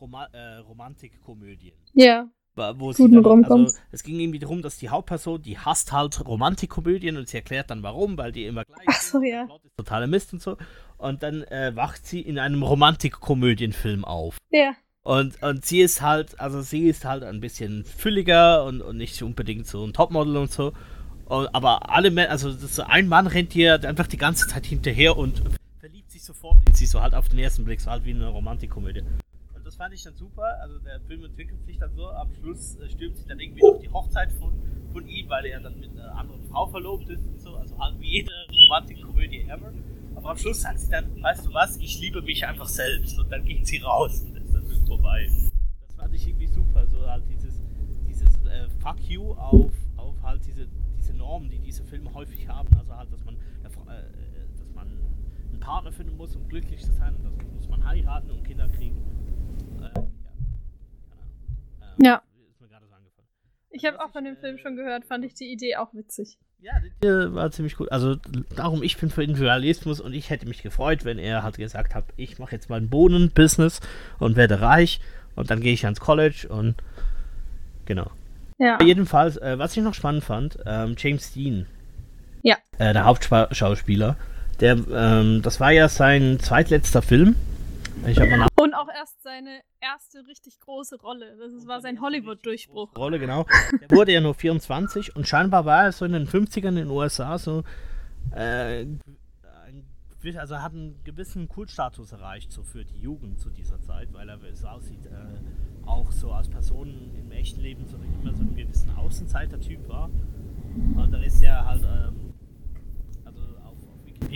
Roma 0.00 0.26
äh, 0.32 0.56
Romantikkomödien. 0.56 1.74
Ja. 1.94 2.28
Wo 2.76 2.90
sie 2.90 3.10
dann, 3.10 3.44
also, 3.44 3.66
es 3.92 4.02
ging 4.02 4.18
irgendwie 4.18 4.38
darum, 4.38 4.62
dass 4.62 4.78
die 4.78 4.88
Hauptperson, 4.88 5.42
die 5.42 5.58
hasst 5.58 5.92
halt 5.92 6.26
Romantikkomödien 6.26 7.18
und 7.18 7.28
sie 7.28 7.36
erklärt 7.36 7.70
dann 7.70 7.82
warum, 7.82 8.16
weil 8.16 8.32
die 8.32 8.46
immer 8.46 8.64
gleich 8.64 8.86
Ach 8.86 9.00
so, 9.00 9.20
sind, 9.20 9.28
ja. 9.28 9.42
Ist 9.42 9.76
totaler 9.76 10.06
Mist 10.06 10.32
und 10.32 10.40
so. 10.40 10.56
Und 10.96 11.22
dann 11.22 11.42
äh, 11.42 11.72
wacht 11.74 12.06
sie 12.06 12.22
in 12.22 12.38
einem 12.38 12.62
Romantikkomödienfilm 12.62 14.06
auf. 14.06 14.38
Ja. 14.48 14.72
Und, 15.02 15.42
und 15.42 15.66
sie 15.66 15.82
ist 15.82 16.00
halt, 16.00 16.40
also 16.40 16.62
sie 16.62 16.88
ist 16.88 17.04
halt 17.04 17.24
ein 17.24 17.40
bisschen 17.40 17.84
fülliger 17.84 18.64
und, 18.64 18.80
und 18.80 18.96
nicht 18.96 19.22
unbedingt 19.22 19.66
so 19.66 19.84
ein 19.84 19.92
Topmodel 19.92 20.38
und 20.38 20.50
so. 20.50 20.72
Und, 21.26 21.54
aber 21.54 21.90
alle 21.90 22.10
Männer, 22.10 22.30
also 22.30 22.50
das 22.50 22.80
ein 22.80 23.06
Mann 23.06 23.26
rennt 23.26 23.54
ihr 23.54 23.84
einfach 23.84 24.06
die 24.06 24.16
ganze 24.16 24.48
Zeit 24.48 24.64
hinterher 24.64 25.18
und 25.18 25.42
sofort 26.26 26.58
in 26.66 26.74
sie, 26.74 26.86
so 26.86 27.00
halt 27.00 27.14
auf 27.14 27.28
den 27.28 27.38
ersten 27.38 27.64
Blick, 27.64 27.80
so 27.80 27.90
halt 27.90 28.04
wie 28.04 28.10
eine 28.10 28.28
Romantikkomödie. 28.28 29.02
Und 29.54 29.66
das 29.66 29.76
fand 29.76 29.94
ich 29.94 30.02
dann 30.02 30.14
super. 30.14 30.58
Also 30.60 30.78
der 30.80 31.00
Film 31.00 31.24
entwickelt 31.24 31.64
sich 31.64 31.78
dann 31.78 31.94
so, 31.94 32.08
am 32.08 32.32
Schluss 32.34 32.76
äh, 32.76 32.90
stürmt 32.90 33.16
sie 33.16 33.26
dann 33.26 33.40
irgendwie 33.40 33.62
auf 33.62 33.80
die 33.80 33.88
Hochzeit 33.88 34.32
von, 34.32 34.52
von 34.92 35.08
ihm, 35.08 35.28
weil 35.28 35.46
er 35.46 35.60
dann 35.60 35.78
mit 35.80 35.90
einer 35.90 36.14
anderen 36.14 36.44
Frau 36.44 36.66
verlobt 36.66 37.08
ist 37.08 37.26
und 37.26 37.40
so. 37.40 37.56
Also 37.56 37.78
halt 37.78 37.98
wie 38.00 38.10
jede 38.10 38.32
Romantikkomödie 38.52 39.42
ever. 39.48 39.72
Aber 40.16 40.30
am 40.30 40.38
Schluss 40.38 40.62
sagt 40.62 40.80
sie 40.80 40.90
dann, 40.90 41.22
weißt 41.22 41.46
du 41.46 41.54
was, 41.54 41.76
ich 41.76 42.00
liebe 42.00 42.22
mich 42.22 42.46
einfach 42.46 42.68
selbst. 42.68 43.18
Und 43.18 43.30
dann 43.30 43.44
geht 43.44 43.66
sie 43.66 43.78
raus 43.78 44.22
und 44.22 44.36
ist 44.36 44.54
dann 44.54 44.86
vorbei. 44.86 45.28
Das 45.86 45.96
fand 45.96 46.14
ich 46.14 46.26
irgendwie 46.26 46.46
super. 46.46 46.86
So 46.86 47.06
halt 47.06 47.24
dieses, 47.28 47.62
dieses 48.08 48.28
äh, 48.46 48.68
Fuck 48.80 49.08
you 49.08 49.32
auf, 49.34 49.72
auf 49.96 50.14
halt 50.22 50.44
diese, 50.46 50.66
diese 50.96 51.14
Normen, 51.14 51.50
die 51.50 51.58
diese 51.58 51.84
Filme 51.84 52.12
häufig 52.14 52.48
haben. 52.48 52.68
Also 52.78 52.96
halt, 52.96 53.12
dass 53.12 53.24
man, 53.24 53.36
äh, 53.88 54.25
Partner 55.66 55.90
finden 55.90 56.16
muss, 56.16 56.36
um 56.36 56.48
glücklich 56.48 56.80
zu 56.80 56.92
sein. 56.92 57.16
Und 57.16 57.24
das 57.24 57.34
muss 57.56 57.68
man 57.68 57.84
heiraten 57.84 58.30
und 58.30 58.44
Kinder 58.44 58.68
kriegen. 58.68 58.96
Äh, 59.80 59.90
ja. 61.80 61.96
Ja. 61.98 62.22
Ist 62.48 62.60
mir 62.60 62.68
gerade 62.68 62.86
so 62.86 62.94
angefallen. 62.94 63.28
Ich 63.70 63.84
habe 63.84 63.98
Was 63.98 64.06
auch 64.06 64.12
von 64.12 64.24
dem 64.24 64.36
Film 64.36 64.56
äh, 64.56 64.58
schon 64.60 64.76
gehört, 64.76 65.04
fand 65.04 65.24
ich 65.24 65.34
die 65.34 65.52
Idee 65.52 65.74
auch 65.76 65.92
witzig. 65.92 66.38
Ja, 66.60 66.72
der 67.02 67.34
war 67.34 67.50
ziemlich 67.50 67.76
gut. 67.76 67.90
Also 67.90 68.14
darum, 68.54 68.82
ich 68.84 68.96
bin 68.96 69.10
für 69.10 69.24
Individualismus 69.24 70.00
und 70.00 70.14
ich 70.14 70.30
hätte 70.30 70.46
mich 70.46 70.62
gefreut, 70.62 71.04
wenn 71.04 71.18
er 71.18 71.42
halt 71.42 71.56
gesagt 71.56 71.94
hat, 71.94 72.04
ich 72.16 72.38
mache 72.38 72.52
jetzt 72.52 72.70
mein 72.70 72.88
Bohnen-Business 72.88 73.80
und 74.20 74.36
werde 74.36 74.60
reich 74.60 75.00
und 75.34 75.50
dann 75.50 75.60
gehe 75.60 75.74
ich 75.74 75.84
ans 75.84 76.00
College 76.00 76.46
und 76.48 76.76
genau. 77.84 78.10
Ja. 78.58 78.78
Jedenfalls, 78.82 79.36
äh, 79.36 79.58
was 79.58 79.76
ich 79.76 79.82
noch 79.82 79.94
spannend 79.94 80.24
fand, 80.24 80.58
ähm, 80.64 80.94
James 80.96 81.32
Dean. 81.32 81.66
Ja. 82.42 82.56
Äh, 82.78 82.92
der 82.92 83.04
Hauptschauspieler. 83.04 84.16
Der, 84.60 84.76
ähm, 84.90 85.42
das 85.42 85.60
war 85.60 85.70
ja 85.70 85.88
sein 85.88 86.38
zweitletzter 86.40 87.02
Film. 87.02 87.36
Ich 88.06 88.18
habe 88.18 88.30
mal 88.30 88.38
nach 88.38 88.48
Und 88.56 88.74
auch 88.74 88.88
erst 88.88 89.22
seine 89.22 89.60
erste 89.80 90.26
richtig 90.26 90.60
große 90.60 90.96
Rolle. 90.96 91.36
Das 91.38 91.66
war 91.66 91.80
sein 91.80 92.00
Hollywood-Durchbruch. 92.00 92.96
Rolle, 92.96 93.18
genau. 93.18 93.46
Der 93.80 93.96
wurde 93.96 94.12
ja 94.12 94.20
nur 94.20 94.34
24 94.34 95.16
und 95.16 95.26
scheinbar 95.26 95.64
war 95.64 95.84
er 95.84 95.92
so 95.92 96.04
in 96.04 96.12
den 96.12 96.26
50ern 96.26 96.68
in 96.68 96.76
den 96.76 96.90
USA 96.90 97.38
so. 97.38 97.64
Äh, 98.32 98.86
also 100.36 100.58
hat 100.60 100.72
einen 100.72 101.00
gewissen 101.04 101.46
Kultstatus 101.46 102.10
erreicht, 102.10 102.50
so 102.50 102.64
für 102.64 102.84
die 102.84 102.98
Jugend 102.98 103.38
zu 103.38 103.48
dieser 103.48 103.80
Zeit, 103.80 104.12
weil 104.12 104.28
er, 104.28 104.42
es 104.42 104.64
aussieht, 104.64 105.06
äh, 105.06 105.88
auch 105.88 106.10
so 106.10 106.32
als 106.32 106.48
Person 106.48 107.12
im 107.16 107.30
echten 107.30 107.60
Leben 107.60 107.86
so 107.86 107.96
immer 107.96 108.34
so 108.34 108.42
ein 108.42 108.56
gewissen 108.56 108.90
Außenseiter-Typ 108.96 109.88
war. 109.88 110.10
Und 110.96 111.12
da 111.12 111.18
ist 111.18 111.40
ja 111.40 111.64
halt, 111.64 111.84
ähm, 111.84 112.25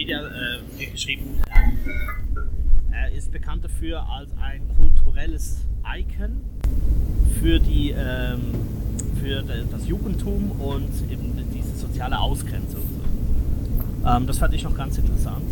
Wikipedia 0.01 0.21
äh, 0.79 0.87
geschrieben, 0.87 1.43
ähm, 1.55 1.79
er 2.91 3.13
ist 3.13 3.31
bekannt 3.31 3.65
dafür 3.65 4.09
als 4.09 4.31
ein 4.41 4.63
kulturelles 4.79 5.67
Icon 5.99 6.41
für 7.39 7.59
die 7.59 7.91
ähm, 7.91 8.41
für 9.21 9.43
das 9.43 9.87
Jugendtum 9.87 10.53
und 10.53 10.89
eben 11.11 11.35
diese 11.53 11.77
soziale 11.77 12.19
Ausgrenzung. 12.19 12.83
Ähm, 14.07 14.27
das 14.27 14.39
fand 14.39 14.55
ich 14.55 14.63
noch 14.63 14.75
ganz 14.75 14.97
interessant. 14.97 15.45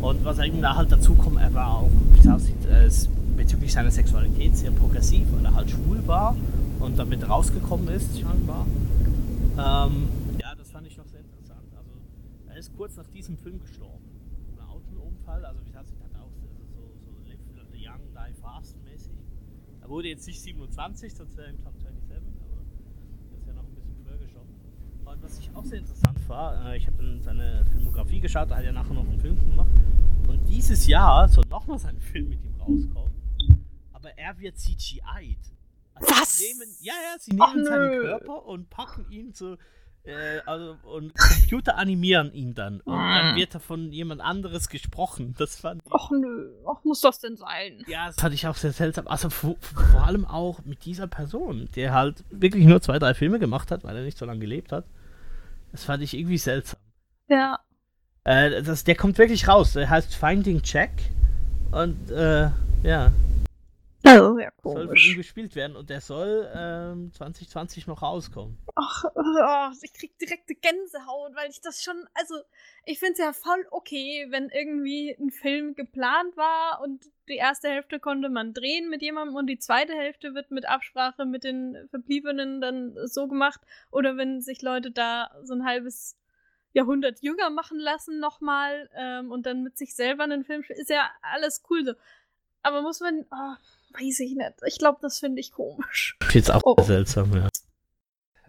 Und 0.00 0.24
was 0.24 0.38
eben 0.40 0.60
da 0.60 0.74
halt 0.74 0.90
dazu 0.90 1.14
kommt, 1.14 1.40
er 1.40 1.54
war 1.54 1.78
auch, 1.78 1.90
wie 2.12 2.18
es 2.18 2.26
aussieht, 2.26 2.66
äh, 2.66 2.90
bezüglich 3.36 3.72
seiner 3.72 3.92
Sexualität 3.92 4.56
sehr 4.56 4.72
progressiv, 4.72 5.26
weil 5.32 5.44
er 5.44 5.54
halt 5.54 5.70
schwul 5.70 6.04
war 6.06 6.36
und 6.80 6.98
damit 6.98 7.28
rausgekommen 7.28 7.88
ist, 7.88 8.18
scheinbar. 8.18 8.66
Ähm, 9.52 10.08
ja, 10.40 10.52
das 10.56 10.70
fand 10.70 10.88
ich 10.88 10.96
noch 10.96 11.06
sehr 11.06 11.20
interessant. 11.20 11.62
Also, 11.76 11.90
er 12.52 12.56
ist 12.56 12.73
kurz 12.84 12.96
nach 12.98 13.08
diesem 13.08 13.38
Film 13.38 13.58
gestorben. 13.60 14.04
Ein 14.52 14.60
Autounfall, 14.60 15.42
also 15.46 15.64
wie 15.64 15.70
es 15.70 15.74
aussieht, 15.74 15.96
hat 16.02 16.14
auch 16.20 16.30
so, 16.34 16.46
so 16.74 16.92
Live 17.26 17.70
Young, 17.72 18.00
Die 18.12 18.34
Fast 18.42 18.76
mäßig. 18.84 19.10
Er 19.80 19.88
wurde 19.88 20.08
jetzt 20.08 20.26
nicht 20.26 20.42
27, 20.42 21.14
sonst 21.14 21.34
wäre 21.38 21.46
er 21.46 21.54
im 21.54 21.62
Top 21.64 21.72
27, 21.78 22.42
aber 22.42 22.60
er 23.32 23.38
ist 23.38 23.46
ja 23.46 23.54
noch 23.54 23.64
ein 23.64 23.74
bisschen 23.74 23.96
früher 24.04 24.18
gestorben. 24.18 24.50
Und 25.02 25.22
was 25.22 25.38
ich 25.38 25.50
auch 25.54 25.64
sehr 25.64 25.78
interessant 25.78 26.28
war, 26.28 26.72
äh, 26.72 26.76
ich 26.76 26.86
habe 26.86 26.98
dann 26.98 27.22
seine 27.22 27.64
Filmografie 27.72 28.20
geschaut, 28.20 28.50
da 28.50 28.56
hat 28.56 28.64
er 28.64 28.72
nachher 28.72 28.92
noch 28.92 29.08
einen 29.08 29.18
Film 29.18 29.36
gemacht. 29.38 29.70
Und 30.28 30.46
dieses 30.46 30.86
Jahr 30.86 31.26
soll 31.26 31.44
nochmal 31.48 31.78
sein 31.78 31.98
Film 32.12 32.28
mit 32.28 32.44
ihm 32.44 32.54
rauskommen. 32.60 33.14
Aber 33.94 34.10
er 34.18 34.38
wird 34.38 34.58
CGI'd. 34.58 35.38
Also 35.94 36.10
Was? 36.10 36.36
Sie 36.36 36.52
nehmen, 36.52 36.68
ja, 36.80 36.92
ja, 36.92 37.18
sie 37.18 37.30
nehmen 37.30 37.62
Oh, 37.62 37.64
seinen. 37.64 38.00
Körper 38.02 38.44
und 38.44 38.68
packen 38.68 39.10
ihn 39.10 39.32
so. 39.32 39.56
Äh, 40.04 40.40
also, 40.44 40.76
und 40.82 41.14
Computer 41.14 41.78
animieren 41.78 42.32
ihn 42.34 42.54
dann. 42.54 42.80
Und 42.80 42.94
dann 42.94 43.36
wird 43.36 43.54
er 43.54 43.60
von 43.60 43.90
jemand 43.90 44.20
anderes 44.20 44.68
gesprochen. 44.68 45.34
Das 45.38 45.56
fand 45.56 45.82
ich. 45.84 45.92
Och 45.92 46.10
nö, 46.10 46.50
ach, 46.66 46.84
muss 46.84 47.00
das 47.00 47.20
denn 47.20 47.36
sein? 47.36 47.82
Ja, 47.86 48.08
das 48.08 48.16
fand 48.16 48.34
ich 48.34 48.46
auch 48.46 48.56
sehr 48.56 48.72
seltsam. 48.72 49.08
Also 49.08 49.30
vor, 49.30 49.56
vor 49.60 50.06
allem 50.06 50.26
auch 50.26 50.62
mit 50.64 50.84
dieser 50.84 51.06
Person, 51.06 51.68
der 51.74 51.92
halt 51.92 52.22
wirklich 52.30 52.66
nur 52.66 52.82
zwei, 52.82 52.98
drei 52.98 53.14
Filme 53.14 53.38
gemacht 53.38 53.70
hat, 53.70 53.82
weil 53.84 53.96
er 53.96 54.02
nicht 54.04 54.18
so 54.18 54.26
lange 54.26 54.40
gelebt 54.40 54.72
hat. 54.72 54.84
Das 55.72 55.84
fand 55.84 56.02
ich 56.02 56.14
irgendwie 56.14 56.38
seltsam. 56.38 56.80
Ja. 57.28 57.58
Äh, 58.24 58.62
das, 58.62 58.84
der 58.84 58.96
kommt 58.96 59.16
wirklich 59.16 59.48
raus. 59.48 59.72
Der 59.72 59.88
heißt 59.88 60.14
Finding 60.14 60.60
Jack. 60.64 60.92
Und 61.72 62.10
äh, 62.10 62.50
ja, 62.82 63.10
Also, 64.06 64.38
ja, 64.38 64.52
soll 64.62 64.72
von 64.72 64.82
ihm 64.82 64.86
komisch. 64.88 65.16
gespielt 65.16 65.56
werden. 65.56 65.76
Und 65.76 65.88
der 65.88 66.02
soll 66.02 66.50
ähm, 66.54 67.10
2020 67.14 67.86
noch 67.86 68.02
rauskommen. 68.02 68.58
Ach, 68.74 69.04
oh, 69.14 69.70
ich 69.82 69.94
krieg 69.94 70.18
direkte 70.18 70.54
Gänsehaut, 70.54 71.34
weil 71.34 71.50
ich 71.50 71.62
das 71.62 71.82
schon, 71.82 71.96
also, 72.12 72.34
ich 72.84 72.98
find's 72.98 73.18
ja 73.18 73.32
voll 73.32 73.66
okay, 73.70 74.26
wenn 74.28 74.50
irgendwie 74.50 75.16
ein 75.18 75.30
Film 75.30 75.74
geplant 75.74 76.36
war 76.36 76.82
und 76.82 77.04
die 77.28 77.36
erste 77.36 77.68
Hälfte 77.68 77.98
konnte 77.98 78.28
man 78.28 78.52
drehen 78.52 78.90
mit 78.90 79.00
jemandem 79.00 79.36
und 79.36 79.46
die 79.46 79.58
zweite 79.58 79.94
Hälfte 79.94 80.34
wird 80.34 80.50
mit 80.50 80.68
Absprache 80.68 81.24
mit 81.24 81.42
den 81.42 81.88
Verbliebenen 81.88 82.60
dann 82.60 82.94
so 83.06 83.26
gemacht. 83.26 83.60
Oder 83.90 84.18
wenn 84.18 84.42
sich 84.42 84.60
Leute 84.60 84.90
da 84.90 85.30
so 85.44 85.54
ein 85.54 85.64
halbes 85.64 86.18
Jahrhundert 86.74 87.22
jünger 87.22 87.48
machen 87.48 87.78
lassen 87.78 88.18
nochmal 88.18 88.90
ähm, 88.94 89.30
und 89.30 89.46
dann 89.46 89.62
mit 89.62 89.78
sich 89.78 89.94
selber 89.94 90.24
einen 90.24 90.44
Film, 90.44 90.62
ist 90.68 90.90
ja 90.90 91.10
alles 91.22 91.62
cool 91.70 91.84
so. 91.86 91.94
Aber 92.62 92.82
muss 92.82 93.00
man, 93.00 93.24
oh, 93.30 93.54
weiß 93.94 94.20
ich 94.20 94.34
nicht. 94.34 94.52
Ich 94.66 94.78
glaube, 94.78 94.98
das 95.02 95.18
finde 95.18 95.40
ich 95.40 95.52
komisch. 95.52 96.16
Ich 96.22 96.28
find's 96.28 96.50
auch 96.50 96.62
Oh. 96.64 96.80
seltsam, 96.82 97.32
ja. 97.34 97.48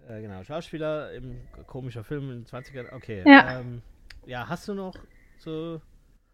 Äh, 0.07 0.21
genau, 0.21 0.43
Schauspieler 0.43 1.11
im 1.13 1.41
komischer 1.67 2.03
Film 2.03 2.29
in 2.31 2.43
den 2.43 2.45
20ern. 2.45 2.93
Okay. 2.93 3.23
Ja. 3.25 3.59
Ähm, 3.59 3.81
ja, 4.25 4.47
hast 4.47 4.67
du 4.67 4.73
noch 4.73 4.95
so. 5.37 5.81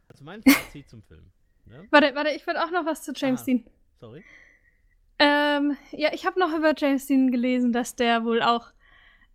Also 0.09 0.23
mein 0.25 0.41
Fazit 0.43 0.89
zum 0.89 1.01
Film. 1.03 1.31
Ne? 1.65 1.87
Warte, 1.91 2.13
warte, 2.15 2.31
ich 2.31 2.45
würde 2.47 2.61
auch 2.63 2.71
noch 2.71 2.85
was 2.85 3.03
zu 3.03 3.13
James 3.15 3.41
Ah. 3.41 3.45
Dean. 3.45 3.65
Sorry. 3.99 4.23
Ähm, 5.19 5.77
ja, 5.91 6.09
ich 6.13 6.25
habe 6.25 6.39
noch 6.39 6.53
über 6.57 6.73
James 6.75 7.05
Dean 7.05 7.31
gelesen, 7.31 7.71
dass 7.71 7.95
der 7.95 8.25
wohl 8.25 8.41
auch 8.41 8.71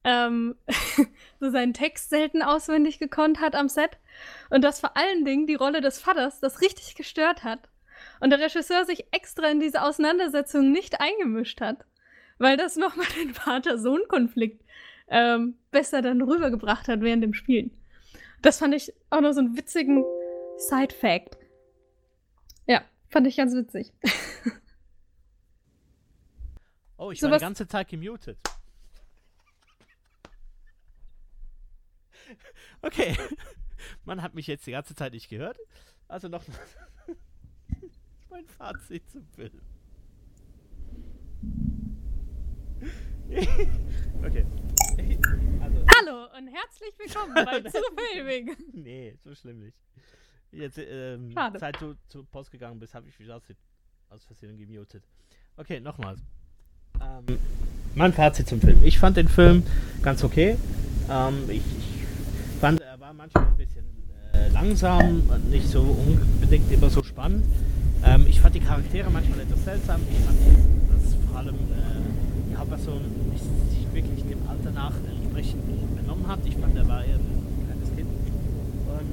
ähm, 0.05 0.57
so 1.41 1.51
seinen 1.51 1.73
Text 1.73 2.11
selten 2.11 2.43
auswendig 2.43 2.99
gekonnt 2.99 3.41
hat 3.41 3.55
am 3.55 3.69
Set. 3.69 3.99
Und 4.51 4.63
dass 4.63 4.81
vor 4.81 4.97
allen 4.97 5.25
Dingen 5.25 5.47
die 5.47 5.55
Rolle 5.55 5.81
des 5.81 5.99
Vaters 5.99 6.41
das 6.41 6.61
richtig 6.61 6.95
gestört 6.95 7.43
hat. 7.45 7.69
Und 8.21 8.31
der 8.31 8.41
Regisseur 8.41 8.85
sich 8.85 9.07
extra 9.13 9.51
in 9.51 9.61
diese 9.61 9.83
Auseinandersetzung 9.83 10.73
nicht 10.73 11.01
eingemischt 11.01 11.61
hat. 11.61 11.85
Weil 12.39 12.57
das 12.57 12.77
nochmal 12.77 13.07
den 13.19 13.35
Vater-Sohn-Konflikt 13.35 14.63
ähm, 15.09 15.57
besser 15.71 16.03
dann 16.03 16.23
rübergebracht 16.23 16.89
hat 16.89 17.01
während 17.01 17.23
dem 17.23 17.35
Spielen. 17.35 17.71
Das 18.43 18.59
fand 18.59 18.75
ich 18.75 18.93
auch 19.11 19.21
noch 19.21 19.33
so 19.33 19.41
einen 19.41 19.57
witzigen 19.57 20.05
Side-Fact. 20.59 21.37
Ja, 22.67 22.83
fand 23.09 23.27
ich 23.27 23.37
ganz 23.37 23.55
witzig. 23.55 23.93
Oh, 26.99 27.11
ich 27.11 27.21
So 27.21 27.31
war 27.31 27.37
die 27.37 27.45
ganze 27.45 27.69
Zeit 27.69 27.89
gemutet. 27.89 28.39
Okay. 32.83 33.17
Man 34.05 34.23
hat 34.23 34.35
mich 34.35 34.47
jetzt 34.47 34.67
die 34.67 34.73
ganze 34.73 34.95
Zeit 34.95 35.13
nicht 35.13 35.29
gehört. 35.29 35.59
Also 36.09 36.29
noch 36.29 36.45
mein 38.37 38.47
Fazit 38.47 39.09
zum 39.11 39.27
Film. 39.35 39.51
okay. 44.23 44.47
Also, 45.61 45.85
Hallo 45.97 46.27
und 46.37 46.49
herzlich 46.49 46.93
willkommen 46.99 47.35
bei 47.35 47.61
Zu 47.71 47.79
Filming. 48.13 48.55
nee, 48.75 49.17
so 49.25 49.35
schlimm 49.35 49.61
nicht. 49.61 49.77
Jetzt, 50.53 50.79
ähm, 50.79 51.31
Schade. 51.33 51.59
seit 51.59 51.81
du 51.81 51.95
zur 52.09 52.27
Post 52.27 52.51
gegangen 52.51 52.79
bist, 52.79 52.95
habe 52.95 53.09
ich 53.09 53.19
mich 53.19 53.31
aus, 53.33 53.43
aus 54.11 54.25
Versehen 54.27 54.59
gemutet. 54.59 55.05
Okay, 55.57 55.81
nochmals. 55.81 56.21
Ähm, 57.01 57.39
mein 57.95 58.13
Fazit 58.13 58.49
zum 58.49 58.61
Film. 58.61 58.85
Ich 58.85 58.99
fand 58.99 59.17
den 59.17 59.29
Film 59.29 59.63
ganz 60.03 60.23
okay. 60.23 60.59
Ähm, 61.09 61.49
ich, 61.49 61.57
ich 61.57 62.61
fand, 62.61 62.83
er 62.83 63.01
war 63.01 63.15
manchmal 63.15 63.47
ein 63.47 63.57
bisschen 63.57 63.87
äh, 64.35 64.49
langsam 64.49 65.31
und 65.31 65.49
nicht 65.49 65.69
so 65.69 65.81
unbedingt 65.81 66.71
immer 66.71 66.91
so 66.91 67.03
spannend. 67.03 67.47
Ähm, 68.07 68.27
ich 68.29 68.41
fand 68.41 68.55
die 68.55 68.61
Charaktere 68.61 69.11
manchmal 69.11 69.41
etwas 69.41 69.65
seltsam. 69.65 70.01
Ich 70.11 70.19
fand, 70.25 70.39
dass 70.93 71.15
vor 71.29 71.39
allem 71.39 71.55
äh, 71.55 72.51
die 72.51 72.57
Hauptperson 72.57 73.03
nicht 73.31 73.45
sich 73.71 73.93
wirklich 73.93 74.25
dem 74.25 74.49
Alter 74.49 74.71
nach 74.71 74.95
entsprechend 75.11 75.97
benommen 75.97 76.27
hat. 76.29 76.39
Ich 76.45 76.57
fand, 76.57 76.77
er 76.77 76.87
war 76.87 77.05
eher 77.05 77.17
ein 77.17 77.67
kleines 77.67 77.97
Kind. 77.97 78.09
Und 78.87 79.11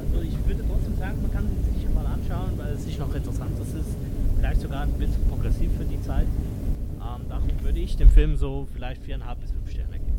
also 0.00 0.22
ich 0.22 0.46
würde 0.46 0.64
trotzdem 0.66 0.96
sagen, 0.96 1.20
man 1.22 1.32
kann 1.32 1.44
ihn 1.44 1.74
sich 1.74 1.94
mal 1.94 2.06
anschauen, 2.06 2.56
weil 2.56 2.72
es 2.72 2.84
sich 2.84 2.98
noch 2.98 3.14
interessantes 3.14 3.68
ist. 3.74 3.96
Vielleicht 4.36 4.60
sogar 4.60 4.82
ein 4.82 4.92
bisschen 4.92 5.28
progressiv 5.28 5.70
für 5.76 5.84
die 5.84 6.00
Zeit. 6.00 6.26
Ähm, 6.26 7.28
darum 7.28 7.48
würde 7.62 7.80
ich 7.80 7.96
dem 7.96 8.08
Film 8.08 8.36
so 8.36 8.66
vielleicht 8.72 9.02
viereinhalb 9.02 9.40
bis 9.40 9.50
fünf 9.52 9.70
Sterne 9.70 9.98
geben. 9.98 10.16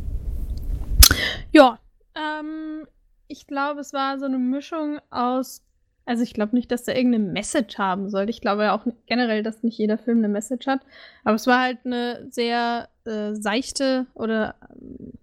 Ja, 1.52 1.80
ähm, 2.16 2.86
ich 3.28 3.48
glaube, 3.48 3.82
es 3.82 3.94
war 3.94 4.20
so 4.20 4.26
eine 4.26 4.38
Mischung 4.38 5.00
aus. 5.10 5.64
Also 6.10 6.24
ich 6.24 6.34
glaube 6.34 6.56
nicht, 6.56 6.72
dass 6.72 6.86
der 6.86 6.98
irgendeine 6.98 7.24
Message 7.24 7.78
haben 7.78 8.10
sollte. 8.10 8.32
Ich 8.32 8.42
glaube 8.42 8.64
ja 8.64 8.76
auch 8.76 8.84
generell, 9.06 9.44
dass 9.44 9.62
nicht 9.62 9.78
jeder 9.78 10.00
Film 10.00 10.18
eine 10.18 10.28
Message 10.28 10.66
hat. 10.66 10.82
Aber 11.24 11.36
es 11.36 11.46
war 11.46 11.62
halt 11.62 11.78
eine 11.86 12.26
sehr 12.32 12.90
äh, 13.06 13.36
seichte 13.36 14.08
oder 14.16 14.56
ähm, 14.72 15.14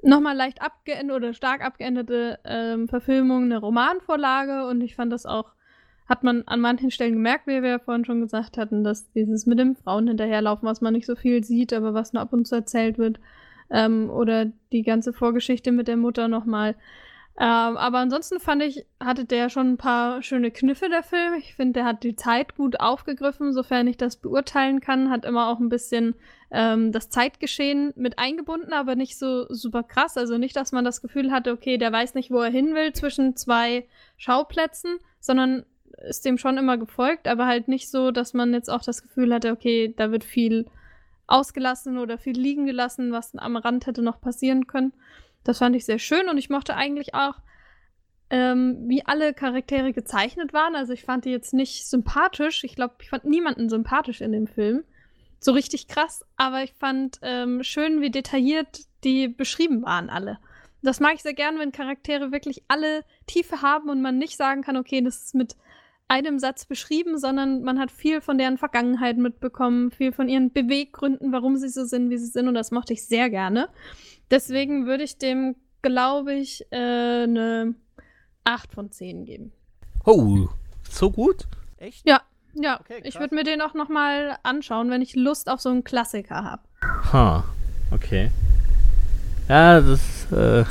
nochmal 0.00 0.34
leicht 0.34 0.62
abgeänderte 0.62 1.16
oder 1.18 1.34
stark 1.34 1.62
abgeänderte 1.62 2.38
ähm, 2.46 2.88
Verfilmung, 2.88 3.44
eine 3.44 3.58
Romanvorlage. 3.58 4.66
Und 4.66 4.80
ich 4.80 4.96
fand 4.96 5.12
das 5.12 5.26
auch, 5.26 5.52
hat 6.08 6.24
man 6.24 6.44
an 6.46 6.60
manchen 6.60 6.90
Stellen 6.90 7.12
gemerkt, 7.12 7.46
wie 7.46 7.62
wir 7.62 7.68
ja 7.68 7.78
vorhin 7.78 8.06
schon 8.06 8.22
gesagt 8.22 8.56
hatten, 8.56 8.84
dass 8.84 9.12
dieses 9.12 9.44
mit 9.44 9.58
dem 9.58 9.76
Frauen 9.76 10.08
hinterherlaufen, 10.08 10.66
was 10.66 10.80
man 10.80 10.94
nicht 10.94 11.04
so 11.04 11.14
viel 11.14 11.44
sieht, 11.44 11.74
aber 11.74 11.92
was 11.92 12.14
nur 12.14 12.22
ab 12.22 12.32
und 12.32 12.46
zu 12.46 12.54
erzählt 12.54 12.96
wird, 12.96 13.20
ähm, 13.68 14.08
oder 14.08 14.46
die 14.72 14.82
ganze 14.82 15.12
Vorgeschichte 15.12 15.72
mit 15.72 15.88
der 15.88 15.98
Mutter 15.98 16.26
nochmal. 16.26 16.74
Ähm, 17.38 17.76
aber 17.76 17.98
ansonsten 17.98 18.40
fand 18.40 18.62
ich, 18.62 18.86
hatte 18.98 19.26
der 19.26 19.50
schon 19.50 19.72
ein 19.72 19.76
paar 19.76 20.22
schöne 20.22 20.50
Kniffe, 20.50 20.88
der 20.88 21.02
Film. 21.02 21.34
Ich 21.34 21.54
finde, 21.54 21.74
der 21.74 21.84
hat 21.84 22.02
die 22.02 22.16
Zeit 22.16 22.56
gut 22.56 22.80
aufgegriffen, 22.80 23.52
sofern 23.52 23.86
ich 23.86 23.98
das 23.98 24.16
beurteilen 24.16 24.80
kann. 24.80 25.10
Hat 25.10 25.26
immer 25.26 25.48
auch 25.48 25.60
ein 25.60 25.68
bisschen 25.68 26.14
ähm, 26.50 26.92
das 26.92 27.10
Zeitgeschehen 27.10 27.92
mit 27.94 28.18
eingebunden, 28.18 28.72
aber 28.72 28.94
nicht 28.94 29.18
so 29.18 29.46
super 29.50 29.82
krass. 29.82 30.16
Also 30.16 30.38
nicht, 30.38 30.56
dass 30.56 30.72
man 30.72 30.84
das 30.84 31.02
Gefühl 31.02 31.30
hatte, 31.30 31.52
okay, 31.52 31.76
der 31.76 31.92
weiß 31.92 32.14
nicht, 32.14 32.30
wo 32.30 32.40
er 32.40 32.50
hin 32.50 32.74
will 32.74 32.94
zwischen 32.94 33.36
zwei 33.36 33.86
Schauplätzen, 34.16 34.98
sondern 35.20 35.66
ist 36.08 36.24
dem 36.24 36.38
schon 36.38 36.56
immer 36.56 36.78
gefolgt, 36.78 37.28
aber 37.28 37.46
halt 37.46 37.68
nicht 37.68 37.90
so, 37.90 38.10
dass 38.10 38.32
man 38.32 38.52
jetzt 38.54 38.70
auch 38.70 38.82
das 38.82 39.02
Gefühl 39.02 39.32
hatte, 39.34 39.50
okay, 39.52 39.92
da 39.94 40.10
wird 40.10 40.24
viel 40.24 40.66
ausgelassen 41.26 41.98
oder 41.98 42.18
viel 42.18 42.38
liegen 42.38 42.66
gelassen, 42.66 43.12
was 43.12 43.34
am 43.36 43.56
Rand 43.56 43.86
hätte 43.86 44.02
noch 44.02 44.20
passieren 44.20 44.66
können. 44.66 44.92
Das 45.46 45.58
fand 45.58 45.76
ich 45.76 45.84
sehr 45.84 46.00
schön 46.00 46.28
und 46.28 46.38
ich 46.38 46.50
mochte 46.50 46.74
eigentlich 46.74 47.14
auch, 47.14 47.34
ähm, 48.30 48.88
wie 48.88 49.06
alle 49.06 49.32
Charaktere 49.32 49.92
gezeichnet 49.92 50.52
waren. 50.52 50.74
Also 50.74 50.92
ich 50.92 51.04
fand 51.04 51.24
die 51.24 51.30
jetzt 51.30 51.54
nicht 51.54 51.86
sympathisch. 51.86 52.64
Ich 52.64 52.74
glaube, 52.74 52.96
ich 53.00 53.10
fand 53.10 53.24
niemanden 53.24 53.68
sympathisch 53.68 54.20
in 54.20 54.32
dem 54.32 54.48
Film. 54.48 54.82
So 55.38 55.52
richtig 55.52 55.86
krass, 55.86 56.24
aber 56.36 56.64
ich 56.64 56.72
fand 56.72 57.20
ähm, 57.22 57.62
schön, 57.62 58.00
wie 58.00 58.10
detailliert 58.10 58.80
die 59.04 59.28
beschrieben 59.28 59.84
waren, 59.84 60.10
alle. 60.10 60.40
Das 60.82 60.98
mag 60.98 61.14
ich 61.14 61.22
sehr 61.22 61.34
gern, 61.34 61.60
wenn 61.60 61.70
Charaktere 61.70 62.32
wirklich 62.32 62.64
alle 62.66 63.04
Tiefe 63.28 63.62
haben 63.62 63.88
und 63.88 64.02
man 64.02 64.18
nicht 64.18 64.36
sagen 64.36 64.62
kann, 64.62 64.76
okay, 64.76 65.00
das 65.00 65.26
ist 65.26 65.34
mit 65.36 65.54
einem 66.08 66.38
Satz 66.38 66.64
beschrieben, 66.64 67.18
sondern 67.18 67.62
man 67.62 67.78
hat 67.78 67.90
viel 67.90 68.20
von 68.20 68.38
deren 68.38 68.58
Vergangenheit 68.58 69.16
mitbekommen, 69.16 69.90
viel 69.90 70.12
von 70.12 70.28
ihren 70.28 70.52
Beweggründen, 70.52 71.32
warum 71.32 71.56
sie 71.56 71.68
so 71.68 71.84
sind, 71.84 72.10
wie 72.10 72.18
sie 72.18 72.26
sind. 72.26 72.48
Und 72.48 72.54
das 72.54 72.70
mochte 72.70 72.92
ich 72.92 73.06
sehr 73.06 73.28
gerne. 73.30 73.68
Deswegen 74.30 74.86
würde 74.86 75.04
ich 75.04 75.18
dem, 75.18 75.56
glaube 75.82 76.34
ich, 76.34 76.64
äh, 76.70 76.76
eine 77.24 77.74
8 78.44 78.72
von 78.72 78.90
10 78.90 79.24
geben. 79.24 79.52
Oh, 80.04 80.48
so 80.88 81.10
gut? 81.10 81.48
Echt? 81.78 82.08
Ja, 82.08 82.22
ja. 82.54 82.80
Okay, 82.80 83.00
ich 83.04 83.18
würde 83.18 83.34
mir 83.34 83.44
den 83.44 83.60
auch 83.60 83.74
noch 83.74 83.88
mal 83.88 84.38
anschauen, 84.44 84.90
wenn 84.90 85.02
ich 85.02 85.16
Lust 85.16 85.48
auf 85.48 85.60
so 85.60 85.68
einen 85.68 85.84
Klassiker 85.84 86.44
habe. 86.44 86.62
Ha, 87.12 87.44
okay. 87.90 88.30
Ja, 89.48 89.80
das, 89.80 90.30
äh, 90.32 90.64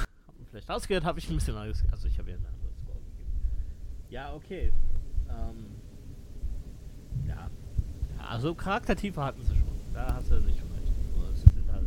vielleicht 0.49 0.69
ausgehört 0.69 1.03
habe 1.03 1.19
ich 1.19 1.29
ein 1.29 1.35
bisschen 1.35 1.55
alles. 1.55 1.83
Also 1.91 2.07
ich 2.07 2.17
habe 2.17 2.31
ja. 2.31 2.37
Ja, 4.09 4.33
okay. 4.33 4.71
Ähm, 5.29 5.65
ja. 7.27 7.35
ja. 7.35 8.14
Also 8.29 8.53
Charaktertiefe 8.55 9.21
hatten 9.23 9.41
sie 9.43 9.53
schon. 9.55 9.93
Da 9.93 10.15
hast 10.15 10.29
du 10.31 10.35
nicht 10.35 10.57
recht. 10.57 10.65
Halt, 11.71 11.85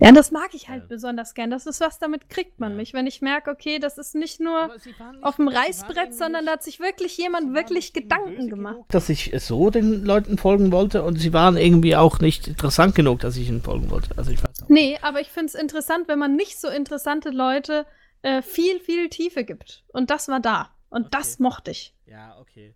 Ja, 0.00 0.12
das 0.12 0.30
mag 0.30 0.50
ich 0.54 0.68
halt 0.68 0.82
Ja. 0.82 0.86
besonders 0.88 1.34
gern. 1.34 1.50
Das 1.50 1.66
ist 1.66 1.80
was, 1.80 1.98
damit 1.98 2.28
kriegt 2.30 2.60
man 2.60 2.72
Ja. 2.72 2.76
mich. 2.76 2.92
Wenn 2.94 3.06
ich 3.08 3.20
merke, 3.20 3.50
okay, 3.50 3.78
das 3.80 3.98
ist 3.98 4.14
nicht 4.14 4.38
nur 4.38 4.68
nicht- 4.68 4.96
auf 5.22 5.36
dem 5.36 5.48
Reißbrett, 5.48 6.14
sondern 6.14 6.46
da 6.46 6.52
hat 6.52 6.62
sich 6.62 6.78
wirklich 6.78 7.16
jemand 7.16 7.52
wirklich 7.54 7.92
Gedanken 7.92 8.48
gemacht. 8.48 8.74
genug, 8.74 8.88
Dass 8.90 9.08
ich 9.08 9.32
so 9.38 9.70
den 9.70 10.04
Leuten 10.04 10.38
folgen 10.38 10.70
wollte 10.70 11.02
und 11.02 11.16
sie 11.18 11.32
waren 11.32 11.56
irgendwie 11.56 11.96
auch 11.96 12.20
nicht 12.20 12.46
interessant 12.46 12.94
genug, 12.94 13.20
dass 13.20 13.36
ich 13.36 13.48
ihnen 13.48 13.60
folgen 13.62 13.90
wollte. 13.90 14.16
Also 14.16 14.30
ich 14.30 14.42
weiß 14.42 14.62
auch. 14.62 14.68
Nee, 14.68 14.98
aber 15.02 15.20
ich 15.20 15.28
finde 15.30 15.46
es 15.46 15.54
interessant, 15.56 16.06
wenn 16.06 16.18
man 16.20 16.36
nicht 16.36 16.60
so 16.60 16.68
interessante 16.68 17.30
Leute 17.30 17.84
äh, 18.22 18.42
viel, 18.42 18.80
viel 18.80 19.08
Tiefe 19.10 19.44
gibt. 19.44 19.84
Und 19.92 20.10
das 20.10 20.26
war 20.28 20.40
da. 20.40 20.70
Und 20.90 21.02
Okay. 21.06 21.08
das 21.12 21.38
mochte 21.38 21.70
ich. 21.70 21.94
Ja, 22.06 22.36
okay. 22.40 22.74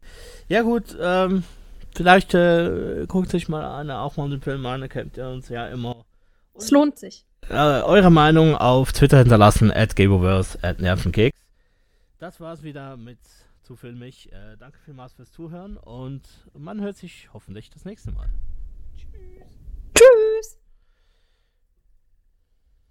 Ja 0.48 0.62
gut, 0.62 0.96
ähm, 1.00 1.42
vielleicht 1.95 2.34
äh, 2.34 3.07
guckt 3.07 3.30
sich 3.30 3.49
mal 3.49 3.64
einer 3.78 4.01
auch 4.01 4.16
mal 4.16 4.28
den 4.30 4.40
Film 4.40 4.64
an, 4.66 4.88
kennt 4.88 5.16
ihr 5.16 5.28
uns 5.28 5.49
ja 5.49 5.66
immer. 5.68 6.05
Es 6.55 6.70
lohnt 6.70 6.99
sich. 6.99 7.24
äh, 7.49 7.55
eure 7.82 8.11
Meinung 8.11 8.55
auf 8.57 8.93
Twitter 8.93 9.18
hinterlassen, 9.18 9.70
at 9.72 9.97
Gaboverse, 9.97 10.59
at 10.62 10.80
Nervenkeks. 10.80 11.38
Das 12.18 12.40
war's 12.40 12.62
wieder 12.62 12.97
mit 12.97 13.18
zu 13.62 13.76
filmig. 13.76 14.30
Äh, 14.32 14.57
danke 14.59 14.78
vielmals 14.84 15.12
fürs 15.14 15.32
Zuhören 15.32 15.76
und 15.76 16.22
man 16.57 16.80
hört 16.80 16.97
sich 16.97 17.28
hoffentlich 17.32 17.70
das 17.70 17.84
nächste 17.84 18.12
Mal. 18.12 18.28
Tschüss. 18.97 19.51